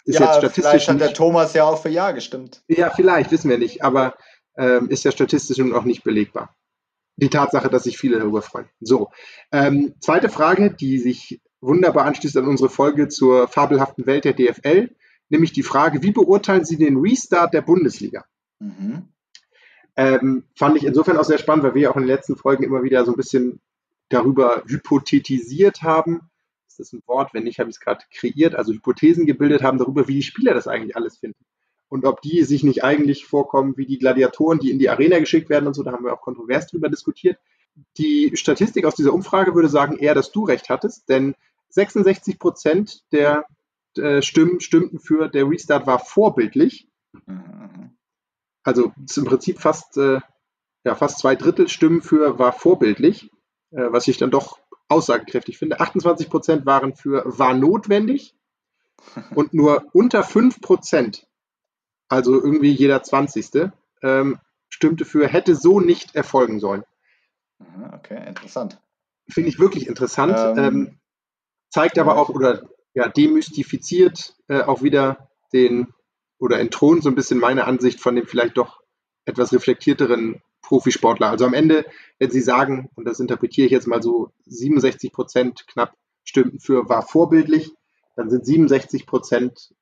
Ist 0.05 0.19
ja, 0.19 0.27
jetzt 0.27 0.39
statistisch 0.39 0.71
vielleicht 0.71 0.89
hat 0.89 1.01
der 1.01 1.13
Thomas 1.13 1.53
ja 1.53 1.65
auch 1.65 1.83
für 1.83 1.89
Ja 1.89 2.13
gestimmt. 2.13 2.63
Ja, 2.69 2.91
vielleicht, 2.91 3.31
wissen 3.31 3.51
wir 3.51 3.59
nicht, 3.59 3.85
aber 3.85 4.15
ähm, 4.57 4.89
ist 4.89 5.05
ja 5.05 5.11
statistisch 5.11 5.59
nun 5.59 5.75
auch 5.75 5.85
nicht 5.85 6.05
belegbar. 6.05 6.55
Die 7.21 7.29
Tatsache, 7.29 7.69
dass 7.69 7.85
sich 7.85 7.99
viele 7.99 8.19
darüber 8.19 8.43
freuen. 8.43 8.67
So, 8.81 9.11
ähm, 9.53 9.95
zweite 10.01 10.29
Frage, 10.29 10.73
die 10.73 10.99
sich 10.99 11.41
wunderbar 11.61 12.07
anschließt 12.07 12.37
an 12.37 12.49
unsere 12.49 12.71
Folge 12.71 13.09
zur 13.09 13.49
fabelhaften 13.49 14.07
Welt 14.07 14.25
der 14.25 14.33
DFL, 14.33 14.91
nämlich 15.29 15.53
die 15.53 15.63
Frage, 15.63 16.03
wie 16.03 16.13
beurteilen 16.13 16.65
Sie 16.65 16.77
den 16.77 16.97
Restart 16.97 17.55
der 17.55 17.63
Bundesliga? 17.63 18.25
Mhm. 18.59 19.09
Ähm, 19.97 20.45
fand 20.57 20.77
ich 20.77 20.85
insofern 20.85 21.17
auch 21.17 21.25
sehr 21.25 21.39
spannend, 21.39 21.65
weil 21.65 21.75
wir 21.75 21.91
auch 21.91 21.97
in 21.97 22.03
den 22.03 22.09
letzten 22.09 22.37
Folgen 22.37 22.65
immer 22.65 22.83
wieder 22.83 23.05
so 23.05 23.13
ein 23.13 23.17
bisschen 23.17 23.61
darüber 24.09 24.63
hypothetisiert 24.67 25.83
haben. 25.83 26.31
Ist 26.69 26.81
das 26.81 26.93
ein 26.93 27.03
Wort? 27.07 27.35
Wenn 27.35 27.45
nicht, 27.45 27.59
habe 27.59 27.71
ich 27.71 27.77
es 27.77 27.81
gerade 27.81 28.05
kreiert. 28.13 28.55
Also 28.55 28.73
Hypothesen 28.73 29.27
gebildet 29.27 29.63
haben 29.63 29.79
darüber, 29.79 30.09
wie 30.09 30.15
die 30.15 30.23
Spieler 30.23 30.55
das 30.55 30.69
eigentlich 30.69 30.97
alles 30.97 31.19
finden. 31.19 31.45
Und 31.91 32.07
ob 32.07 32.23
die 32.23 32.45
sich 32.45 32.63
nicht 32.63 32.85
eigentlich 32.85 33.27
vorkommen 33.27 33.77
wie 33.77 33.85
die 33.85 33.99
Gladiatoren, 33.99 34.61
die 34.61 34.71
in 34.71 34.79
die 34.79 34.89
Arena 34.89 35.19
geschickt 35.19 35.51
werden 35.51 35.67
und 35.67 35.75
so. 35.75 35.83
Da 35.83 35.93
haben 35.93 36.05
wir 36.05 36.15
auch 36.15 36.23
kontrovers 36.23 36.69
drüber 36.69 36.89
diskutiert. 36.89 37.39
Die 37.99 38.31
Statistik 38.35 38.87
aus 38.87 38.95
dieser 38.95 39.13
Umfrage 39.13 39.55
würde 39.55 39.69
sagen 39.69 39.99
eher, 39.99 40.15
dass 40.15 40.33
du 40.33 40.45
recht 40.45 40.71
hattest, 40.71 41.09
denn 41.09 41.35
66 41.71 42.39
Prozent 42.39 43.05
der 43.13 43.45
äh, 43.97 44.23
Stimmen 44.23 44.61
stimmten 44.61 45.01
für 45.01 45.29
der 45.29 45.49
Restart 45.49 45.87
war 45.87 45.99
vorbildlich. 45.99 46.89
Mhm. 47.27 47.97
Also 48.63 48.93
im 49.17 49.25
Prinzip 49.25 49.59
fast, 49.61 49.97
äh, 49.97 50.21
ja, 50.85 50.95
fast 50.95 51.19
zwei 51.19 51.35
Drittel 51.35 51.69
Stimmen 51.69 52.03
für 52.03 52.39
war 52.39 52.53
vorbildlich, 52.53 53.31
äh, 53.71 53.91
was 53.91 54.07
ich 54.07 54.17
dann 54.17 54.31
doch 54.31 54.61
aussagekräftig 54.89 55.59
finde. 55.59 55.81
28 55.81 56.29
Prozent 56.29 56.67
waren 56.67 56.95
für 56.95 57.25
war 57.27 57.55
notwendig 57.55 58.37
und 59.35 59.55
nur 59.55 59.87
unter 59.93 60.23
5 60.23 60.61
Prozent, 60.61 61.27
also 62.11 62.35
irgendwie 62.35 62.73
jeder 62.73 63.03
20. 63.03 63.71
Ähm, 64.03 64.39
stimmte 64.69 65.05
für 65.05 65.27
hätte 65.27 65.55
so 65.55 65.81
nicht 65.81 66.15
erfolgen 66.15 66.61
sollen. 66.61 66.85
Okay, 67.93 68.27
interessant. 68.29 68.81
Finde 69.29 69.49
ich 69.49 69.59
wirklich 69.59 69.87
interessant. 69.87 70.37
Ähm, 70.39 70.59
ähm, 70.59 70.99
zeigt 71.71 71.99
aber 71.99 72.17
auch 72.17 72.29
oder 72.29 72.69
ja, 72.95 73.09
demystifiziert 73.09 74.35
äh, 74.49 74.63
auch 74.63 74.83
wieder 74.83 75.31
den 75.53 75.89
oder 76.39 76.59
entthront 76.59 77.03
so 77.03 77.09
ein 77.09 77.15
bisschen 77.15 77.39
meine 77.39 77.65
Ansicht 77.65 78.01
von 78.01 78.17
dem 78.17 78.27
vielleicht 78.27 78.57
doch 78.57 78.81
etwas 79.25 79.53
reflektierteren 79.53 80.43
Profisportler. 80.63 81.31
Also 81.31 81.45
am 81.45 81.55
Ende, 81.55 81.85
wenn 82.19 82.31
Sie 82.31 82.41
sagen, 82.41 82.91
und 82.95 83.05
das 83.05 83.21
interpretiere 83.21 83.67
ich 83.67 83.73
jetzt 83.73 83.87
mal 83.87 84.03
so, 84.03 84.31
67 84.47 85.13
Prozent 85.13 85.67
knapp 85.69 85.95
stimmten 86.25 86.61
für 86.61 86.89
war 86.89 87.03
vorbildlich, 87.03 87.73
dann 88.17 88.31
sind 88.31 88.45
67 88.45 89.07
Prozent 89.07 89.75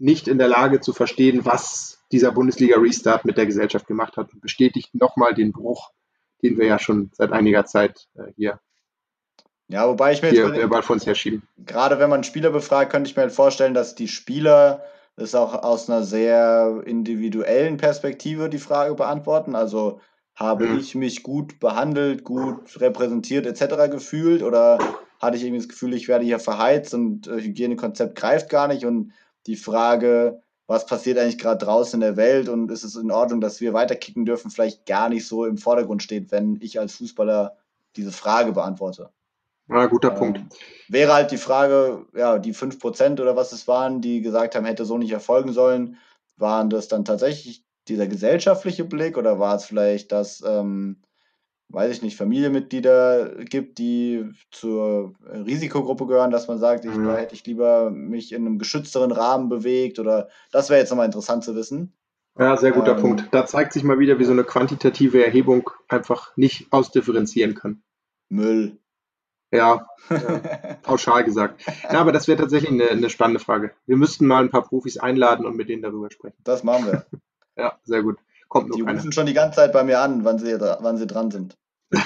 nicht 0.00 0.28
in 0.28 0.38
der 0.38 0.48
Lage 0.48 0.80
zu 0.80 0.92
verstehen, 0.92 1.44
was 1.44 2.02
dieser 2.12 2.32
Bundesliga-Restart 2.32 3.24
mit 3.24 3.36
der 3.36 3.46
Gesellschaft 3.46 3.86
gemacht 3.86 4.16
hat 4.16 4.32
und 4.32 4.40
bestätigt 4.40 4.94
nochmal 4.94 5.34
den 5.34 5.52
Bruch, 5.52 5.90
den 6.42 6.58
wir 6.58 6.66
ja 6.66 6.78
schon 6.78 7.10
seit 7.12 7.32
einiger 7.32 7.64
Zeit 7.66 8.08
äh, 8.14 8.32
hier 8.36 8.60
ja, 9.70 9.86
wobei 9.86 10.12
ich 10.12 10.20
mir 10.20 10.30
hier 10.30 10.52
jetzt 10.52 10.68
mal, 10.68 10.82
von 10.82 10.94
uns 10.94 11.06
herschieben. 11.06 11.44
Gerade 11.58 12.00
wenn 12.00 12.10
man 12.10 12.24
Spieler 12.24 12.50
befragt, 12.50 12.90
könnte 12.90 13.08
ich 13.08 13.14
mir 13.14 13.22
halt 13.22 13.32
vorstellen, 13.32 13.72
dass 13.72 13.94
die 13.94 14.08
Spieler 14.08 14.82
das 15.14 15.36
auch 15.36 15.62
aus 15.62 15.88
einer 15.88 16.02
sehr 16.02 16.82
individuellen 16.84 17.76
Perspektive 17.76 18.48
die 18.48 18.58
Frage 18.58 18.96
beantworten. 18.96 19.54
Also 19.54 20.00
habe 20.34 20.66
mhm. 20.66 20.78
ich 20.78 20.96
mich 20.96 21.22
gut 21.22 21.60
behandelt, 21.60 22.24
gut 22.24 22.80
repräsentiert 22.80 23.46
etc. 23.46 23.90
gefühlt 23.92 24.42
oder 24.42 24.78
hatte 25.20 25.36
ich 25.36 25.44
irgendwie 25.44 25.60
das 25.60 25.68
Gefühl, 25.68 25.94
ich 25.94 26.08
werde 26.08 26.24
hier 26.24 26.40
verheizt 26.40 26.92
und 26.92 27.28
äh, 27.28 27.40
Hygienekonzept 27.40 28.16
greift 28.16 28.48
gar 28.48 28.66
nicht 28.66 28.84
und 28.84 29.12
die 29.46 29.56
Frage, 29.56 30.42
was 30.66 30.86
passiert 30.86 31.18
eigentlich 31.18 31.38
gerade 31.38 31.64
draußen 31.64 31.94
in 31.94 32.00
der 32.00 32.16
Welt 32.16 32.48
und 32.48 32.70
ist 32.70 32.84
es 32.84 32.94
in 32.94 33.10
Ordnung, 33.10 33.40
dass 33.40 33.60
wir 33.60 33.72
weiterkicken 33.72 34.24
dürfen, 34.24 34.50
vielleicht 34.50 34.86
gar 34.86 35.08
nicht 35.08 35.26
so 35.26 35.44
im 35.44 35.58
Vordergrund 35.58 36.02
steht, 36.02 36.30
wenn 36.30 36.58
ich 36.60 36.78
als 36.78 36.94
Fußballer 36.94 37.56
diese 37.96 38.12
Frage 38.12 38.52
beantworte. 38.52 39.10
Ja, 39.68 39.86
guter 39.86 40.12
ähm, 40.12 40.16
Punkt. 40.16 40.40
Wäre 40.88 41.12
halt 41.12 41.30
die 41.30 41.38
Frage, 41.38 42.06
ja, 42.14 42.38
die 42.38 42.54
5% 42.54 43.20
oder 43.20 43.36
was 43.36 43.52
es 43.52 43.68
waren, 43.68 44.00
die 44.00 44.20
gesagt 44.20 44.54
haben, 44.54 44.64
hätte 44.64 44.84
so 44.84 44.98
nicht 44.98 45.12
erfolgen 45.12 45.52
sollen, 45.52 45.96
waren 46.36 46.70
das 46.70 46.88
dann 46.88 47.04
tatsächlich 47.04 47.64
dieser 47.88 48.06
gesellschaftliche 48.06 48.84
Blick 48.84 49.16
oder 49.16 49.38
war 49.38 49.56
es 49.56 49.64
vielleicht, 49.64 50.12
dass, 50.12 50.42
ähm, 50.46 51.02
weiß 51.72 51.92
ich 51.92 52.02
nicht, 52.02 52.16
Familienmitglieder 52.16 53.44
gibt, 53.44 53.78
die 53.78 54.24
zur 54.50 55.14
Risikogruppe 55.22 56.06
gehören, 56.06 56.30
dass 56.30 56.48
man 56.48 56.58
sagt, 56.58 56.84
ich, 56.84 56.94
mhm. 56.94 57.06
da 57.06 57.16
hätte 57.16 57.34
ich 57.34 57.46
lieber 57.46 57.90
mich 57.90 58.32
in 58.32 58.46
einem 58.46 58.58
geschützteren 58.58 59.12
Rahmen 59.12 59.48
bewegt 59.48 59.98
oder 59.98 60.28
das 60.50 60.70
wäre 60.70 60.80
jetzt 60.80 60.90
nochmal 60.90 61.06
interessant 61.06 61.44
zu 61.44 61.54
wissen. 61.54 61.92
Ja, 62.38 62.56
sehr 62.56 62.72
guter 62.72 62.96
ähm, 62.96 63.02
Punkt. 63.02 63.28
Da 63.32 63.46
zeigt 63.46 63.72
sich 63.72 63.82
mal 63.82 63.98
wieder, 63.98 64.18
wie 64.18 64.24
so 64.24 64.32
eine 64.32 64.44
quantitative 64.44 65.24
Erhebung 65.24 65.70
einfach 65.88 66.36
nicht 66.36 66.72
ausdifferenzieren 66.72 67.54
kann. 67.54 67.82
Müll. 68.28 68.78
Ja, 69.52 69.86
ja 70.10 70.40
pauschal 70.82 71.24
gesagt. 71.24 71.64
Ja, 71.84 72.00
aber 72.00 72.12
das 72.12 72.28
wäre 72.28 72.38
tatsächlich 72.38 72.70
eine, 72.70 72.88
eine, 72.88 73.10
spannende 73.10 73.40
Frage. 73.40 73.72
Wir 73.86 73.96
müssten 73.96 74.26
mal 74.26 74.42
ein 74.42 74.50
paar 74.50 74.62
Profis 74.62 74.96
einladen 74.96 75.44
und 75.44 75.56
mit 75.56 75.68
denen 75.68 75.82
darüber 75.82 76.10
sprechen. 76.10 76.36
Das 76.44 76.62
machen 76.62 76.86
wir. 76.86 77.06
ja, 77.56 77.78
sehr 77.82 78.02
gut. 78.02 78.18
Kommt 78.50 78.74
die 78.74 78.80
rufen 78.80 79.12
schon 79.12 79.26
die 79.26 79.32
ganze 79.32 79.56
Zeit 79.56 79.72
bei 79.72 79.84
mir 79.84 80.00
an, 80.00 80.24
wann 80.24 80.40
sie, 80.40 80.60
wann 80.60 80.96
sie 80.96 81.06
dran 81.06 81.30
sind. 81.30 81.56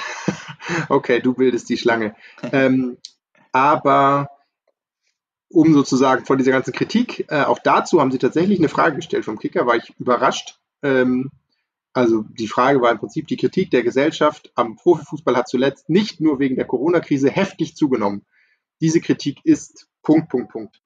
okay, 0.90 1.20
du 1.20 1.32
bildest 1.32 1.70
die 1.70 1.78
Schlange. 1.78 2.14
ähm, 2.52 2.98
aber 3.50 4.28
um 5.48 5.72
sozusagen 5.72 6.26
von 6.26 6.36
dieser 6.36 6.52
ganzen 6.52 6.74
Kritik, 6.74 7.24
äh, 7.30 7.44
auch 7.44 7.58
dazu 7.58 7.98
haben 7.98 8.10
sie 8.10 8.18
tatsächlich 8.18 8.58
eine 8.58 8.68
Frage 8.68 8.96
gestellt 8.96 9.24
vom 9.24 9.38
Kicker, 9.38 9.66
war 9.66 9.76
ich 9.76 9.94
überrascht. 9.98 10.58
Ähm, 10.82 11.30
also 11.94 12.24
die 12.38 12.48
Frage 12.48 12.82
war 12.82 12.90
im 12.90 12.98
Prinzip, 12.98 13.26
die 13.26 13.38
Kritik 13.38 13.70
der 13.70 13.82
Gesellschaft 13.82 14.52
am 14.54 14.76
Profifußball 14.76 15.36
hat 15.36 15.48
zuletzt 15.48 15.88
nicht 15.88 16.20
nur 16.20 16.40
wegen 16.40 16.56
der 16.56 16.66
Corona-Krise 16.66 17.30
heftig 17.30 17.74
zugenommen. 17.74 18.26
Diese 18.82 19.00
Kritik 19.00 19.38
ist 19.44 19.88
Punkt, 20.02 20.28
Punkt, 20.28 20.50
Punkt. 20.52 20.82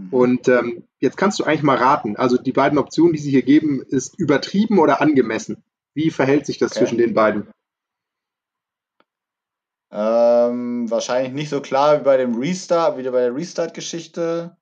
Mhm. 0.00 0.08
Und 0.12 0.48
ähm, 0.48 0.84
jetzt 0.98 1.16
kannst 1.16 1.38
du 1.38 1.44
eigentlich 1.44 1.62
mal 1.62 1.76
raten. 1.76 2.16
Also 2.16 2.36
die 2.36 2.52
beiden 2.52 2.78
Optionen, 2.78 3.12
die 3.12 3.18
sie 3.18 3.30
hier 3.30 3.42
geben, 3.42 3.82
ist 3.82 4.18
übertrieben 4.18 4.78
oder 4.78 5.00
angemessen. 5.00 5.62
Wie 5.94 6.10
verhält 6.10 6.46
sich 6.46 6.58
das 6.58 6.72
okay. 6.72 6.80
zwischen 6.80 6.98
den 6.98 7.14
beiden? 7.14 7.48
Ähm, 9.92 10.88
wahrscheinlich 10.88 11.32
nicht 11.32 11.48
so 11.48 11.60
klar 11.60 11.98
wie 11.98 12.04
bei 12.04 12.16
dem 12.16 12.38
Restart, 12.38 12.96
wie 12.96 13.02
bei 13.02 13.22
der 13.22 13.34
Restart-Geschichte. 13.34 14.56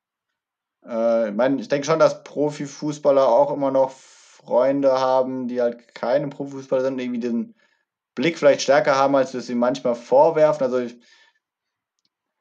Äh, 0.86 1.28
ich, 1.28 1.34
mein, 1.34 1.58
ich 1.58 1.68
denke 1.68 1.86
schon, 1.86 1.98
dass 1.98 2.24
Profifußballer 2.24 3.28
auch 3.28 3.52
immer 3.52 3.70
noch 3.70 3.90
Freunde 3.90 4.92
haben, 4.92 5.48
die 5.48 5.60
halt 5.60 5.94
keine 5.94 6.28
Profifußballer 6.28 6.82
sind, 6.82 6.98
irgendwie 6.98 7.20
den 7.20 7.54
Blick 8.14 8.38
vielleicht 8.38 8.62
stärker 8.62 8.96
haben, 8.96 9.14
als 9.14 9.34
wir 9.34 9.40
es 9.40 9.50
ihm 9.50 9.58
manchmal 9.58 9.94
vorwerfen. 9.94 10.64
Also 10.64 10.78
ich 10.78 10.98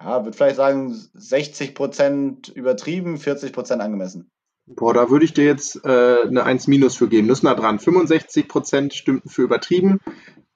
ja, 0.01 0.23
würde 0.23 0.37
vielleicht 0.37 0.57
sagen 0.57 0.91
60% 0.91 2.53
übertrieben, 2.53 3.15
40% 3.15 3.79
angemessen. 3.79 4.29
Boah, 4.67 4.93
da 4.93 5.09
würde 5.09 5.23
ich 5.23 5.33
dir 5.33 5.45
jetzt 5.45 5.83
äh, 5.85 6.17
eine 6.23 6.43
1 6.43 6.67
minus 6.67 6.97
für 6.97 7.07
geben. 7.07 7.27
Das 7.27 7.39
ist 7.39 7.43
nah 7.43 7.55
dran. 7.55 7.79
65% 7.79 8.93
stimmten 8.93 9.29
für 9.29 9.43
übertrieben, 9.43 9.99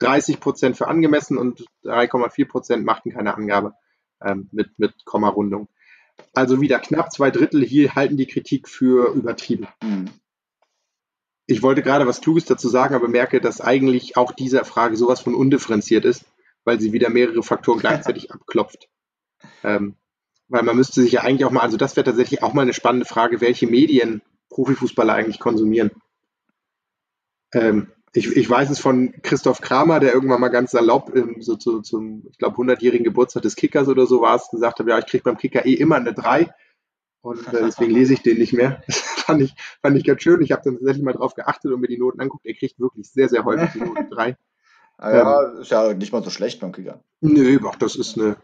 30% 0.00 0.74
für 0.74 0.86
angemessen 0.86 1.38
und 1.38 1.64
3,4% 1.84 2.82
machten 2.82 3.10
keine 3.10 3.34
Angabe 3.34 3.74
ähm, 4.22 4.48
mit, 4.52 4.78
mit 4.78 5.04
Komma-Rundung. 5.06 5.68
Also 6.34 6.60
wieder 6.60 6.78
knapp 6.78 7.10
zwei 7.10 7.30
Drittel 7.30 7.64
hier 7.64 7.94
halten 7.94 8.18
die 8.18 8.26
Kritik 8.26 8.68
für 8.68 9.14
übertrieben. 9.14 9.66
Mhm. 9.82 10.10
Ich 11.46 11.62
wollte 11.62 11.82
gerade 11.82 12.06
was 12.06 12.20
Kluges 12.20 12.44
dazu 12.44 12.68
sagen, 12.68 12.94
aber 12.94 13.08
merke, 13.08 13.40
dass 13.40 13.60
eigentlich 13.60 14.16
auch 14.16 14.32
diese 14.32 14.64
Frage 14.64 14.96
sowas 14.96 15.20
von 15.20 15.34
undifferenziert 15.34 16.04
ist, 16.04 16.24
weil 16.64 16.80
sie 16.80 16.92
wieder 16.92 17.08
mehrere 17.08 17.42
Faktoren 17.42 17.78
gleichzeitig 17.80 18.30
abklopft. 18.30 18.88
Ähm, 19.64 19.94
weil 20.48 20.62
man 20.62 20.76
müsste 20.76 21.00
sich 21.02 21.12
ja 21.12 21.22
eigentlich 21.22 21.44
auch 21.44 21.50
mal, 21.50 21.60
also 21.60 21.76
das 21.76 21.96
wäre 21.96 22.04
tatsächlich 22.04 22.42
auch 22.42 22.52
mal 22.52 22.62
eine 22.62 22.74
spannende 22.74 23.06
Frage, 23.06 23.40
welche 23.40 23.66
Medien 23.66 24.22
Profifußballer 24.50 25.14
eigentlich 25.14 25.40
konsumieren. 25.40 25.90
Ähm, 27.54 27.88
ich, 28.12 28.36
ich, 28.36 28.48
weiß 28.48 28.68
es 28.68 28.78
von 28.78 29.14
Christoph 29.22 29.62
Kramer, 29.62 29.98
der 29.98 30.12
irgendwann 30.12 30.40
mal 30.40 30.48
ganz 30.48 30.72
salopp 30.72 31.12
so 31.40 31.56
zu, 31.56 31.80
zum, 31.80 32.26
ich 32.30 32.36
glaube, 32.36 32.56
100-jährigen 32.56 33.04
Geburtstag 33.04 33.42
des 33.42 33.56
Kickers 33.56 33.88
oder 33.88 34.06
so 34.06 34.20
war 34.20 34.36
es, 34.36 34.50
gesagt 34.50 34.78
hat, 34.78 34.86
ja, 34.86 34.98
ich 34.98 35.06
kriege 35.06 35.24
beim 35.24 35.38
Kicker 35.38 35.64
eh 35.64 35.72
immer 35.72 35.96
eine 35.96 36.12
3 36.12 36.52
und 37.22 37.46
äh, 37.48 37.62
deswegen 37.64 37.92
lese 37.92 38.12
ich 38.12 38.22
den 38.22 38.38
nicht 38.38 38.52
mehr. 38.52 38.82
Das 39.22 39.26
fand 39.26 39.42
ich, 39.42 39.54
fand 39.80 39.96
ich 39.96 40.04
ganz 40.04 40.20
schön. 40.20 40.42
Ich 40.42 40.50
habe 40.50 40.62
dann 40.64 40.74
tatsächlich 40.74 41.04
mal 41.04 41.12
drauf 41.12 41.34
geachtet 41.34 41.70
und 41.70 41.80
mir 41.80 41.86
die 41.86 41.96
Noten 41.96 42.20
anguckt. 42.20 42.44
Er 42.44 42.54
kriegt 42.54 42.80
wirklich 42.80 43.08
sehr, 43.08 43.28
sehr 43.28 43.44
häufig 43.44 43.70
die 43.72 43.78
Noten 43.78 44.10
3. 44.10 44.36
Ah 44.98 45.14
ja, 45.14 45.42
ähm, 45.42 45.60
ist 45.60 45.70
ja 45.70 45.94
nicht 45.94 46.12
mal 46.12 46.24
so 46.24 46.30
schlecht 46.30 46.60
beim 46.60 46.72
Kicker. 46.72 47.04
Nö, 47.20 47.60
doch, 47.60 47.76
das 47.76 47.94
ist 47.94 48.18
eine 48.18 48.36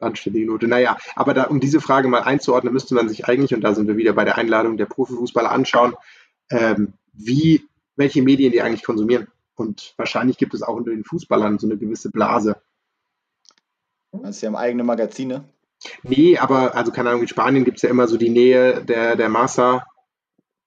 anständige 0.00 0.46
Note. 0.46 0.68
Naja, 0.68 0.96
aber 1.16 1.34
da, 1.34 1.44
um 1.44 1.60
diese 1.60 1.80
Frage 1.80 2.08
mal 2.08 2.22
einzuordnen, 2.22 2.72
müsste 2.72 2.94
man 2.94 3.08
sich 3.08 3.26
eigentlich, 3.26 3.54
und 3.54 3.62
da 3.62 3.74
sind 3.74 3.88
wir 3.88 3.96
wieder 3.96 4.12
bei 4.12 4.24
der 4.24 4.36
Einladung 4.36 4.76
der 4.76 4.86
Profifußballer, 4.86 5.50
anschauen, 5.50 5.94
ähm, 6.50 6.94
wie, 7.12 7.64
welche 7.96 8.22
Medien 8.22 8.52
die 8.52 8.62
eigentlich 8.62 8.84
konsumieren. 8.84 9.28
Und 9.54 9.94
wahrscheinlich 9.96 10.36
gibt 10.36 10.54
es 10.54 10.62
auch 10.62 10.74
unter 10.74 10.90
den 10.90 11.04
Fußballern 11.04 11.58
so 11.58 11.66
eine 11.66 11.78
gewisse 11.78 12.10
Blase. 12.10 12.56
Also 14.12 14.32
sie 14.32 14.46
haben 14.46 14.56
eigene 14.56 14.84
Magazine. 14.84 15.44
Nee, 16.02 16.38
aber, 16.38 16.74
also 16.74 16.92
keine 16.92 17.10
Ahnung, 17.10 17.22
in 17.22 17.28
Spanien 17.28 17.64
gibt 17.64 17.78
es 17.78 17.82
ja 17.82 17.90
immer 17.90 18.08
so 18.08 18.16
die 18.16 18.30
Nähe 18.30 18.84
der, 18.84 19.16
der 19.16 19.28
Massa 19.28 19.84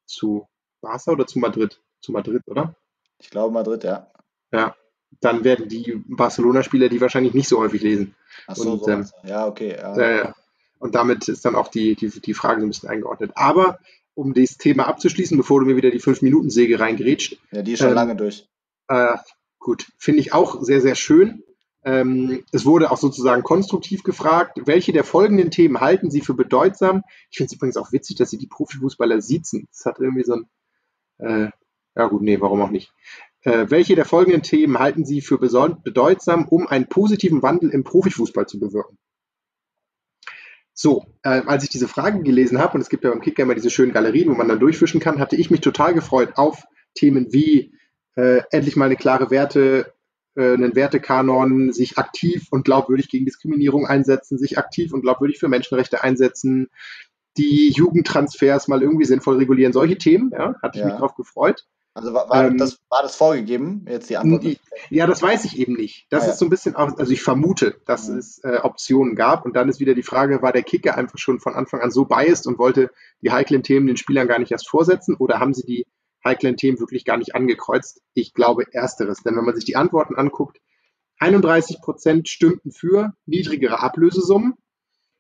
zu 0.06 0.48
Barca 0.82 1.12
oder 1.12 1.26
zu 1.28 1.40
Madrid? 1.40 1.82
Zu 2.02 2.12
Madrid, 2.12 2.44
oder? 2.46 2.76
Ich 3.20 3.30
glaube 3.30 3.54
Madrid, 3.54 3.84
ja. 3.84 4.12
Ja. 4.52 4.76
Dann 5.20 5.44
werden 5.44 5.68
die 5.68 6.04
Barcelona-Spieler 6.08 6.90
die 6.90 7.02
wahrscheinlich 7.02 7.34
nicht 7.34 7.50
so 7.50 7.60
häufig 7.60 7.82
lesen. 7.82 8.16
Ach 8.48 8.56
so, 8.56 8.72
und, 8.74 8.84
so 8.84 8.92
ähm, 8.92 9.08
ja, 9.24 9.48
okay. 9.48 9.76
Ja. 9.78 9.98
äh, 9.98 10.32
und 10.80 10.96
damit 10.96 11.28
ist 11.28 11.44
dann 11.46 11.56
auch 11.56 11.70
die, 11.70 11.96
die, 11.96 12.10
die 12.10 12.34
Frage 12.34 12.62
so 12.62 12.68
ein 12.68 12.70
bisschen 12.70 12.90
eingeordnet. 12.90 13.32
Aber 13.36 13.80
um 14.14 14.34
das 14.34 14.58
Thema 14.58 14.88
abzuschließen, 14.88 15.38
bevor 15.38 15.60
du 15.60 15.66
mir 15.66 15.76
wieder 15.76 15.92
die 15.92 16.02
5-Minuten-Säge 16.02 16.80
reingrätscht, 16.80 17.38
ja, 17.52 17.62
die 17.62 17.74
ist 17.74 17.80
schon 17.80 17.90
ähm, 17.90 17.96
lange 17.96 18.16
durch. 18.16 18.48
äh, 18.88 19.16
gut, 19.60 19.88
finde 19.98 20.22
ich 20.22 20.34
auch 20.34 20.62
sehr, 20.62 20.82
sehr 20.82 20.96
schön. 20.96 21.44
Ähm, 21.84 22.44
es 22.52 22.66
wurde 22.66 22.92
auch 22.92 22.98
sozusagen 22.98 23.44
konstruktiv 23.44 24.04
gefragt, 24.04 24.60
welche 24.66 24.92
der 24.92 25.04
folgenden 25.04 25.52
Themen 25.52 25.80
halten 25.80 26.12
Sie 26.12 26.22
für 26.22 26.34
bedeutsam? 26.34 27.04
Ich 27.30 27.38
finde 27.38 27.48
es 27.48 27.54
übrigens 27.54 27.78
auch 27.78 27.92
witzig, 27.92 28.18
dass 28.18 28.30
Sie 28.30 28.38
die 28.38 28.48
Profifußballer 28.48 29.22
siezen. 29.22 29.68
Das 29.72 29.86
hat 29.86 30.00
irgendwie 30.00 30.24
so 30.24 30.34
ein, 30.34 30.48
äh, 31.20 31.50
ja 31.96 32.08
gut, 32.08 32.22
nee, 32.22 32.42
warum 32.42 32.62
auch 32.62 32.72
nicht. 32.72 32.92
Äh, 33.48 33.72
welche 33.72 33.96
der 33.96 34.04
folgenden 34.04 34.42
Themen 34.42 34.78
halten 34.78 35.06
Sie 35.06 35.22
für 35.22 35.38
bedeutsam, 35.38 36.50
um 36.50 36.68
einen 36.68 36.90
positiven 36.90 37.42
Wandel 37.42 37.70
im 37.70 37.86
Profifußball 37.86 38.46
zu 38.46 38.60
bewirken? 38.60 38.98
So, 40.74 41.06
äh, 41.24 41.42
als 41.46 41.64
ich 41.64 41.70
diese 41.70 41.88
Frage 41.88 42.22
gelesen 42.24 42.60
habe, 42.60 42.74
und 42.74 42.82
es 42.82 42.90
gibt 42.90 43.06
ja 43.06 43.10
beim 43.10 43.22
Kicker 43.22 43.44
immer 43.44 43.56
diese 43.56 43.70
schönen 43.70 43.94
Galerien, 43.94 44.30
wo 44.30 44.34
man 44.34 44.50
dann 44.50 44.60
durchwischen 44.60 45.00
kann, 45.00 45.20
hatte 45.20 45.38
ich 45.38 45.50
mich 45.50 45.62
total 45.62 45.94
gefreut 45.94 46.34
auf 46.36 46.66
Themen 46.94 47.32
wie 47.32 47.74
äh, 48.16 48.42
endlich 48.52 48.76
mal 48.76 48.86
eine 48.86 48.98
klare 48.98 49.32
Werte, 49.32 49.94
äh, 50.36 50.54
einen 50.54 50.76
Wertekanon, 50.76 51.72
sich 51.72 51.98
aktiv 51.98 52.48
und 52.52 52.66
glaubwürdig 52.66 53.08
gegen 53.08 53.24
Diskriminierung 53.24 53.88
einsetzen, 53.88 54.38
sich 54.38 54.58
aktiv 54.58 54.92
und 54.92 55.04
glaubwürdig 55.04 55.40
für 55.40 55.48
Menschenrechte 55.48 56.04
einsetzen, 56.04 56.68
die 57.38 57.70
Jugendtransfers 57.70 58.68
mal 58.68 58.82
irgendwie 58.84 59.06
sinnvoll 59.06 59.38
regulieren. 59.38 59.72
Solche 59.72 59.98
Themen, 59.98 60.32
ja, 60.34 60.56
hatte 60.62 60.80
ich 60.80 60.82
Ja. 60.82 60.88
mich 60.88 60.98
drauf 60.98 61.16
gefreut. 61.16 61.66
Also 61.98 62.14
war, 62.14 62.30
war, 62.30 62.46
ähm, 62.46 62.58
das, 62.60 62.78
war 62.90 63.02
das 63.02 63.16
vorgegeben, 63.16 63.86
jetzt 63.90 64.10
die 64.10 64.18
Antwort? 64.18 64.46
Ja, 64.92 65.08
das 65.08 65.22
weiß 65.24 65.46
ich 65.46 65.58
eben 65.58 65.74
nicht. 65.74 66.06
Das 66.12 66.26
Ah, 66.28 66.32
ist 66.32 66.38
so 66.40 66.46
ein 66.46 66.50
bisschen, 66.50 66.76
auch, 66.76 66.96
also 66.98 67.12
ich 67.12 67.24
vermute, 67.24 67.82
dass 67.86 68.08
Mhm. 68.08 68.18
es 68.20 68.38
äh, 68.44 68.60
Optionen 68.62 69.16
gab. 69.16 69.46
Und 69.46 69.56
dann 69.56 69.68
ist 69.68 69.80
wieder 69.80 69.96
die 69.96 70.04
Frage, 70.04 70.44
war 70.44 70.54
der 70.54 70.62
Kicker 70.62 70.96
einfach 70.96 71.18
schon 71.18 71.40
von 71.40 71.56
Anfang 71.56 71.82
an 71.82 71.90
so 71.90 72.06
biased 72.06 72.46
und 72.46 72.60
wollte 72.60 72.92
die 73.22 73.32
heiklen 73.32 73.64
Themen 73.64 73.88
den 73.88 73.98
Spielern 73.98 74.28
gar 74.28 74.38
nicht 74.38 74.52
erst 74.52 74.70
vorsetzen? 74.70 75.16
Oder 75.16 75.40
haben 75.40 75.56
sie 75.56 75.66
die 75.66 75.88
heiklen 76.24 76.56
Themen 76.56 76.80
wirklich 76.80 77.04
gar 77.04 77.18
nicht 77.18 77.34
angekreuzt? 77.34 78.02
Ich 78.14 78.34
glaube 78.36 78.66
ersteres. 78.72 79.24
Denn 79.24 79.36
wenn 79.36 79.46
man 79.46 79.56
sich 79.56 79.66
die 79.66 79.76
Antworten 79.76 80.16
anguckt, 80.16 80.60
31 81.20 81.82
Prozent 81.82 82.30
stimmten 82.30 82.72
für 82.72 83.14
niedrigere 83.26 83.80
Ablösesummen, 83.82 84.54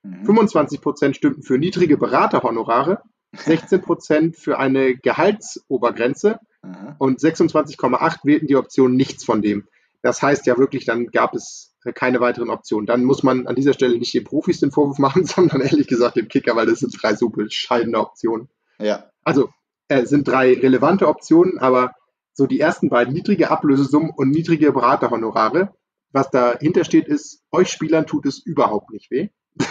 Mhm. 0.03 0.25
25 0.25 0.79
Prozent 0.79 1.15
stimmten 1.15 1.41
für 1.41 1.57
niedrige 1.57 1.97
Beraterhonorare, 1.97 3.01
16 3.33 3.81
Prozent 3.81 4.37
für 4.37 4.59
eine 4.59 4.95
Gehaltsobergrenze 4.95 6.39
Aha. 6.67 6.95
und 6.99 7.19
26,8 7.19 8.19
wählten 8.23 8.47
die 8.47 8.55
Option 8.55 8.95
nichts 8.95 9.23
von 9.23 9.41
dem. 9.41 9.67
Das 10.01 10.21
heißt 10.21 10.45
ja 10.45 10.57
wirklich, 10.57 10.85
dann 10.85 11.07
gab 11.07 11.33
es 11.33 11.75
keine 11.95 12.19
weiteren 12.19 12.49
Optionen. 12.49 12.85
Dann 12.85 13.03
muss 13.03 13.23
man 13.23 13.47
an 13.47 13.55
dieser 13.55 13.73
Stelle 13.73 13.97
nicht 13.97 14.13
den 14.13 14.23
Profis 14.23 14.59
den 14.59 14.71
Vorwurf 14.71 14.99
machen, 14.99 15.25
sondern 15.25 15.61
ehrlich 15.61 15.87
gesagt 15.87 16.17
dem 16.17 16.27
Kicker, 16.27 16.55
weil 16.55 16.65
das 16.65 16.79
sind 16.79 16.95
drei 17.01 17.15
so 17.15 17.29
bescheidene 17.29 17.99
Optionen. 17.99 18.49
Ja. 18.79 19.09
Also 19.23 19.49
äh, 19.87 20.05
sind 20.05 20.27
drei 20.27 20.53
relevante 20.53 21.07
Optionen, 21.07 21.57
aber 21.59 21.93
so 22.33 22.45
die 22.45 22.59
ersten 22.59 22.89
beiden, 22.89 23.13
niedrige 23.13 23.49
Ablösesummen 23.49 24.11
und 24.11 24.29
niedrige 24.29 24.71
Beraterhonorare, 24.71 25.73
was 26.11 26.29
dahinter 26.29 26.83
steht, 26.83 27.07
ist, 27.07 27.43
euch 27.51 27.69
Spielern 27.69 28.05
tut 28.05 28.25
es 28.25 28.39
überhaupt 28.39 28.91
nicht 28.91 29.09
weh. 29.11 29.29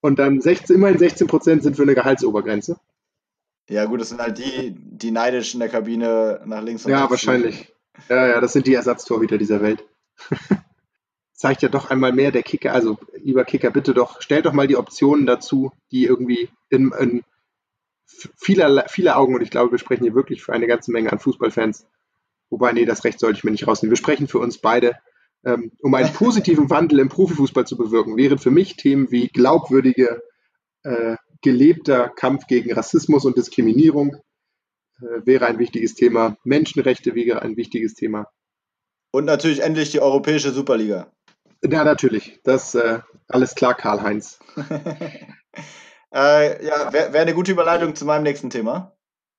Und 0.00 0.18
dann 0.18 0.40
16, 0.40 0.76
immerhin 0.76 0.98
16 0.98 1.26
Prozent 1.26 1.62
sind 1.62 1.76
für 1.76 1.82
eine 1.82 1.94
Gehaltsobergrenze. 1.94 2.78
Ja, 3.68 3.84
gut, 3.84 4.00
das 4.00 4.08
sind 4.08 4.20
halt 4.20 4.38
die, 4.38 4.74
die 4.74 5.10
neidisch 5.10 5.54
in 5.54 5.60
der 5.60 5.68
Kabine 5.68 6.40
nach 6.46 6.62
links 6.62 6.84
und 6.84 6.92
Ja, 6.92 7.08
wahrscheinlich. 7.10 7.72
Ja, 8.08 8.26
ja, 8.26 8.40
das 8.40 8.52
sind 8.52 8.66
die 8.66 8.74
Ersatztorhüter 8.74 9.38
dieser 9.38 9.60
Welt. 9.60 9.84
Zeigt 11.32 11.62
ja 11.62 11.68
doch 11.68 11.90
einmal 11.90 12.12
mehr 12.12 12.32
der 12.32 12.42
Kicker, 12.42 12.72
also 12.72 12.98
lieber 13.16 13.44
Kicker, 13.44 13.70
bitte 13.70 13.94
doch, 13.94 14.20
stellt 14.22 14.46
doch 14.46 14.52
mal 14.52 14.66
die 14.66 14.76
Optionen 14.76 15.26
dazu, 15.26 15.70
die 15.92 16.04
irgendwie 16.04 16.48
in, 16.70 16.92
in 16.98 17.24
vieler, 18.36 18.88
vieler 18.88 19.18
Augen, 19.18 19.34
und 19.34 19.42
ich 19.42 19.50
glaube, 19.50 19.72
wir 19.72 19.78
sprechen 19.78 20.04
hier 20.04 20.14
wirklich 20.14 20.42
für 20.42 20.52
eine 20.52 20.66
ganze 20.66 20.90
Menge 20.90 21.12
an 21.12 21.18
Fußballfans, 21.18 21.86
wobei, 22.50 22.72
nee, 22.72 22.86
das 22.86 23.04
Recht 23.04 23.20
sollte 23.20 23.38
ich 23.38 23.44
mir 23.44 23.50
nicht 23.50 23.66
rausnehmen. 23.66 23.92
Wir 23.92 23.98
sprechen 23.98 24.26
für 24.26 24.38
uns 24.38 24.58
beide, 24.58 24.96
ähm, 25.44 25.70
um 25.80 25.94
einen 25.94 26.12
positiven 26.14 26.70
Wandel 26.70 26.98
im 26.98 27.08
Profifußball 27.08 27.66
zu 27.66 27.76
bewirken, 27.76 28.16
wären 28.16 28.38
für 28.38 28.50
mich 28.50 28.76
Themen 28.76 29.10
wie 29.10 29.28
glaubwürdige, 29.28 30.22
äh, 30.82 31.16
gelebter 31.42 32.08
Kampf 32.08 32.46
gegen 32.46 32.72
Rassismus 32.72 33.24
und 33.24 33.36
Diskriminierung, 33.36 34.16
äh, 35.00 35.26
wäre 35.26 35.46
ein 35.46 35.58
wichtiges 35.58 35.94
Thema. 35.94 36.36
Menschenrechte 36.44 37.14
wäre 37.14 37.42
ein 37.42 37.56
wichtiges 37.56 37.94
Thema. 37.94 38.30
Und 39.12 39.24
natürlich 39.24 39.62
endlich 39.62 39.90
die 39.90 40.00
europäische 40.00 40.50
Superliga. 40.50 41.10
Ja, 41.62 41.84
natürlich. 41.84 42.40
Das 42.44 42.74
äh, 42.74 43.00
alles 43.28 43.54
klar, 43.54 43.74
Karl-Heinz. 43.74 44.38
äh, 46.14 46.66
ja, 46.66 46.92
wäre 46.92 47.12
wär 47.12 47.22
eine 47.22 47.34
gute 47.34 47.52
Überleitung 47.52 47.94
zu 47.94 48.04
meinem 48.04 48.22
nächsten 48.22 48.50
Thema. 48.50 48.96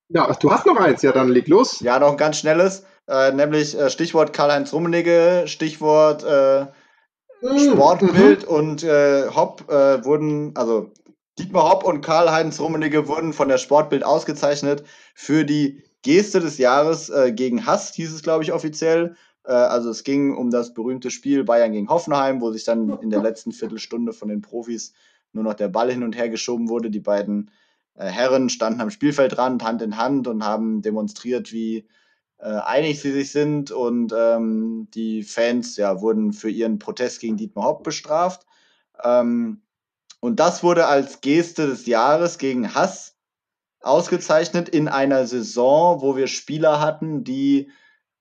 Ja, 0.08 0.32
du 0.32 0.50
hast 0.50 0.66
noch 0.66 0.76
eins, 0.76 1.02
ja, 1.02 1.12
dann 1.12 1.28
leg 1.28 1.46
los. 1.46 1.80
Ja, 1.80 1.98
noch 2.00 2.10
ein 2.10 2.16
ganz 2.16 2.38
schnelles, 2.38 2.84
äh, 3.06 3.30
nämlich 3.32 3.78
äh, 3.78 3.90
Stichwort 3.90 4.32
Karl-Heinz 4.32 4.72
Rummenigge, 4.72 5.44
Stichwort 5.46 6.24
äh, 6.24 6.66
Mhm. 7.42 7.72
Sportbild 7.72 8.44
und 8.44 8.82
äh, 8.82 9.28
Hopp 9.34 9.66
wurden, 9.66 10.52
also 10.56 10.92
Dietmar 11.38 11.70
Hopp 11.70 11.84
und 11.84 12.02
Karl-Heinz 12.02 12.60
Rummenigge 12.60 13.08
wurden 13.08 13.32
von 13.32 13.48
der 13.48 13.58
Sportbild 13.58 14.04
ausgezeichnet 14.04 14.84
für 15.14 15.44
die 15.44 15.82
Geste 16.02 16.40
des 16.40 16.58
Jahres 16.58 17.10
äh, 17.10 17.32
gegen 17.32 17.66
Hass, 17.66 17.92
hieß 17.94 18.12
es, 18.12 18.22
glaube 18.22 18.42
ich, 18.44 18.52
offiziell. 18.52 19.16
Äh, 19.44 19.52
also 19.52 19.90
es 19.90 20.04
ging 20.04 20.34
um 20.34 20.50
das 20.50 20.74
berühmte 20.74 21.10
Spiel 21.10 21.44
Bayern 21.44 21.72
gegen 21.72 21.88
Hoffenheim, 21.88 22.40
wo 22.40 22.50
sich 22.52 22.64
dann 22.64 22.98
in 23.00 23.10
der 23.10 23.22
letzten 23.22 23.52
Viertelstunde 23.52 24.12
von 24.12 24.28
den 24.28 24.40
Profis 24.40 24.92
nur 25.32 25.44
noch 25.44 25.54
der 25.54 25.68
Ball 25.68 25.90
hin 25.90 26.02
und 26.02 26.16
her 26.16 26.28
geschoben 26.28 26.68
wurde. 26.68 26.90
Die 26.90 27.00
beiden 27.00 27.50
äh, 27.94 28.06
Herren 28.06 28.48
standen 28.48 28.80
am 28.80 28.90
Spielfeldrand 28.90 29.62
Hand 29.62 29.82
in 29.82 29.96
Hand 29.96 30.26
und 30.26 30.44
haben 30.44 30.82
demonstriert, 30.82 31.52
wie 31.52 31.86
äh, 32.38 32.44
einig 32.44 33.00
sie 33.00 33.12
sich 33.12 33.32
sind 33.32 33.70
und 33.70 34.14
ähm, 34.16 34.88
die 34.94 35.22
Fans 35.22 35.76
ja, 35.76 36.00
wurden 36.00 36.32
für 36.32 36.50
ihren 36.50 36.78
Protest 36.78 37.20
gegen 37.20 37.36
Dietmar 37.36 37.66
Hopp 37.66 37.84
bestraft. 37.84 38.46
Ähm, 39.04 39.60
und 40.20 40.38
das 40.40 40.62
wurde 40.62 40.86
als 40.86 41.20
Geste 41.20 41.66
des 41.66 41.86
Jahres 41.86 42.38
gegen 42.38 42.74
Hass 42.74 43.16
ausgezeichnet 43.82 44.68
in 44.68 44.88
einer 44.88 45.26
Saison, 45.26 46.02
wo 46.02 46.16
wir 46.16 46.26
Spieler 46.26 46.80
hatten, 46.80 47.24
die 47.24 47.70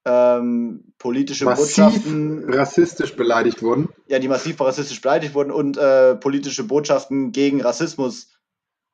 ähm, 0.06 0.94
politische 0.98 1.44
Massiv 1.46 1.66
Botschaften, 1.66 2.54
rassistisch 2.54 3.16
beleidigt 3.16 3.62
wurden. 3.62 3.90
ja, 4.08 4.20
die 4.20 4.30
massiv 4.30 4.60
rassistisch 4.62 5.02
beleidigt 5.02 5.34
wurden 5.36 5.52
und 5.52 5.78
äh, 5.78 6.16
politische 6.16 6.64
Botschaften 6.64 7.32
gegen 7.34 7.62
Rassismus 7.62 8.30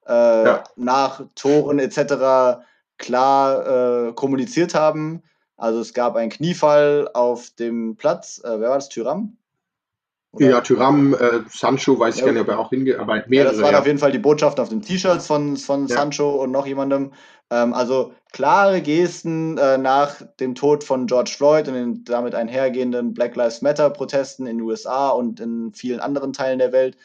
äh, 0.07 0.11
Ja. 0.45 0.63
nach 0.75 1.21
Toren 1.35 1.77
etc. 1.77 2.63
klar 2.97 4.07
äh, 4.09 4.13
kommuniziert 4.13 4.73
haben. 4.73 5.21
Also 5.57 5.79
es 5.79 5.93
gab 5.93 6.15
einen 6.15 6.31
Kniefall 6.31 7.09
auf 7.13 7.51
dem 7.51 7.95
Platz. 7.95 8.41
Äh, 8.43 8.59
wer 8.59 8.69
war 8.69 8.75
das? 8.77 8.89
Tyram? 8.89 9.37
Oder- 10.35 10.49
Ja, 10.49 10.61
Tyram, 10.61 11.13
äh, 11.13 11.41
Sancho, 11.49 11.97
weiß 11.99 12.15
ich 12.15 12.21
Ja. 12.21 12.27
gar 12.27 12.33
nicht, 12.33 12.41
ob 12.41 12.47
er 12.49 12.59
auch 12.59 12.69
hingeht, 12.69 12.97
aber 12.97 13.17
Ja, 13.17 13.23
mehrere. 13.27 13.51
das 13.53 13.61
waren 13.61 13.71
Ja, 13.73 13.79
auf 13.79 13.85
jeden 13.87 13.99
Fall 13.99 14.11
die 14.11 14.19
Botschaften 14.19 14.61
auf 14.61 14.69
den 14.69 14.81
T-Shirts 14.81 15.27
von, 15.27 15.57
von 15.57 15.87
Ja. 15.87 15.95
Sancho 15.95 16.29
und 16.41 16.51
noch 16.51 16.65
jemandem. 16.67 17.13
Ähm, 17.49 17.73
also 17.73 18.13
klare 18.33 18.81
Gesten 18.81 19.57
äh, 19.57 19.77
nach 19.77 20.21
dem 20.39 20.55
Tod 20.55 20.83
von 20.83 21.05
George 21.07 21.33
Floyd 21.37 21.67
und 21.67 21.73
den 21.75 22.03
damit 22.03 22.35
einhergehenden 22.35 23.13
Black 23.13 23.35
Lives 23.35 23.61
Matter 23.61 23.89
Protesten 23.89 24.45
in 24.47 24.57
den 24.57 24.65
USA 24.65 25.09
und 25.09 25.39
in 25.39 25.71
vielen 25.73 25.99
anderen 25.99 26.33
Teilen 26.33 26.59
der 26.59 26.71
Welt, 26.71 26.97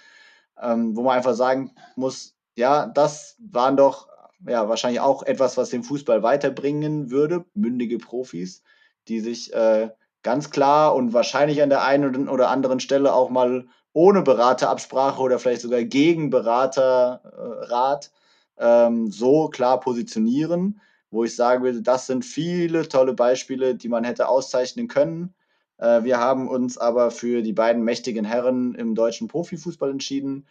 ähm, 0.61 0.97
wo 0.97 1.03
man 1.03 1.17
einfach 1.17 1.35
sagen 1.35 1.73
muss, 1.95 2.35
ja, 2.57 2.87
das 2.87 3.37
waren 3.39 3.77
doch 3.77 4.09
ja 4.49 4.69
wahrscheinlich 4.69 5.01
auch 5.01 5.23
etwas, 5.23 5.57
was 5.59 5.69
den 5.71 5.85
Fußball 5.85 6.23
weiterbringen 6.23 7.11
würde, 7.11 7.45
mündige 7.55 7.99
Profis, 7.99 8.63
die 9.09 9.21
sich 9.21 9.53
äh, 9.53 9.91
ganz 10.23 10.51
klar 10.51 10.95
und 10.95 11.13
wahrscheinlich 11.13 11.63
an 11.63 11.71
der 11.71 11.85
einen 11.85 12.29
oder 12.29 12.51
anderen 12.51 12.81
Stelle 12.81 13.15
auch 13.15 13.31
mal 13.31 13.67
ohne 13.93 14.23
Beraterabsprache 14.23 15.21
oder 15.21 15.39
vielleicht 15.39 15.63
sogar 15.63 15.83
gegen 15.83 16.31
Beraterrat 16.31 18.11
ähm, 18.59 19.11
so 19.11 19.49
klar 19.49 19.81
positionieren, 19.81 20.81
wo 21.11 21.25
ich 21.25 21.35
sagen 21.35 21.65
würde, 21.65 21.83
das 21.83 22.07
sind 22.07 22.25
viele 22.25 22.89
tolle 22.89 23.15
Beispiele, 23.15 23.75
die 23.75 23.89
man 23.89 24.05
hätte 24.05 24.29
auszeichnen 24.29 24.87
können. 24.87 25.35
Äh, 25.79 26.05
wir 26.05 26.19
haben 26.19 26.49
uns 26.49 26.79
aber 26.79 27.11
für 27.11 27.43
die 27.43 27.53
beiden 27.53 27.83
mächtigen 27.83 28.25
Herren 28.25 28.75
im 28.75 28.95
deutschen 28.95 29.29
Profifußball 29.29 29.91
entschieden. 29.91 30.47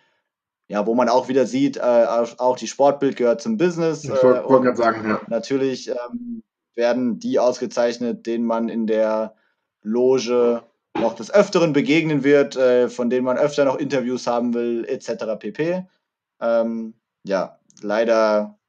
Ja, 0.67 0.85
wo 0.85 0.93
man 0.93 1.09
auch 1.09 1.29
wieder 1.29 1.47
sieht, 1.47 1.77
äh, 1.77 2.25
auch 2.37 2.55
die 2.55 2.67
Sportbild 2.67 3.15
gehört 3.15 3.41
zum 3.41 3.57
Business. 3.57 4.03
ich 4.03 4.11
äh, 4.11 4.23
wollte 4.23 4.43
wollt 4.43 4.59
und 4.59 4.63
gerade 4.63 4.77
sagen, 4.77 5.09
ja. 5.09 5.21
Natürlich 5.27 5.89
ähm, 5.89 6.43
werden 6.75 7.19
die 7.19 7.39
ausgezeichnet, 7.39 8.27
denen 8.27 8.45
man 8.45 8.69
in 8.69 8.85
der 8.85 9.33
Loge 9.81 10.63
noch 10.97 11.13
des 11.15 11.31
Öfteren 11.31 11.73
begegnen 11.73 12.23
wird, 12.23 12.55
äh, 12.55 12.89
von 12.89 13.09
denen 13.09 13.25
man 13.25 13.37
öfter 13.37 13.65
noch 13.65 13.77
Interviews 13.77 14.27
haben 14.27 14.53
will, 14.53 14.85
etc. 14.87 15.37
pp. 15.39 15.85
Ähm, 16.41 16.93
ja, 17.23 17.59
leider 17.81 18.59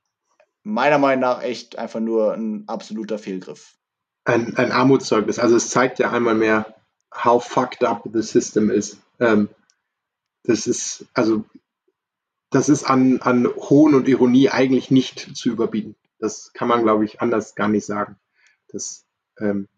meiner 0.63 0.99
Meinung 0.99 1.21
nach 1.23 1.43
echt 1.43 1.79
einfach 1.79 2.01
nur 2.01 2.35
ein 2.35 2.65
absoluter 2.69 3.19
Fehlgriff. 3.19 3.77
ein, 4.25 4.57
ein 4.57 4.73
Armutszeugnis. 4.73 5.39
Also 5.39 5.57
es 5.57 5.71
zeigt 5.71 5.99
ja 5.99 6.11
einmal 6.11 6.35
mehr, 6.35 6.75
how 7.13 7.45
fucked 7.45 7.83
up 7.83 8.09
the 8.13 8.23
system 8.23 8.71
is. 8.71 8.99
Ähm, 9.19 9.49
das 10.45 10.67
ist, 10.67 11.07
also, 11.15 11.45
das 12.51 12.69
ist 12.69 12.85
an, 12.85 13.21
an 13.21 13.47
Hohn 13.47 13.95
und 13.95 14.09
Ironie 14.09 14.51
eigentlich 14.51 14.91
nicht 14.91 15.37
zu 15.37 15.51
überbieten. 15.51 15.97
Das 16.19 16.53
kann 16.53 16.69
man, 16.69 16.83
glaube 16.83 17.05
ich, 17.05 17.21
anders 17.21 17.55
gar 17.55 17.69
nicht 17.69 17.87
sagen. 17.87 18.17
Das, 18.69 19.07
ähm, 19.39 19.69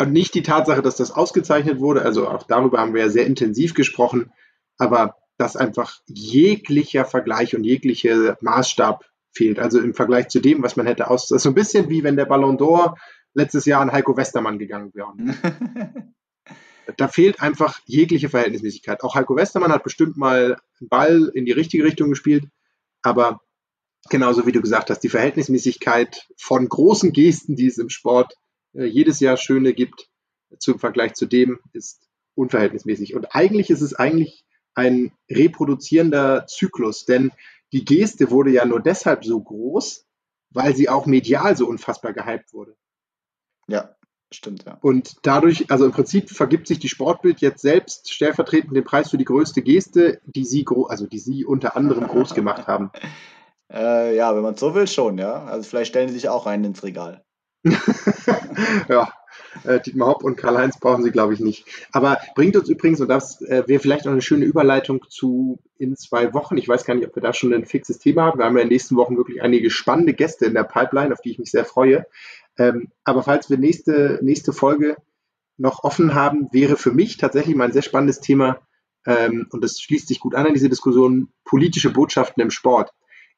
und 0.00 0.12
nicht 0.12 0.34
die 0.34 0.42
Tatsache, 0.42 0.82
dass 0.82 0.96
das 0.96 1.10
ausgezeichnet 1.10 1.80
wurde, 1.80 2.02
also 2.02 2.28
auch 2.28 2.44
darüber 2.44 2.78
haben 2.78 2.94
wir 2.94 3.02
ja 3.02 3.08
sehr 3.08 3.26
intensiv 3.26 3.74
gesprochen, 3.74 4.32
aber 4.78 5.16
dass 5.36 5.56
einfach 5.56 6.00
jeglicher 6.06 7.04
Vergleich 7.04 7.54
und 7.56 7.64
jeglicher 7.64 8.36
Maßstab 8.40 9.04
fehlt. 9.32 9.58
Also 9.58 9.80
im 9.80 9.94
Vergleich 9.94 10.28
zu 10.28 10.40
dem, 10.40 10.62
was 10.62 10.76
man 10.76 10.86
hätte 10.86 11.10
aus. 11.10 11.28
Das 11.28 11.36
ist 11.36 11.42
so 11.42 11.50
ein 11.50 11.54
bisschen 11.54 11.88
wie 11.88 12.02
wenn 12.02 12.16
der 12.16 12.26
Ballon 12.26 12.58
d'Or 12.58 12.96
letztes 13.34 13.64
Jahr 13.64 13.80
an 13.80 13.92
Heiko 13.92 14.16
Westermann 14.16 14.58
gegangen 14.58 14.92
wäre. 14.94 15.12
da 16.96 17.08
fehlt 17.08 17.40
einfach 17.40 17.78
jegliche 17.86 18.28
Verhältnismäßigkeit. 18.28 19.02
Auch 19.02 19.14
Heiko 19.14 19.36
Westermann 19.36 19.72
hat 19.72 19.84
bestimmt 19.84 20.16
mal 20.16 20.56
einen 20.80 20.88
Ball 20.88 21.30
in 21.34 21.44
die 21.44 21.52
richtige 21.52 21.84
Richtung 21.84 22.10
gespielt, 22.10 22.44
aber 23.02 23.40
genauso 24.10 24.46
wie 24.46 24.52
du 24.52 24.60
gesagt 24.60 24.90
hast, 24.90 25.00
die 25.00 25.08
Verhältnismäßigkeit 25.08 26.26
von 26.36 26.68
großen 26.68 27.12
Gesten, 27.12 27.56
die 27.56 27.66
es 27.66 27.78
im 27.78 27.90
Sport 27.90 28.34
jedes 28.72 29.20
Jahr 29.20 29.36
schöne 29.36 29.72
gibt, 29.72 30.08
zum 30.58 30.78
Vergleich 30.78 31.14
zu 31.14 31.26
dem 31.26 31.58
ist 31.72 32.08
unverhältnismäßig. 32.34 33.14
Und 33.14 33.34
eigentlich 33.34 33.70
ist 33.70 33.82
es 33.82 33.94
eigentlich 33.94 34.44
ein 34.74 35.12
reproduzierender 35.30 36.46
Zyklus, 36.46 37.04
denn 37.04 37.32
die 37.72 37.84
Geste 37.84 38.30
wurde 38.30 38.50
ja 38.50 38.64
nur 38.64 38.80
deshalb 38.80 39.24
so 39.24 39.40
groß, 39.40 40.06
weil 40.50 40.74
sie 40.74 40.88
auch 40.88 41.06
medial 41.06 41.56
so 41.56 41.66
unfassbar 41.66 42.12
gehypt 42.12 42.54
wurde. 42.54 42.76
Ja, 43.66 43.96
stimmt, 44.32 44.64
ja. 44.64 44.78
Und 44.80 45.16
dadurch, 45.22 45.70
also 45.70 45.84
im 45.84 45.92
Prinzip 45.92 46.30
vergibt 46.30 46.68
sich 46.68 46.78
die 46.78 46.88
Sportbild 46.88 47.40
jetzt 47.40 47.60
selbst 47.60 48.12
stellvertretend 48.12 48.74
den 48.74 48.84
Preis 48.84 49.10
für 49.10 49.18
die 49.18 49.24
größte 49.24 49.60
Geste, 49.62 50.20
die 50.24 50.44
sie, 50.44 50.64
also 50.88 51.06
die 51.06 51.18
sie 51.18 51.44
unter 51.44 51.76
anderem 51.76 52.06
groß 52.06 52.34
gemacht 52.34 52.66
haben. 52.66 52.90
Äh, 53.70 54.16
ja, 54.16 54.34
wenn 54.34 54.40
man 54.40 54.54
es 54.54 54.60
so 54.60 54.74
will, 54.74 54.86
schon, 54.86 55.18
ja. 55.18 55.44
Also 55.44 55.68
vielleicht 55.68 55.90
stellen 55.90 56.08
sie 56.08 56.14
sich 56.14 56.30
auch 56.30 56.46
einen 56.46 56.64
ins 56.64 56.82
Regal. 56.82 57.22
ja, 58.88 59.12
äh, 59.64 59.80
Dietmar 59.80 60.08
Hopp 60.08 60.24
und 60.24 60.36
Karl-Heinz 60.36 60.78
brauchen 60.78 61.02
sie, 61.02 61.10
glaube 61.10 61.34
ich, 61.34 61.40
nicht. 61.40 61.64
Aber 61.92 62.18
bringt 62.34 62.56
uns 62.56 62.68
übrigens, 62.68 63.00
und 63.00 63.08
das 63.08 63.40
äh, 63.42 63.64
wäre 63.66 63.80
vielleicht 63.80 64.04
noch 64.04 64.12
eine 64.12 64.22
schöne 64.22 64.44
Überleitung 64.44 65.04
zu 65.08 65.58
in 65.78 65.96
zwei 65.96 66.32
Wochen. 66.34 66.56
Ich 66.56 66.68
weiß 66.68 66.84
gar 66.84 66.94
nicht, 66.94 67.06
ob 67.06 67.14
wir 67.14 67.22
da 67.22 67.32
schon 67.32 67.52
ein 67.52 67.64
fixes 67.64 67.98
Thema 67.98 68.24
haben. 68.24 68.38
Wir 68.38 68.46
haben 68.46 68.56
ja 68.56 68.62
in 68.62 68.68
den 68.68 68.74
nächsten 68.74 68.96
Wochen 68.96 69.16
wirklich 69.16 69.42
einige 69.42 69.70
spannende 69.70 70.14
Gäste 70.14 70.46
in 70.46 70.54
der 70.54 70.64
Pipeline, 70.64 71.12
auf 71.12 71.20
die 71.20 71.30
ich 71.30 71.38
mich 71.38 71.50
sehr 71.50 71.64
freue. 71.64 72.06
Ähm, 72.56 72.90
aber 73.04 73.22
falls 73.22 73.50
wir 73.50 73.58
nächste, 73.58 74.18
nächste 74.22 74.52
Folge 74.52 74.96
noch 75.56 75.84
offen 75.84 76.14
haben, 76.14 76.48
wäre 76.52 76.76
für 76.76 76.92
mich 76.92 77.16
tatsächlich 77.16 77.56
mal 77.56 77.64
ein 77.64 77.72
sehr 77.72 77.82
spannendes 77.82 78.20
Thema, 78.20 78.60
ähm, 79.06 79.46
und 79.50 79.62
das 79.62 79.80
schließt 79.80 80.08
sich 80.08 80.20
gut 80.20 80.34
an 80.34 80.46
an 80.46 80.54
diese 80.54 80.68
Diskussion, 80.68 81.28
politische 81.44 81.90
Botschaften 81.90 82.42
im 82.42 82.50
Sport. 82.50 82.90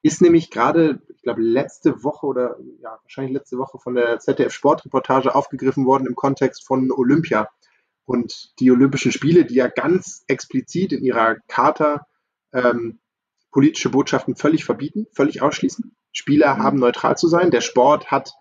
Ist 0.02 0.22
nämlich 0.22 0.50
gerade, 0.50 1.02
ich 1.08 1.22
glaube, 1.22 1.42
letzte 1.42 2.02
Woche 2.02 2.26
oder 2.26 2.56
ja, 2.80 2.98
wahrscheinlich 3.02 3.34
letzte 3.34 3.58
Woche 3.58 3.78
von 3.78 3.94
der 3.94 4.18
ZDF 4.18 4.52
Sportreportage 4.52 5.34
aufgegriffen 5.34 5.84
worden 5.84 6.06
im 6.06 6.14
Kontext 6.14 6.66
von 6.66 6.90
Olympia. 6.90 7.48
Und 8.06 8.58
die 8.58 8.70
Olympischen 8.70 9.12
Spiele, 9.12 9.44
die 9.44 9.54
ja 9.54 9.68
ganz 9.68 10.24
explizit 10.26 10.92
in 10.92 11.04
ihrer 11.04 11.36
Charta 11.48 12.06
ähm, 12.52 12.98
politische 13.50 13.90
Botschaften 13.90 14.36
völlig 14.36 14.64
verbieten, 14.64 15.06
völlig 15.12 15.42
ausschließen. 15.42 15.94
Spieler 16.12 16.56
mhm. 16.56 16.62
haben 16.62 16.78
neutral 16.78 17.16
zu 17.16 17.28
sein. 17.28 17.50
Der 17.50 17.60
Sport 17.60 18.10
hat 18.10 18.32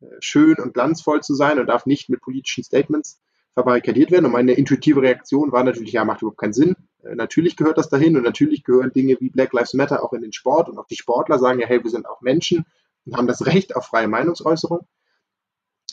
äh, 0.00 0.06
schön 0.20 0.56
und 0.56 0.74
glanzvoll 0.74 1.22
zu 1.22 1.34
sein 1.34 1.58
und 1.58 1.66
darf 1.66 1.86
nicht 1.86 2.08
mit 2.08 2.20
politischen 2.20 2.64
Statements 2.64 3.20
verbarrikadiert 3.54 4.10
werden. 4.10 4.26
Und 4.26 4.32
meine 4.32 4.52
intuitive 4.52 5.02
Reaktion 5.02 5.52
war 5.52 5.64
natürlich, 5.64 5.92
ja, 5.92 6.04
macht 6.04 6.22
überhaupt 6.22 6.40
keinen 6.40 6.52
Sinn. 6.52 6.76
Äh, 7.04 7.14
natürlich 7.14 7.56
gehört 7.56 7.78
das 7.78 7.88
dahin 7.88 8.16
und 8.16 8.22
natürlich 8.22 8.64
gehören 8.64 8.92
Dinge 8.92 9.16
wie 9.20 9.30
Black 9.30 9.52
Lives 9.52 9.74
Matter 9.74 10.02
auch 10.02 10.12
in 10.12 10.22
den 10.22 10.32
Sport 10.32 10.68
und 10.68 10.78
auch 10.78 10.86
die 10.86 10.96
Sportler 10.96 11.38
sagen 11.38 11.60
ja, 11.60 11.66
hey, 11.66 11.82
wir 11.82 11.90
sind 11.90 12.06
auch 12.06 12.20
Menschen 12.20 12.64
und 13.04 13.16
haben 13.16 13.26
das 13.26 13.46
Recht 13.46 13.76
auf 13.76 13.86
freie 13.86 14.08
Meinungsäußerung. 14.08 14.86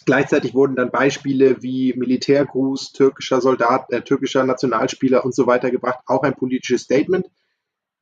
Gleichzeitig 0.05 0.55
wurden 0.55 0.75
dann 0.75 0.89
Beispiele 0.89 1.61
wie 1.61 1.93
Militärgruß, 1.93 2.91
türkischer 2.91 3.39
Soldat, 3.39 3.91
äh, 3.91 4.01
türkischer 4.01 4.43
Nationalspieler 4.43 5.23
und 5.23 5.35
so 5.35 5.45
weiter 5.45 5.69
gebracht, 5.69 5.99
auch 6.07 6.23
ein 6.23 6.33
politisches 6.33 6.83
Statement, 6.83 7.29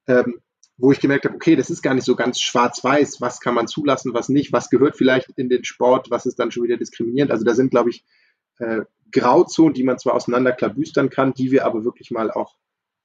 ähm, 0.07 0.39
wo 0.77 0.93
ich 0.93 1.01
gemerkt 1.01 1.25
habe, 1.25 1.35
okay, 1.35 1.57
das 1.57 1.69
ist 1.69 1.81
gar 1.81 1.93
nicht 1.93 2.05
so 2.05 2.15
ganz 2.15 2.39
schwarz-weiß, 2.39 3.19
was 3.19 3.41
kann 3.41 3.53
man 3.53 3.67
zulassen, 3.67 4.13
was 4.13 4.29
nicht, 4.29 4.53
was 4.53 4.69
gehört 4.69 4.95
vielleicht 4.95 5.29
in 5.35 5.49
den 5.49 5.65
Sport, 5.65 6.09
was 6.09 6.25
ist 6.25 6.39
dann 6.39 6.51
schon 6.51 6.63
wieder 6.63 6.77
diskriminierend. 6.77 7.31
Also 7.31 7.43
da 7.43 7.53
sind, 7.53 7.71
glaube 7.71 7.89
ich, 7.89 8.05
äh, 8.59 8.83
Grauzonen, 9.11 9.73
die 9.73 9.83
man 9.83 9.99
zwar 9.99 10.13
auseinanderklabüstern 10.13 11.09
kann, 11.09 11.33
die 11.33 11.51
wir 11.51 11.65
aber 11.65 11.83
wirklich 11.83 12.11
mal 12.11 12.31
auch 12.31 12.55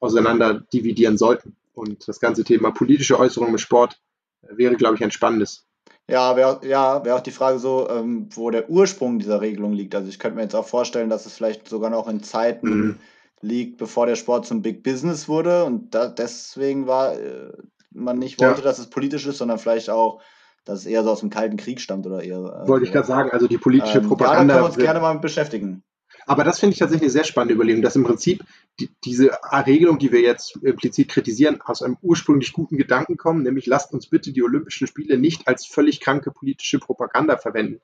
auseinander 0.05 0.61
dividieren 0.73 1.19
sollten. 1.19 1.57
Und 1.75 2.07
das 2.07 2.21
ganze 2.21 2.45
Thema 2.45 2.71
politische 2.71 3.19
Äußerungen 3.19 3.55
im 3.55 3.59
Sport 3.59 4.01
wäre, 4.43 4.77
glaube 4.77 4.97
ich, 4.97 5.05
ein 5.05 5.11
spannendes. 5.11 5.67
Ja, 6.09 6.37
wäre 6.37 6.61
ja, 6.67 7.05
wär 7.05 7.17
auch 7.17 7.23
die 7.23 7.31
Frage 7.31 7.59
so, 7.59 7.89
ähm, 7.89 8.29
wo 8.35 8.51
der 8.51 8.69
Ursprung 8.69 9.19
dieser 9.19 9.41
Regelung 9.41 9.73
liegt. 9.73 9.95
Also 9.95 10.09
ich 10.09 10.19
könnte 10.19 10.37
mir 10.37 10.43
jetzt 10.43 10.55
auch 10.55 10.69
vorstellen, 10.69 11.09
dass 11.09 11.25
es 11.25 11.35
vielleicht 11.35 11.67
sogar 11.69 11.91
noch 11.91 12.09
in 12.09 12.23
Zeiten 12.23 12.69
mhm. 12.69 12.99
liegt, 13.41 13.79
bevor 13.79 14.07
der 14.07 14.17
Sport 14.17 14.47
zum 14.47 14.61
Big 14.61 14.83
Business 14.83 15.29
wurde 15.29 15.65
und 15.65 15.95
da, 15.95 16.09
deswegen 16.09 16.87
war 16.87 17.15
äh, 17.19 17.53
man 17.91 18.19
nicht 18.19 18.41
wollte, 18.41 18.61
ja. 18.61 18.65
dass 18.65 18.79
es 18.79 18.89
politisch 18.91 19.27
ist, 19.27 19.39
sondern 19.39 19.59
vielleicht 19.59 19.89
auch, 19.89 20.21
dass 20.65 20.81
es 20.81 20.87
eher 20.87 21.05
so 21.05 21.11
aus 21.11 21.21
dem 21.21 21.31
Kalten 21.31 21.57
Krieg 21.57 21.81
stammt 21.81 22.07
oder 22.07 22.23
eher. 22.23 22.39
Äh, 22.65 22.69
Wollte 22.69 22.87
ich 22.87 22.93
gerade 22.93 23.07
sagen, 23.07 23.31
also 23.31 23.47
die 23.47 23.59
politische 23.59 23.99
ähm, 23.99 24.09
Propaganda. 24.09 24.41
Ja, 24.41 24.47
da 24.47 24.53
können 24.55 24.63
wir 24.63 24.67
uns 24.67 24.77
gerne 24.77 25.01
mal 25.01 25.19
beschäftigen. 25.19 25.83
Aber 26.27 26.45
das 26.45 26.59
finde 26.59 26.73
ich 26.73 26.79
tatsächlich 26.79 27.07
eine 27.07 27.13
sehr 27.13 27.25
spannende 27.25 27.55
Überlegung, 27.55 27.83
dass 27.83 27.97
im 27.97 28.05
Prinzip 28.05 28.45
die, 28.81 28.91
diese 29.05 29.31
Regelung, 29.67 29.99
die 29.99 30.13
wir 30.13 30.21
jetzt 30.21 30.57
implizit 30.63 31.09
kritisieren, 31.09 31.61
aus 31.63 31.83
einem 31.83 31.97
ursprünglich 32.03 32.53
guten 32.53 32.77
Gedanken 32.77 33.17
kommen, 33.17 33.43
nämlich 33.43 33.67
lasst 33.67 33.93
uns 33.93 34.09
bitte 34.09 34.33
die 34.33 34.43
Olympischen 34.43 34.87
Spiele 34.87 35.19
nicht 35.19 35.47
als 35.47 35.67
völlig 35.67 36.01
kranke 36.01 36.31
politische 36.31 36.79
Propaganda 36.79 37.37
verwenden, 37.37 37.81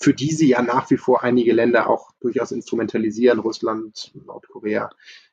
für 0.00 0.14
die 0.14 0.32
sie 0.32 0.48
ja 0.48 0.62
nach 0.62 0.90
wie 0.90 0.96
vor 0.96 1.22
einige 1.22 1.52
Länder 1.52 1.88
auch 1.88 2.10
durchaus 2.20 2.52
instrumentalisieren, 2.52 3.38
Russland, 3.38 4.12
Nordkorea, 4.26 4.90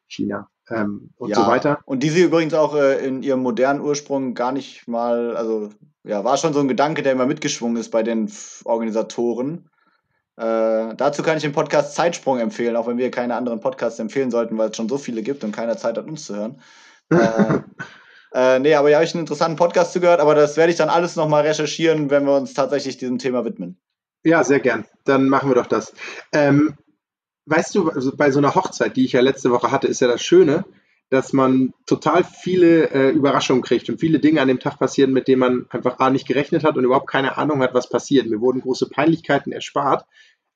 China 0.07 0.49
ähm, 0.70 1.09
und 1.18 1.30
ja, 1.30 1.38
so 1.38 1.47
weiter. 1.47 1.80
Und 1.86 2.03
die 2.03 2.09
sie 2.09 2.24
übrigens 2.24 2.53
auch 2.53 2.76
äh, 2.76 3.05
in 3.05 3.24
ihrem 3.24 3.41
modernen 3.41 3.82
Ursprung 3.82 4.34
gar 4.34 4.51
nicht 4.51 4.88
mal, 4.88 5.36
also 5.36 5.70
ja, 6.03 6.24
war 6.24 6.38
schon 6.38 6.53
so 6.53 6.59
ein 6.59 6.68
Gedanke, 6.68 7.01
der 7.01 7.14
immer 7.14 7.26
mitgeschwungen 7.26 7.78
ist 7.78 7.89
bei 7.89 8.03
den 8.03 8.32
Organisatoren 8.66 9.70
äh, 10.42 10.96
dazu 10.96 11.22
kann 11.22 11.38
ich 11.38 11.44
den 11.44 11.52
Podcast 11.52 11.94
Zeitsprung 11.94 12.39
empfehlen, 12.39 12.76
auch 12.76 12.88
wenn 12.88 12.98
wir 12.98 13.12
keine 13.12 13.36
anderen 13.36 13.60
Podcasts 13.60 14.00
empfehlen 14.00 14.32
sollten, 14.32 14.58
weil 14.58 14.72
es 14.72 14.76
schon 14.76 14.89
so 14.89 14.98
viele 14.98 15.22
gibt 15.22 15.44
und 15.44 15.52
keiner 15.52 15.78
Zeit 15.78 16.00
hat, 16.00 16.08
uns 16.08 16.26
zu 16.26 16.36
hören. 16.36 16.62
äh, 17.12 17.60
äh, 18.34 18.60
nee, 18.60 18.74
aber 18.74 18.89
ja, 18.89 18.98
habe 18.98 19.06
ich 19.06 19.14
einen 19.14 19.22
interessanten 19.22 19.58
Podcast 19.58 19.94
zugehört, 19.94 20.20
aber 20.20 20.34
das 20.34 20.58
werde 20.58 20.72
ich 20.72 20.80
dann 20.80 20.89
alles 20.89 21.16
nochmal 21.16 21.46
recherchieren, 21.46 22.10
wenn 22.10 22.26
wir 22.26 22.36
uns 22.36 22.56
tatsächlich 22.56 22.98
diesem 22.98 23.20
Thema 23.20 23.46
widmen. 23.46 23.80
Ja, 24.24 24.44
sehr 24.44 24.60
gern. 24.60 24.86
Dann 25.04 25.30
machen 25.30 25.48
wir 25.48 25.56
doch 25.56 25.68
das. 25.68 25.94
Ähm, 26.32 26.76
weißt 27.46 27.76
du, 27.76 27.89
also 27.89 28.16
bei 28.16 28.32
so 28.32 28.39
einer 28.39 28.56
Hochzeit, 28.56 28.98
die 28.98 29.06
ich 29.06 29.12
ja 29.12 29.22
letzte 29.22 29.52
Woche 29.52 29.70
hatte, 29.70 29.88
ist 29.88 30.02
ja 30.02 30.08
das 30.08 30.24
Schöne, 30.24 30.66
dass 31.12 31.34
man 31.34 31.74
total 31.86 32.24
viele 32.24 32.89
äh, 32.92 33.10
Überraschungen 33.10 33.62
kriegt 33.62 33.89
und 33.89 34.00
viele 34.00 34.20
Dinge 34.20 34.42
an 34.42 34.48
dem 34.48 34.60
Tag 34.62 34.80
passieren, 34.80 35.12
mit 35.12 35.28
denen 35.28 35.42
man 35.42 35.66
einfach 35.70 36.00
A 36.00 36.10
nicht 36.10 36.26
gerechnet 36.26 36.64
hat 36.64 36.78
und 36.78 36.86
überhaupt 36.86 37.10
keine 37.10 37.38
Ahnung 37.38 37.62
hat, 37.62 37.74
was 37.74 37.89
passiert. 37.89 38.28
Mir 38.28 38.39
wurden 38.39 38.62
große 38.62 38.88
Peinlichkeiten 38.88 39.52
erspart. 39.52 40.06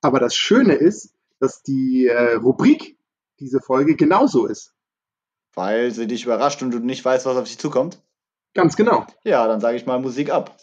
Aber 0.05 0.19
das 0.19 0.35
Schöne 0.35 0.75
ist, 0.75 1.15
dass 1.39 1.63
die 1.63 2.05
äh, 2.05 2.35
Rubrik 2.35 2.95
diese 3.39 3.59
Folge 3.59 3.95
genauso 3.95 4.45
ist. 4.45 4.75
Weil 5.55 5.89
sie 5.89 6.05
dich 6.05 6.25
überrascht 6.25 6.61
und 6.61 6.69
du 6.69 6.77
nicht 6.77 7.03
weißt, 7.03 7.25
was 7.25 7.35
auf 7.35 7.45
dich 7.45 7.57
zukommt? 7.57 7.97
Ganz 8.53 8.75
genau. 8.75 9.07
Ja, 9.23 9.47
dann 9.47 9.61
sage 9.61 9.77
ich 9.77 9.87
mal 9.87 9.99
Musik 9.99 10.29
ab. 10.29 10.55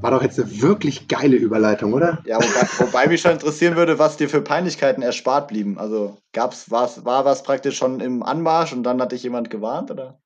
War 0.00 0.12
doch 0.12 0.22
jetzt 0.22 0.40
eine 0.40 0.62
wirklich 0.62 1.08
geile 1.08 1.36
Überleitung, 1.36 1.92
oder? 1.92 2.22
Ja, 2.24 2.36
wobei, 2.36 2.68
wobei 2.86 3.06
mich 3.08 3.20
schon 3.20 3.32
interessieren 3.32 3.76
würde, 3.76 3.98
was 3.98 4.16
dir 4.16 4.30
für 4.30 4.40
Peinlichkeiten 4.40 5.02
erspart 5.02 5.48
blieben. 5.48 5.78
Also 5.78 6.16
gab's 6.32 6.70
was, 6.70 7.04
war 7.04 7.26
was 7.26 7.42
praktisch 7.42 7.76
schon 7.76 8.00
im 8.00 8.22
Anmarsch 8.22 8.72
und 8.72 8.82
dann 8.84 9.02
hat 9.02 9.12
dich 9.12 9.24
jemand 9.24 9.50
gewarnt, 9.50 9.90
oder? 9.90 10.18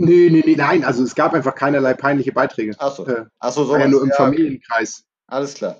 Nee, 0.00 0.30
nee, 0.30 0.44
nee, 0.46 0.54
nein, 0.54 0.84
also 0.84 1.02
es 1.02 1.16
gab 1.16 1.34
einfach 1.34 1.56
keinerlei 1.56 1.92
peinliche 1.92 2.30
Beiträge. 2.30 2.72
Achso. 2.78 3.04
Äh, 3.04 3.24
Ach 3.40 3.52
so, 3.52 3.64
so 3.64 3.76
ja 3.76 3.88
nur 3.88 4.02
im 4.02 4.10
ja, 4.10 4.14
Familienkreis. 4.14 5.04
Alles 5.26 5.54
klar. 5.54 5.76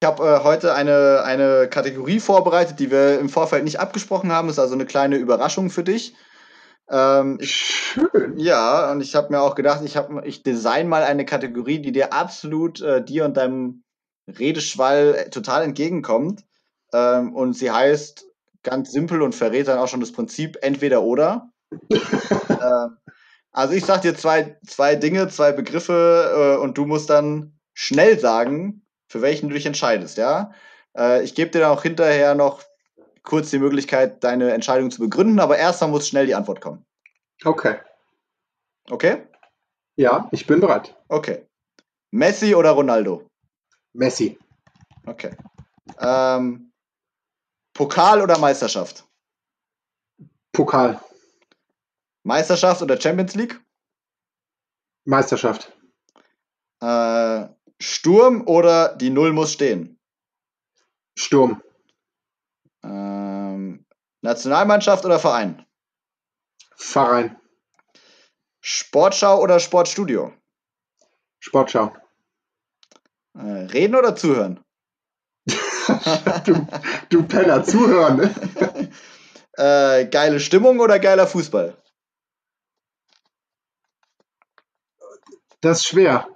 Ich 0.00 0.06
habe 0.06 0.22
äh, 0.22 0.44
heute 0.44 0.74
eine, 0.74 1.22
eine 1.24 1.66
Kategorie 1.70 2.20
vorbereitet, 2.20 2.78
die 2.78 2.90
wir 2.90 3.18
im 3.18 3.30
Vorfeld 3.30 3.64
nicht 3.64 3.80
abgesprochen 3.80 4.30
haben. 4.30 4.48
Das 4.48 4.56
ist 4.56 4.62
also 4.62 4.74
eine 4.74 4.84
kleine 4.84 5.16
Überraschung 5.16 5.70
für 5.70 5.82
dich. 5.82 6.14
Ähm, 6.90 7.38
Schön. 7.40 8.36
Ja, 8.36 8.92
und 8.92 9.00
ich 9.00 9.14
habe 9.14 9.32
mir 9.32 9.40
auch 9.40 9.54
gedacht, 9.54 9.80
ich, 9.82 9.96
hab, 9.96 10.26
ich 10.26 10.42
design 10.42 10.86
mal 10.86 11.02
eine 11.02 11.24
Kategorie, 11.24 11.78
die 11.78 11.92
dir 11.92 12.12
absolut 12.12 12.82
äh, 12.82 13.02
dir 13.02 13.24
und 13.24 13.38
deinem 13.38 13.82
Redeschwall 14.28 15.14
äh, 15.14 15.30
total 15.30 15.62
entgegenkommt. 15.62 16.44
Ähm, 16.92 17.34
und 17.34 17.54
sie 17.54 17.70
heißt 17.70 18.26
ganz 18.62 18.92
simpel 18.92 19.22
und 19.22 19.34
verrät 19.34 19.68
dann 19.68 19.78
auch 19.78 19.88
schon 19.88 20.00
das 20.00 20.12
Prinzip 20.12 20.58
entweder 20.60 21.02
oder. 21.02 21.48
ähm, 21.90 22.98
Also 23.54 23.72
ich 23.72 23.84
sag 23.84 24.02
dir 24.02 24.16
zwei, 24.16 24.58
zwei 24.66 24.96
Dinge, 24.96 25.28
zwei 25.28 25.52
Begriffe 25.52 26.56
äh, 26.58 26.60
und 26.60 26.76
du 26.76 26.86
musst 26.86 27.08
dann 27.08 27.56
schnell 27.72 28.18
sagen, 28.18 28.84
für 29.06 29.22
welchen 29.22 29.48
du 29.48 29.54
dich 29.54 29.64
entscheidest, 29.64 30.18
ja? 30.18 30.50
Äh, 30.96 31.22
ich 31.22 31.36
gebe 31.36 31.52
dir 31.52 31.60
dann 31.60 31.70
auch 31.70 31.82
hinterher 31.82 32.34
noch 32.34 32.64
kurz 33.22 33.50
die 33.50 33.60
Möglichkeit, 33.60 34.24
deine 34.24 34.52
Entscheidung 34.52 34.90
zu 34.90 34.98
begründen, 34.98 35.38
aber 35.38 35.56
erstmal 35.56 35.88
muss 35.88 36.08
schnell 36.08 36.26
die 36.26 36.34
Antwort 36.34 36.60
kommen. 36.60 36.84
Okay. 37.44 37.76
Okay? 38.90 39.28
Ja, 39.94 40.28
ich 40.32 40.48
bin 40.48 40.58
bereit. 40.58 40.96
Okay. 41.08 41.46
Messi 42.10 42.56
oder 42.56 42.72
Ronaldo? 42.72 43.28
Messi. 43.92 44.36
Okay. 45.06 45.30
Ähm, 46.00 46.72
Pokal 47.72 48.20
oder 48.20 48.36
Meisterschaft? 48.38 49.04
Pokal. 50.52 51.00
Meisterschaft 52.24 52.82
oder 52.82 53.00
Champions 53.00 53.34
League? 53.34 53.60
Meisterschaft. 55.04 55.70
Äh, 56.80 57.48
Sturm 57.78 58.46
oder 58.46 58.96
die 58.96 59.10
Null 59.10 59.32
muss 59.32 59.52
stehen? 59.52 60.00
Sturm. 61.18 61.62
Ähm, 62.82 63.84
Nationalmannschaft 64.22 65.04
oder 65.04 65.18
Verein? 65.20 65.64
Verein. 66.76 67.36
Sportschau 68.62 69.40
oder 69.40 69.60
Sportstudio? 69.60 70.32
Sportschau. 71.40 71.94
Äh, 73.34 73.66
reden 73.66 73.94
oder 73.94 74.16
zuhören? 74.16 74.64
du, 76.46 76.66
du 77.10 77.22
Penner, 77.24 77.62
zuhören. 77.64 78.16
Ne? 78.16 78.90
äh, 79.58 80.06
geile 80.06 80.40
Stimmung 80.40 80.80
oder 80.80 80.98
geiler 80.98 81.26
Fußball? 81.26 81.76
Das 85.64 85.78
ist 85.78 85.86
schwer. 85.86 86.28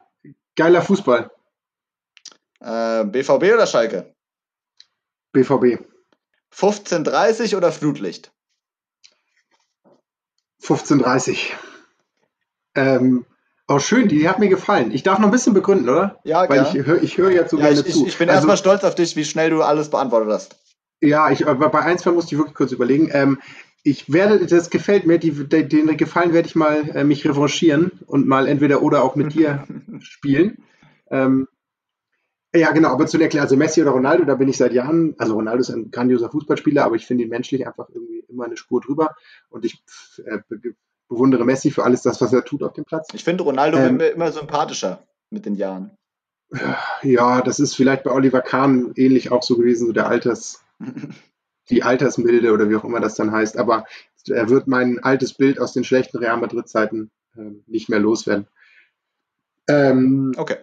Geiler 0.57 0.81
Fußball. 0.81 1.31
Äh, 2.61 3.05
BVB 3.05 3.53
oder 3.53 3.67
Schalke? 3.67 4.15
BVB. 5.33 5.85
15.30 6.51 7.55
oder 7.55 7.71
Flutlicht? 7.71 8.33
15.30. 10.63 11.51
Ähm, 12.75 13.27
oh, 13.69 13.79
schön, 13.79 14.09
die 14.09 14.27
hat 14.27 14.39
mir 14.39 14.49
gefallen. 14.49 14.93
Ich 14.93 15.03
darf 15.03 15.19
noch 15.19 15.29
ein 15.29 15.31
bisschen 15.31 15.53
begründen, 15.53 15.91
oder? 15.91 16.19
Ja, 16.25 16.49
Weil 16.49 16.63
klar. 16.63 16.75
ich 16.75 16.87
höre 16.87 17.03
ich 17.03 17.19
hör 17.19 17.31
jetzt 17.31 17.51
so 17.51 17.59
Ja, 17.59 17.67
gerne 17.67 17.81
ich, 17.87 17.93
zu. 17.93 18.01
ich, 18.01 18.09
ich 18.09 18.19
bin 18.19 18.31
also, 18.31 18.39
erstmal 18.39 18.57
stolz 18.57 18.83
auf 18.83 18.95
dich, 18.95 19.15
wie 19.15 19.27
schnell 19.27 19.51
du 19.51 19.63
alles 19.63 19.91
beantwortet 19.91 20.33
hast. 20.33 20.57
Ja, 21.03 21.31
ich, 21.31 21.45
bei 21.45 21.81
ein, 21.83 21.99
zwei 21.99 22.13
musste 22.13 22.35
ich 22.35 22.39
wirklich 22.39 22.57
kurz 22.57 22.73
überlegen. 22.73 23.11
Ähm, 23.13 23.43
ich 23.83 24.13
werde, 24.13 24.47
das 24.47 24.71
gefällt 24.71 25.07
mir, 25.07 25.19
die, 25.19 25.33
den, 25.33 25.97
Gefallen 25.97 26.33
werde 26.33 26.49
ich 26.49 26.55
mal 26.55 26.89
äh, 26.91 27.05
mich 27.05 27.25
revanchieren 27.25 27.93
und 28.07 28.27
mal 28.27 28.47
entweder 28.47 28.83
oder 28.83 29.03
auch 29.03 29.17
mit 29.17 29.35
dir 29.35 29.67
spielen. 30.01 30.59
Ähm, 31.11 31.49
ja, 32.55 32.73
genau, 32.73 32.91
aber 32.91 33.07
zu 33.07 33.21
erklären, 33.21 33.45
also 33.45 33.57
Messi 33.57 33.83
oder 33.83 33.91
Ronaldo, 33.91 34.25
da 34.25 34.35
bin 34.35 34.49
ich 34.49 34.57
seit 34.57 34.73
Jahren, 34.73 35.15
also 35.19 35.35
Ronaldo 35.35 35.61
ist 35.61 35.71
ein 35.71 35.91
grandioser 35.91 36.31
Fußballspieler, 36.31 36.85
aber 36.85 36.97
ich 36.97 37.07
finde 37.07 37.25
ihn 37.25 37.31
menschlich 37.31 37.67
einfach 37.67 37.89
irgendwie 37.91 38.25
immer 38.29 38.47
eine 38.47 38.57
Spur 38.57 38.81
drüber 38.81 39.15
und 39.51 39.65
ich 39.65 39.83
äh, 40.25 40.39
be 40.49 40.75
bewundere 41.11 41.47
Messi 41.47 41.71
für 41.71 41.85
alles 41.85 42.03
das, 42.03 42.21
was 42.21 42.35
er 42.35 42.45
tut 42.45 42.63
auf 42.63 42.75
dem 42.75 42.85
Platz. 42.85 43.09
Ich 43.15 43.25
finde, 43.25 43.43
Ronaldo 43.43 43.79
Ähm, 43.79 43.99
immer 43.99 44.31
sympathischer 44.31 45.07
mit 45.31 45.47
den 45.47 45.55
Jahren. 45.55 45.91
Ja, 47.03 47.41
das 47.41 47.61
ist 47.61 47.75
vielleicht 47.75 48.05
bei 48.05 48.11
Oliver 48.11 48.43
Kahn 48.43 48.93
ähnlich 48.95 49.33
auch 49.33 49.43
so 49.43 49.57
gewesen, 49.57 49.87
so 49.87 49.93
der 49.93 50.07
Alters, 50.09 50.63
die 51.71 51.83
Altersmilde 51.83 52.53
oder 52.53 52.71
wie 52.71 52.77
auch 52.77 52.85
immer 52.85 53.01
das 53.01 53.15
dann 53.15 53.33
heißt, 53.33 53.57
aber 53.57 53.85
er 54.27 54.49
wird 54.49 54.67
mein 54.67 54.99
altes 54.99 55.33
Bild 55.35 55.61
aus 55.61 55.73
den 55.73 55.85
schlechten 55.85 56.19
Real 56.19 56.37
Madrid-Zeiten 56.37 57.11
äh, 57.37 57.51
nicht 57.67 57.89
mehr 57.89 58.01
loswerden. 58.01 58.47
Ähm, 59.69 60.33
Okay. 60.37 60.57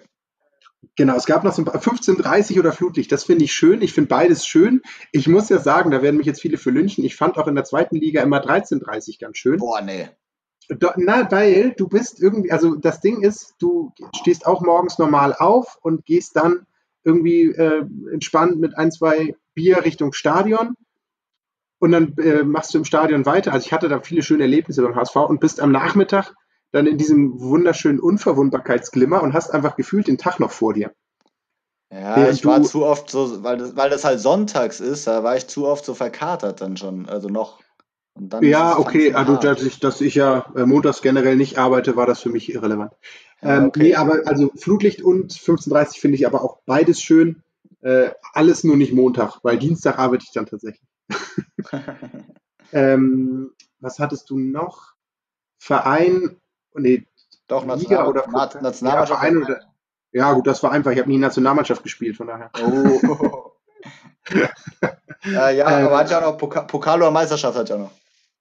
Genau, 0.95 1.15
es 1.15 1.25
gab 1.25 1.43
noch 1.43 1.53
so 1.53 1.61
ein 1.61 1.65
paar 1.65 1.81
15.30 1.81 2.59
oder 2.59 2.71
Flutlicht. 2.71 3.11
Das 3.11 3.23
finde 3.23 3.45
ich 3.45 3.53
schön. 3.53 3.81
Ich 3.81 3.93
finde 3.93 4.07
beides 4.07 4.45
schön. 4.45 4.81
Ich 5.11 5.27
muss 5.27 5.49
ja 5.49 5.59
sagen, 5.59 5.91
da 5.91 6.01
werden 6.01 6.17
mich 6.17 6.27
jetzt 6.27 6.41
viele 6.41 6.57
für 6.57 6.69
lynchen. 6.69 7.03
Ich 7.03 7.15
fand 7.15 7.37
auch 7.37 7.47
in 7.47 7.55
der 7.55 7.65
zweiten 7.65 7.95
Liga 7.95 8.21
immer 8.21 8.41
13.30 8.41 9.19
ganz 9.19 9.37
schön. 9.37 9.57
Boah, 9.57 9.81
nee. 9.81 10.09
Na, 10.97 11.29
weil 11.31 11.73
du 11.77 11.87
bist 11.87 12.21
irgendwie, 12.21 12.51
also 12.51 12.75
das 12.75 13.01
Ding 13.01 13.21
ist, 13.21 13.55
du 13.59 13.91
stehst 14.15 14.47
auch 14.47 14.61
morgens 14.61 14.97
normal 14.97 15.33
auf 15.33 15.77
und 15.81 16.05
gehst 16.05 16.35
dann 16.35 16.65
irgendwie 17.03 17.51
äh, 17.51 17.85
entspannt 18.11 18.59
mit 18.59 18.77
ein, 18.77 18.91
zwei 18.91 19.35
Bier 19.53 19.85
Richtung 19.85 20.13
Stadion 20.13 20.75
und 21.79 21.91
dann 21.91 22.15
äh, 22.17 22.43
machst 22.43 22.73
du 22.73 22.77
im 22.77 22.85
Stadion 22.85 23.25
weiter. 23.25 23.53
Also 23.53 23.65
ich 23.65 23.73
hatte 23.73 23.89
da 23.89 23.99
viele 24.01 24.21
schöne 24.21 24.43
Erlebnisse 24.43 24.81
beim 24.81 24.95
HSV 24.95 25.15
und 25.15 25.39
bist 25.39 25.59
am 25.59 25.71
Nachmittag 25.71 26.33
dann 26.71 26.87
in 26.87 26.97
diesem 26.97 27.39
wunderschönen 27.39 27.99
Unverwundbarkeitsglimmer 27.99 29.21
und 29.23 29.33
hast 29.33 29.51
einfach 29.51 29.75
gefühlt 29.75 30.07
den 30.07 30.17
Tag 30.17 30.39
noch 30.39 30.51
vor 30.51 30.73
dir. 30.73 30.91
Ja, 31.91 32.17
Während 32.17 32.33
ich 32.33 32.45
war 32.45 32.61
zu 32.63 32.85
oft 32.85 33.09
so, 33.09 33.43
weil 33.43 33.57
das, 33.57 33.75
weil 33.75 33.89
das 33.89 34.03
halt 34.03 34.19
sonntags 34.19 34.79
ist, 34.79 35.07
da 35.07 35.23
war 35.23 35.37
ich 35.37 35.47
zu 35.47 35.67
oft 35.67 35.85
so 35.85 35.93
verkatert 35.93 36.61
dann 36.61 36.75
schon, 36.75 37.07
also 37.07 37.29
noch. 37.29 37.59
Und 38.13 38.29
dann 38.33 38.43
ist 38.43 38.49
Ja, 38.49 38.77
okay, 38.77 39.13
also 39.13 39.35
dass 39.35 39.61
ich, 39.61 39.79
dass 39.79 40.01
ich 40.01 40.15
ja 40.15 40.45
äh, 40.55 40.65
montags 40.65 41.01
generell 41.01 41.35
nicht 41.35 41.57
arbeite, 41.57 41.95
war 41.95 42.05
das 42.05 42.19
für 42.21 42.29
mich 42.29 42.53
irrelevant. 42.53 42.93
Ja, 43.41 43.57
ähm, 43.57 43.65
okay. 43.65 43.83
Nee, 43.83 43.95
aber 43.95 44.21
also 44.25 44.51
Flutlicht 44.55 45.01
und 45.01 45.31
15.30 45.33 45.99
finde 45.99 46.15
ich 46.15 46.25
aber 46.25 46.43
auch 46.43 46.59
beides 46.65 47.01
schön. 47.01 47.43
Äh, 47.81 48.09
alles 48.33 48.63
nur 48.63 48.77
nicht 48.77 48.93
Montag, 48.93 49.39
weil 49.43 49.59
Dienstag 49.59 49.99
arbeite 49.99 50.25
ich 50.25 50.33
dann 50.33 50.47
tatsächlich. 50.47 50.81
Ähm, 52.71 53.51
was 53.79 53.99
hattest 53.99 54.29
du 54.29 54.37
noch? 54.37 54.93
Verein, 55.57 56.35
nee, 56.73 57.07
Doch, 57.47 57.61
Liga 57.61 57.75
National 57.75 58.07
oder 58.07 58.23
Na 58.27 58.45
Pokal? 58.45 58.61
Nationalmannschaft. 58.61 59.09
Ja, 59.09 59.29
Verein 59.29 59.43
oder, 59.43 59.59
ja, 60.11 60.33
gut, 60.33 60.47
das 60.47 60.61
war 60.63 60.71
einfach. 60.71 60.91
Ich 60.91 60.99
habe 60.99 61.09
nie 61.09 61.17
Nationalmannschaft 61.17 61.83
gespielt, 61.83 62.17
von 62.17 62.27
daher. 62.27 62.51
Oh. 62.61 63.51
äh, 65.25 65.57
ja, 65.57 65.65
aber 65.65 65.97
hat 65.97 66.09
ja 66.09 66.21
noch 66.21 66.37
Poka 66.37 66.61
Pokal 66.63 67.01
oder 67.01 67.11
Meisterschaft 67.11 67.57
hat 67.57 67.69
ja 67.69 67.77
noch. 67.77 67.91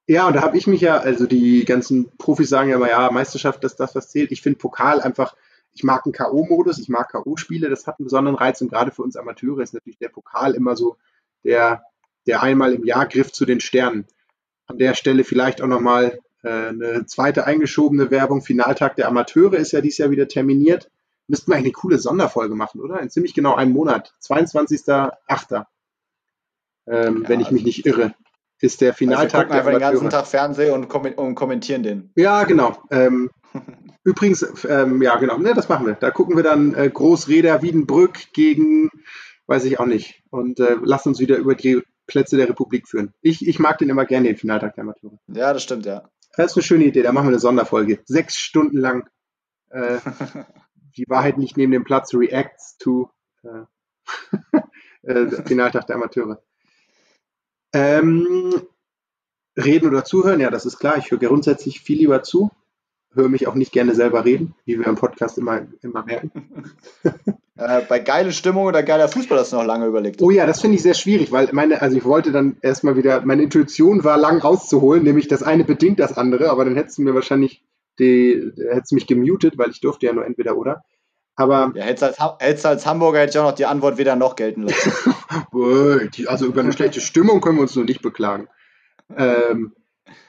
Ja, 0.07 0.27
und 0.27 0.37
da 0.37 0.43
habe 0.43 0.59
ich 0.59 0.67
mich 0.67 0.81
ja, 0.81 0.99
also 0.99 1.27
die 1.27 1.65
ganzen 1.65 2.15
Profis 2.19 2.49
sagen 2.49 2.69
ja 2.69 2.77
immer, 2.77 2.91
ja, 2.91 3.11
Meisterschaft 3.11 3.63
ist 3.65 3.81
das, 3.81 3.95
was 3.95 4.11
zählt. 4.11 4.33
Ich 4.33 4.43
finde 4.43 4.59
Pokal 4.59 5.01
einfach, 5.01 5.35
ich 5.73 5.83
mag 5.83 6.05
einen 6.05 6.13
K.O.-Modus, 6.13 6.79
ich 6.79 6.89
mag 6.89 7.11
K.O.-Spiele, 7.11 7.69
das 7.69 7.87
hat 7.87 7.99
einen 7.99 8.05
besonderen 8.05 8.37
Reiz 8.37 8.61
und 8.61 8.71
gerade 8.71 8.91
für 8.91 9.03
uns 9.03 9.17
Amateure 9.17 9.61
ist 9.61 9.75
natürlich 9.75 9.99
der 9.99 10.11
Pokal 10.11 10.55
immer 10.55 10.77
so 10.77 10.97
der, 11.43 11.85
der 12.27 12.43
einmal 12.43 12.75
im 12.75 12.85
Jahr 12.85 13.07
Griff 13.07 13.33
zu 13.33 13.45
den 13.45 13.61
Sternen. 13.61 14.07
An 14.67 14.79
der 14.79 14.95
Stelle 14.95 15.25
vielleicht 15.25 15.61
auch 15.61 15.67
nochmal 15.67 16.19
äh, 16.43 16.49
eine 16.49 17.07
zweite 17.07 17.47
eingeschobene 17.47 18.11
Werbung. 18.11 18.43
Finaltag 18.43 18.97
der 18.97 19.09
Amateure 19.09 19.55
ist 19.57 19.73
ja 19.73 19.81
dieses 19.81 19.99
Jahr 19.99 20.11
wieder 20.11 20.29
terminiert. 20.29 20.91
Müssten 21.27 21.51
wir 21.51 21.57
eigentlich 21.57 21.67
eine 21.67 21.81
coole 21.81 21.99
Sonderfolge 21.99 22.55
machen, 22.55 22.81
oder? 22.81 23.01
In 23.01 23.11
ziemlich 23.11 23.35
genau 23.35 23.55
einem 23.55 23.73
Monat. 23.73 24.15
22.08. 24.23 25.65
Ähm, 26.87 27.23
Ja, 27.23 27.29
wenn 27.29 27.41
ich 27.41 27.51
mich 27.51 27.63
also- 27.63 27.67
nicht 27.67 27.87
irre. 27.87 28.15
Ist 28.61 28.81
der 28.81 28.91
Also 28.91 29.01
wir 29.01 29.09
Finaltag 29.09 29.51
einfach 29.51 29.71
den 29.71 29.81
ganzen. 29.81 30.11
Tag 30.11 30.27
Fernsehen 30.27 30.73
und, 30.73 30.89
kommen 30.89 31.15
und 31.15 31.35
kommentieren 31.35 31.83
den. 31.83 32.11
Ja, 32.15 32.45
genau. 32.45 32.79
Ähm, 32.91 33.31
übrigens, 34.05 34.47
ähm, 34.67 35.03
ja, 35.03 35.17
genau. 35.17 35.39
Ne, 35.39 35.53
das 35.55 35.69
machen 35.69 35.87
wir. 35.87 35.95
Da 35.95 36.11
gucken 36.11 36.37
wir 36.37 36.45
dann 36.45 36.73
äh, 36.75 36.89
Großreder 36.89 37.61
Wiedenbrück 37.63 38.33
gegen, 38.33 38.91
weiß 39.47 39.65
ich 39.65 39.81
auch 39.81 39.87
nicht. 39.87 40.23
Und 40.31 40.61
äh, 40.61 40.77
lassen 40.83 41.11
uns 41.11 41.19
wieder 41.19 41.37
über 41.37 41.55
die 41.55 41.83
Plätze 42.07 42.37
der 42.37 42.49
Republik 42.49 42.89
führen. 42.89 43.15
Ich, 43.21 43.47
ich 43.47 43.59
mag 43.59 43.79
den 43.79 43.89
immer 43.89 44.05
gerne, 44.05 44.29
den 44.29 44.37
Finaltag 44.37 44.75
der 44.75 44.83
Amateure. 44.83 45.19
Ja, 45.29 45.53
das 45.53 45.63
stimmt, 45.63 45.87
ja. 45.87 46.09
Das 46.37 46.53
ist 46.53 46.57
eine 46.57 46.65
schöne 46.65 46.85
Idee. 46.85 47.03
Da 47.03 47.13
machen 47.13 47.27
wir 47.27 47.31
eine 47.31 47.39
Sonderfolge. 47.39 48.01
Sechs 48.05 48.37
Stunden 48.37 48.79
lang 48.79 49.09
äh, 49.71 49.99
die 50.97 51.07
Wahrheit 51.09 51.39
nicht 51.39 51.57
neben 51.57 51.73
dem 51.73 51.85
Platz 51.85 52.15
reacts 52.15 52.77
to 52.79 53.11
äh, 53.43 53.65
äh, 55.03 55.43
Finaltag 55.45 55.87
der 55.87 55.97
Amateure. 55.97 56.43
Ähm, 57.73 58.55
reden 59.57 59.89
oder 59.89 60.05
zuhören, 60.05 60.41
ja, 60.41 60.51
das 60.51 60.67
ist 60.67 60.79
klar. 60.79 60.97
Ich 60.99 61.11
höre 61.11 61.19
grundsätzlich 61.19 61.81
viel 61.81 61.99
lieber 61.99 62.23
zu. 62.23 62.51
Höre 63.15 63.29
mich 63.29 63.47
auch 63.47 63.55
nicht 63.55 63.73
gerne 63.73 63.95
selber 63.95 64.25
reden, 64.25 64.55
wie 64.65 64.79
wir 64.79 64.87
im 64.87 64.97
Podcast 64.97 65.39
immer, 65.39 65.63
immer 65.83 66.05
merken. 66.05 66.31
Äh, 67.57 67.83
bei 67.89 68.01
geile 68.01 68.33
Stimmung 68.33 68.65
oder 68.65 68.83
geiler 68.83 69.09
Fußball 69.09 69.39
hast 69.39 69.53
du 69.53 69.57
noch 69.57 69.65
lange 69.65 69.87
überlegt. 69.87 70.21
Oh 70.21 70.31
ja, 70.31 70.45
das 70.45 70.61
finde 70.61 70.77
ich 70.77 70.83
sehr 70.83 70.95
schwierig, 70.95 71.31
weil 71.31 71.51
meine, 71.53 71.81
also 71.81 71.97
ich 71.97 72.05
wollte 72.05 72.33
dann 72.33 72.57
erstmal 72.63 72.97
wieder, 72.97 73.25
meine 73.25 73.45
Intuition 73.45 74.03
war 74.03 74.19
lang 74.19 74.43
auszuholen, 74.43 75.05
nämlich 75.05 75.29
das 75.29 75.45
eine 75.45 75.63
bedingt 75.63 76.01
das 76.01 76.17
andere, 76.17 76.51
aber 76.51 76.65
dann 76.65 76.75
hättest 76.75 76.99
du 76.99 77.03
mir 77.03 77.15
wahrscheinlich 77.15 77.63
die, 78.01 78.53
hättest 78.71 78.91
du 78.91 78.97
mich 78.97 79.07
gemutet, 79.07 79.57
weil 79.57 79.71
ich 79.71 79.81
durfte 79.81 80.07
ja 80.07 80.13
nur 80.13 80.27
entweder 80.27 80.57
oder. 80.57 80.83
Aber 81.37 81.73
Ja, 81.75 81.85
hättest 81.85 82.21
als, 82.21 82.41
hättest 82.41 82.67
als 82.67 82.87
Hamburger 82.87 83.21
hätte 83.21 83.31
ich 83.31 83.39
auch 83.39 83.51
noch 83.51 83.57
die 83.57 83.67
Antwort 83.67 83.99
weder 83.99 84.17
noch 84.17 84.35
gelten 84.37 84.63
lassen. 84.63 84.93
Also 86.27 86.47
über 86.47 86.61
eine 86.61 86.73
schlechte 86.73 87.01
Stimmung 87.01 87.41
können 87.41 87.59
wir 87.59 87.63
uns 87.63 87.77
nur 87.77 87.85
nicht 87.85 88.03
beklagen. 88.03 88.49
Ähm, 89.17 89.73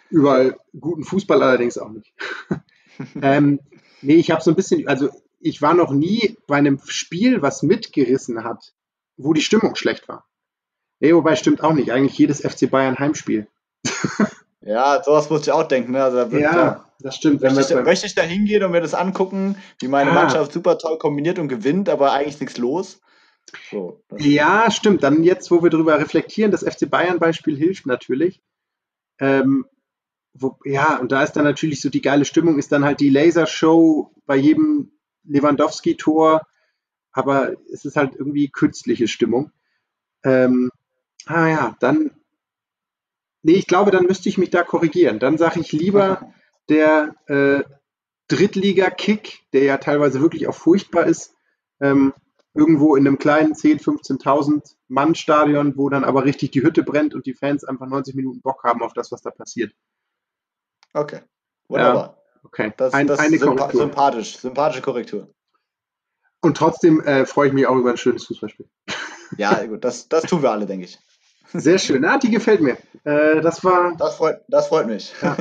über 0.10 0.54
guten 0.80 1.04
Fußball 1.04 1.42
allerdings 1.42 1.78
auch 1.78 1.90
nicht. 1.90 2.14
ähm, 3.22 3.60
nee, 4.02 4.16
ich 4.16 4.32
habe 4.32 4.42
so 4.42 4.52
ein 4.52 4.56
bisschen, 4.56 4.88
also 4.88 5.10
ich 5.40 5.62
war 5.62 5.74
noch 5.74 5.92
nie 5.92 6.38
bei 6.48 6.58
einem 6.58 6.80
Spiel, 6.86 7.42
was 7.42 7.64
mitgerissen 7.64 8.44
hat, 8.44 8.74
wo 9.18 9.34
die 9.34 9.42
Stimmung 9.42 9.76
schlecht 9.76 10.08
war. 10.08 10.28
Nee, 11.00 11.14
wobei 11.14 11.36
stimmt 11.36 11.62
auch 11.62 11.74
nicht. 11.74 11.92
Eigentlich 11.92 12.18
jedes 12.18 12.42
FC 12.42 12.70
Bayern 12.70 12.98
Heimspiel. 12.98 13.48
Ja, 14.66 15.02
sowas 15.04 15.30
muss 15.30 15.44
ich 15.44 15.52
auch 15.52 15.68
denken. 15.68 15.92
Ne? 15.92 16.04
Also, 16.04 16.36
ja, 16.38 16.50
klar. 16.50 16.90
das 17.00 17.16
stimmt. 17.16 17.42
Möchte 17.42 17.62
ich, 17.62 17.86
möchte 17.86 18.08
ich 18.08 18.16
da 18.16 18.24
hingehen 18.24 18.64
und 18.64 18.72
mir 18.72 18.82
das 18.82 18.96
angucken, 18.96 19.58
wie 19.80 19.88
meine 19.88 20.10
ah. 20.10 20.16
Mannschaft 20.16 20.52
super 20.52 20.80
toll 20.80 20.98
kombiniert 20.98 21.38
und 21.38 21.48
gewinnt, 21.48 21.88
aber 21.88 22.14
eigentlich 22.14 22.40
nichts 22.40 22.58
los? 22.58 23.00
So, 23.70 24.02
ja, 24.18 24.72
stimmt. 24.72 25.04
Dann 25.04 25.24
jetzt, 25.24 25.52
wo 25.52 25.62
wir 25.62 25.70
darüber 25.70 26.00
reflektieren, 26.00 26.52
das 26.52 26.64
FC 26.64 26.90
Bayern-Beispiel 26.90 27.56
hilft 27.56 27.86
natürlich. 27.86 28.42
Ähm, 29.20 29.68
wo, 30.38 30.58
ja, 30.66 30.98
und 31.00 31.12
da 31.12 31.24
ist 31.24 31.34
dann 31.34 31.46
natürlich 31.46 31.82
so 31.82 31.90
die 31.90 32.02
geile 32.02 32.26
Stimmung, 32.26 32.60
ist 32.60 32.72
dann 32.72 32.84
halt 32.84 33.00
die 33.00 33.10
Lasershow 33.10 34.12
bei 34.26 34.36
jedem 34.36 34.92
Lewandowski-Tor, 35.24 36.42
aber 37.12 37.54
es 37.72 37.86
ist 37.86 37.96
halt 37.96 38.16
irgendwie 38.16 38.50
künstliche 38.50 39.08
Stimmung. 39.08 39.52
Ähm, 40.24 40.70
ah 41.26 41.48
ja, 41.48 41.76
dann, 41.80 42.12
nee, 43.44 43.54
ich 43.54 43.68
glaube, 43.68 43.92
dann 43.92 44.06
müsste 44.06 44.28
ich 44.30 44.38
mich 44.38 44.50
da 44.50 44.64
korrigieren. 44.64 45.20
Dann 45.20 45.38
sage 45.38 45.62
ich 45.62 45.72
lieber 45.72 46.34
der 46.68 47.16
äh, 47.28 47.64
Drittliga-Kick, 48.28 49.44
der 49.54 49.64
ja 49.64 49.78
teilweise 49.78 50.20
wirklich 50.20 50.48
auch 50.48 50.56
furchtbar 50.56 51.06
ist, 51.06 51.34
ähm, 51.80 52.14
irgendwo 52.54 52.96
in 52.96 53.08
einem 53.08 53.18
kleinen 53.18 53.54
10.000, 53.54 54.22
15.000 54.22 54.76
Mann-Stadion, 54.88 55.78
wo 55.78 55.90
dann 55.90 56.04
aber 56.04 56.26
richtig 56.26 56.52
die 56.52 56.64
Hütte 56.64 56.84
brennt 56.84 57.14
und 57.14 57.26
die 57.26 57.34
Fans 57.34 57.64
einfach 57.64 57.88
90 57.88 58.16
Minuten 58.16 58.42
Bock 58.42 58.64
haben 58.64 58.82
auf 58.82 58.94
das, 58.94 59.12
was 59.12 59.22
da 59.22 59.32
passiert. 59.32 59.74
Okay, 60.96 61.20
wunderbar. 61.68 62.04
Ja, 62.04 62.16
okay, 62.44 62.74
das, 62.78 62.94
Ein, 62.94 63.08
das 63.08 63.20
eine 63.20 63.38
sympa 63.38 63.56
Korrektur. 63.56 63.82
Sympathisch, 63.82 64.38
sympathische 64.38 64.82
Korrektur. 64.82 65.28
Und 66.42 66.56
trotzdem 66.56 67.02
äh, 67.02 67.26
freue 67.26 67.50
ich 67.50 67.54
mich 67.54 67.68
auch 67.68 67.76
über 67.76 67.92
ein 67.92 67.98
schönes 67.98 68.26
Fußballspiel. 68.26 68.70
Ja, 69.38 69.66
gut, 69.66 69.84
das, 69.84 70.08
das 70.08 70.24
tun 70.24 70.42
wir 70.42 70.52
alle, 70.52 70.66
denke 70.66 70.86
ich. 70.86 70.98
Sehr 71.52 71.80
schön. 71.80 72.06
Ah, 72.06 72.18
die 72.18 72.32
gefällt 72.32 72.62
mir. 72.62 72.78
Äh, 73.04 73.42
das 73.42 73.64
war. 73.64 73.96
Das 73.98 74.16
freut, 74.16 74.42
das 74.48 74.68
freut 74.68 74.88
mich. 74.88 75.14
Ja. 75.22 75.36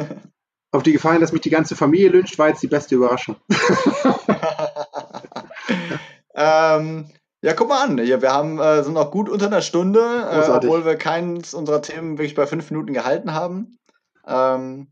Auf 0.73 0.83
die 0.83 0.93
Gefahr, 0.93 1.19
dass 1.21 1.31
mich 1.31 1.43
die 1.43 1.51
ganze 1.51 1.77
Familie 1.77 2.09
lünscht, 2.09 2.37
war 2.37 2.49
jetzt 2.49 2.63
die 2.63 2.69
beste 2.69 2.97
Überraschung. 2.97 3.37
ähm, 6.35 7.11
ja, 7.43 7.53
guck 7.53 7.69
mal 7.69 7.85
an. 7.85 7.99
Wir 7.99 8.33
haben, 8.33 8.59
äh, 8.59 8.83
sind 8.83 8.95
noch 8.95 9.13
gut 9.13 9.29
unter 9.29 9.47
einer 9.47 9.63
Stunde, 9.63 10.01
äh, 10.01 10.51
obwohl 10.51 10.85
wir 10.85 10.97
keins 10.97 11.55
unserer 11.55 11.81
Themen 11.81 12.19
wirklich 12.19 12.35
bei 12.35 12.49
fünf 12.49 12.73
Minuten 12.73 12.93
gehalten 12.93 13.35
haben. 13.35 13.79
Ähm, 14.27 14.89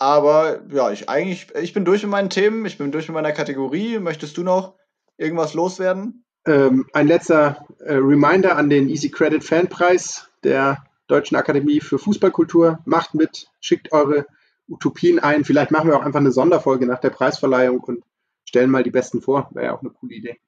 aber 0.00 0.60
ja, 0.70 0.92
ich 0.92 1.08
eigentlich, 1.08 1.52
ich 1.56 1.72
bin 1.72 1.84
durch 1.84 2.02
mit 2.02 2.12
meinen 2.12 2.30
Themen, 2.30 2.64
ich 2.66 2.78
bin 2.78 2.92
durch 2.92 3.08
mit 3.08 3.14
meiner 3.14 3.32
Kategorie. 3.32 3.98
Möchtest 3.98 4.36
du 4.36 4.44
noch 4.44 4.76
irgendwas 5.16 5.54
loswerden? 5.54 6.24
Ähm, 6.46 6.86
ein 6.92 7.08
letzter 7.08 7.66
äh, 7.80 7.94
Reminder 7.94 8.56
an 8.56 8.70
den 8.70 8.88
Easy 8.88 9.10
Credit 9.10 9.42
Fanpreis 9.42 10.28
der 10.44 10.84
Deutschen 11.08 11.36
Akademie 11.36 11.80
für 11.80 11.98
Fußballkultur. 11.98 12.78
Macht 12.84 13.14
mit, 13.14 13.48
schickt 13.60 13.90
eure 13.90 14.26
Utopien 14.68 15.18
ein. 15.18 15.44
Vielleicht 15.44 15.72
machen 15.72 15.88
wir 15.88 15.96
auch 15.96 16.04
einfach 16.04 16.20
eine 16.20 16.30
Sonderfolge 16.30 16.86
nach 16.86 17.00
der 17.00 17.10
Preisverleihung 17.10 17.80
und 17.80 18.04
stellen 18.44 18.70
mal 18.70 18.84
die 18.84 18.92
besten 18.92 19.20
vor. 19.20 19.50
Wäre 19.52 19.66
ja 19.66 19.74
auch 19.74 19.80
eine 19.80 19.90
coole 19.90 20.14
Idee. 20.14 20.38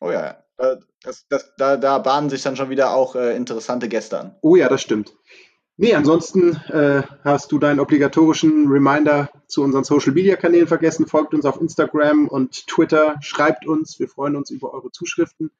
Oh 0.00 0.10
ja, 0.10 0.42
das, 1.02 1.26
das, 1.28 1.52
da, 1.58 1.76
da 1.76 1.98
bahnen 1.98 2.30
sich 2.30 2.42
dann 2.42 2.56
schon 2.56 2.70
wieder 2.70 2.94
auch 2.94 3.14
äh, 3.14 3.36
interessante 3.36 3.90
Gäste 3.90 4.18
an. 4.18 4.36
Oh 4.40 4.56
ja, 4.56 4.68
das 4.70 4.80
stimmt. 4.80 5.14
Nee, 5.76 5.94
ansonsten 5.94 6.54
äh, 6.68 7.02
hast 7.24 7.50
du 7.50 7.58
deinen 7.58 7.80
obligatorischen 7.80 8.68
Reminder 8.68 9.28
zu 9.48 9.64
unseren 9.64 9.82
Social 9.82 10.12
Media 10.12 10.36
Kanälen 10.36 10.68
vergessen. 10.68 11.08
Folgt 11.08 11.34
uns 11.34 11.44
auf 11.44 11.60
Instagram 11.60 12.28
und 12.28 12.68
Twitter, 12.68 13.16
schreibt 13.20 13.66
uns. 13.66 13.98
Wir 13.98 14.08
freuen 14.08 14.36
uns 14.36 14.50
über 14.50 14.72
eure 14.72 14.92
Zuschriften. 14.92 15.50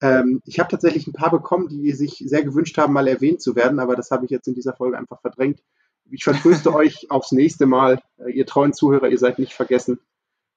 Ähm, 0.00 0.40
ich 0.46 0.58
habe 0.58 0.70
tatsächlich 0.70 1.06
ein 1.06 1.12
paar 1.12 1.30
bekommen, 1.30 1.68
die 1.68 1.92
sich 1.92 2.22
sehr 2.24 2.42
gewünscht 2.42 2.78
haben, 2.78 2.94
mal 2.94 3.06
erwähnt 3.06 3.42
zu 3.42 3.54
werden, 3.54 3.78
aber 3.78 3.94
das 3.94 4.10
habe 4.10 4.24
ich 4.24 4.30
jetzt 4.30 4.48
in 4.48 4.54
dieser 4.54 4.74
Folge 4.74 4.96
einfach 4.96 5.20
verdrängt. 5.20 5.62
Ich 6.10 6.24
vertröste 6.24 6.74
euch 6.74 7.10
aufs 7.10 7.32
nächste 7.32 7.66
Mal. 7.66 8.00
Äh, 8.16 8.30
ihr 8.30 8.46
treuen 8.46 8.72
Zuhörer, 8.72 9.08
ihr 9.10 9.18
seid 9.18 9.38
nicht 9.38 9.52
vergessen. 9.52 10.00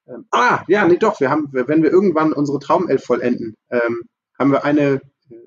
Ähm, 0.08 0.26
ah, 0.32 0.64
ja, 0.70 0.88
nee, 0.88 0.98
doch, 0.98 1.20
wir 1.20 1.30
haben, 1.30 1.50
wenn 1.52 1.84
wir 1.84 1.92
irgendwann 1.92 2.32
unsere 2.32 2.60
Traumelf 2.60 3.04
vollenden, 3.04 3.56
ähm, 3.70 4.04
haben 4.40 4.52
wir 4.54 4.64
eine 4.64 5.02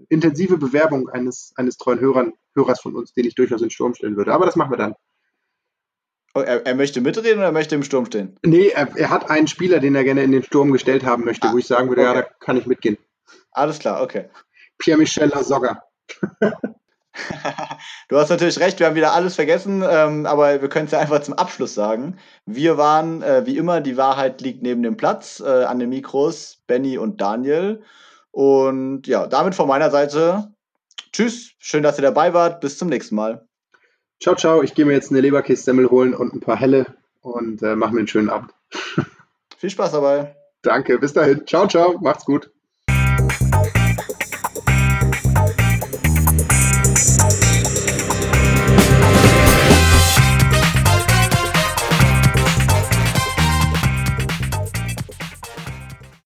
intensive 0.08 0.58
Bewerbung 0.58 1.08
eines, 1.08 1.52
eines 1.56 1.76
treuen 1.76 2.00
Hörern, 2.00 2.32
Hörers 2.54 2.80
von 2.80 2.94
uns, 2.94 3.12
den 3.12 3.26
ich 3.26 3.34
durchaus 3.34 3.60
in 3.60 3.66
den 3.66 3.70
Sturm 3.70 3.94
stellen 3.94 4.16
würde. 4.16 4.32
Aber 4.32 4.46
das 4.46 4.56
machen 4.56 4.72
wir 4.72 4.78
dann. 4.78 4.94
Oh, 6.34 6.40
er, 6.40 6.66
er, 6.66 6.74
möchte 6.74 7.00
mitreden 7.00 7.38
oder 7.38 7.52
möchte 7.52 7.74
im 7.74 7.82
Sturm 7.82 8.06
stehen? 8.06 8.38
Nee, 8.44 8.68
er, 8.68 8.88
er, 8.96 9.10
hat 9.10 9.30
einen 9.30 9.48
Spieler, 9.48 9.80
den 9.80 9.94
er 9.94 10.04
gerne 10.04 10.22
in 10.22 10.32
den 10.32 10.42
Sturm 10.42 10.72
gestellt 10.72 11.04
haben 11.04 11.24
möchte, 11.24 11.48
ah, 11.48 11.52
wo 11.52 11.58
ich 11.58 11.66
sagen 11.66 11.88
würde, 11.88 12.02
okay. 12.02 12.14
ja, 12.14 12.22
da 12.22 12.28
kann 12.40 12.56
ich 12.56 12.66
mitgehen. 12.66 12.98
Alles 13.50 13.78
klar, 13.78 14.02
okay. 14.02 14.28
Pierre-Michel 14.78 15.28
Lasogga. 15.28 15.82
du 18.08 18.16
hast 18.16 18.28
natürlich 18.28 18.60
recht, 18.60 18.78
wir 18.78 18.86
haben 18.86 18.94
wieder 18.94 19.14
alles 19.14 19.34
vergessen, 19.34 19.82
ähm, 19.88 20.26
aber 20.26 20.60
wir 20.60 20.68
können 20.68 20.86
es 20.86 20.92
ja 20.92 20.98
einfach 21.00 21.20
zum 21.22 21.34
Abschluss 21.34 21.74
sagen. 21.74 22.18
Wir 22.46 22.76
waren, 22.76 23.22
äh, 23.22 23.46
wie 23.46 23.56
immer, 23.56 23.80
die 23.80 23.96
Wahrheit 23.96 24.40
liegt 24.40 24.62
neben 24.62 24.82
dem 24.82 24.96
Platz, 24.96 25.40
äh, 25.40 25.64
an 25.64 25.78
den 25.78 25.88
Mikros 25.88 26.62
Benny 26.66 26.98
und 26.98 27.20
Daniel. 27.20 27.82
Und 28.38 29.08
ja, 29.08 29.26
damit 29.26 29.56
von 29.56 29.66
meiner 29.66 29.90
Seite 29.90 30.52
tschüss, 31.10 31.54
schön, 31.58 31.82
dass 31.82 31.98
ihr 31.98 32.02
dabei 32.02 32.34
wart. 32.34 32.60
Bis 32.60 32.78
zum 32.78 32.88
nächsten 32.88 33.16
Mal. 33.16 33.44
Ciao, 34.22 34.36
ciao. 34.36 34.62
Ich 34.62 34.74
gehe 34.74 34.84
mir 34.84 34.92
jetzt 34.92 35.10
eine 35.10 35.20
Leberkässemmel 35.20 35.90
holen 35.90 36.14
und 36.14 36.34
ein 36.34 36.40
paar 36.40 36.54
Helle 36.54 36.86
und 37.20 37.60
äh, 37.64 37.74
mache 37.74 37.94
mir 37.94 37.98
einen 37.98 38.06
schönen 38.06 38.30
Abend. 38.30 38.54
Viel 39.58 39.70
Spaß 39.70 39.90
dabei. 39.90 40.36
Danke, 40.62 41.00
bis 41.00 41.14
dahin. 41.14 41.48
Ciao, 41.48 41.66
ciao. 41.66 41.98
Macht's 41.98 42.26
gut. 42.26 42.52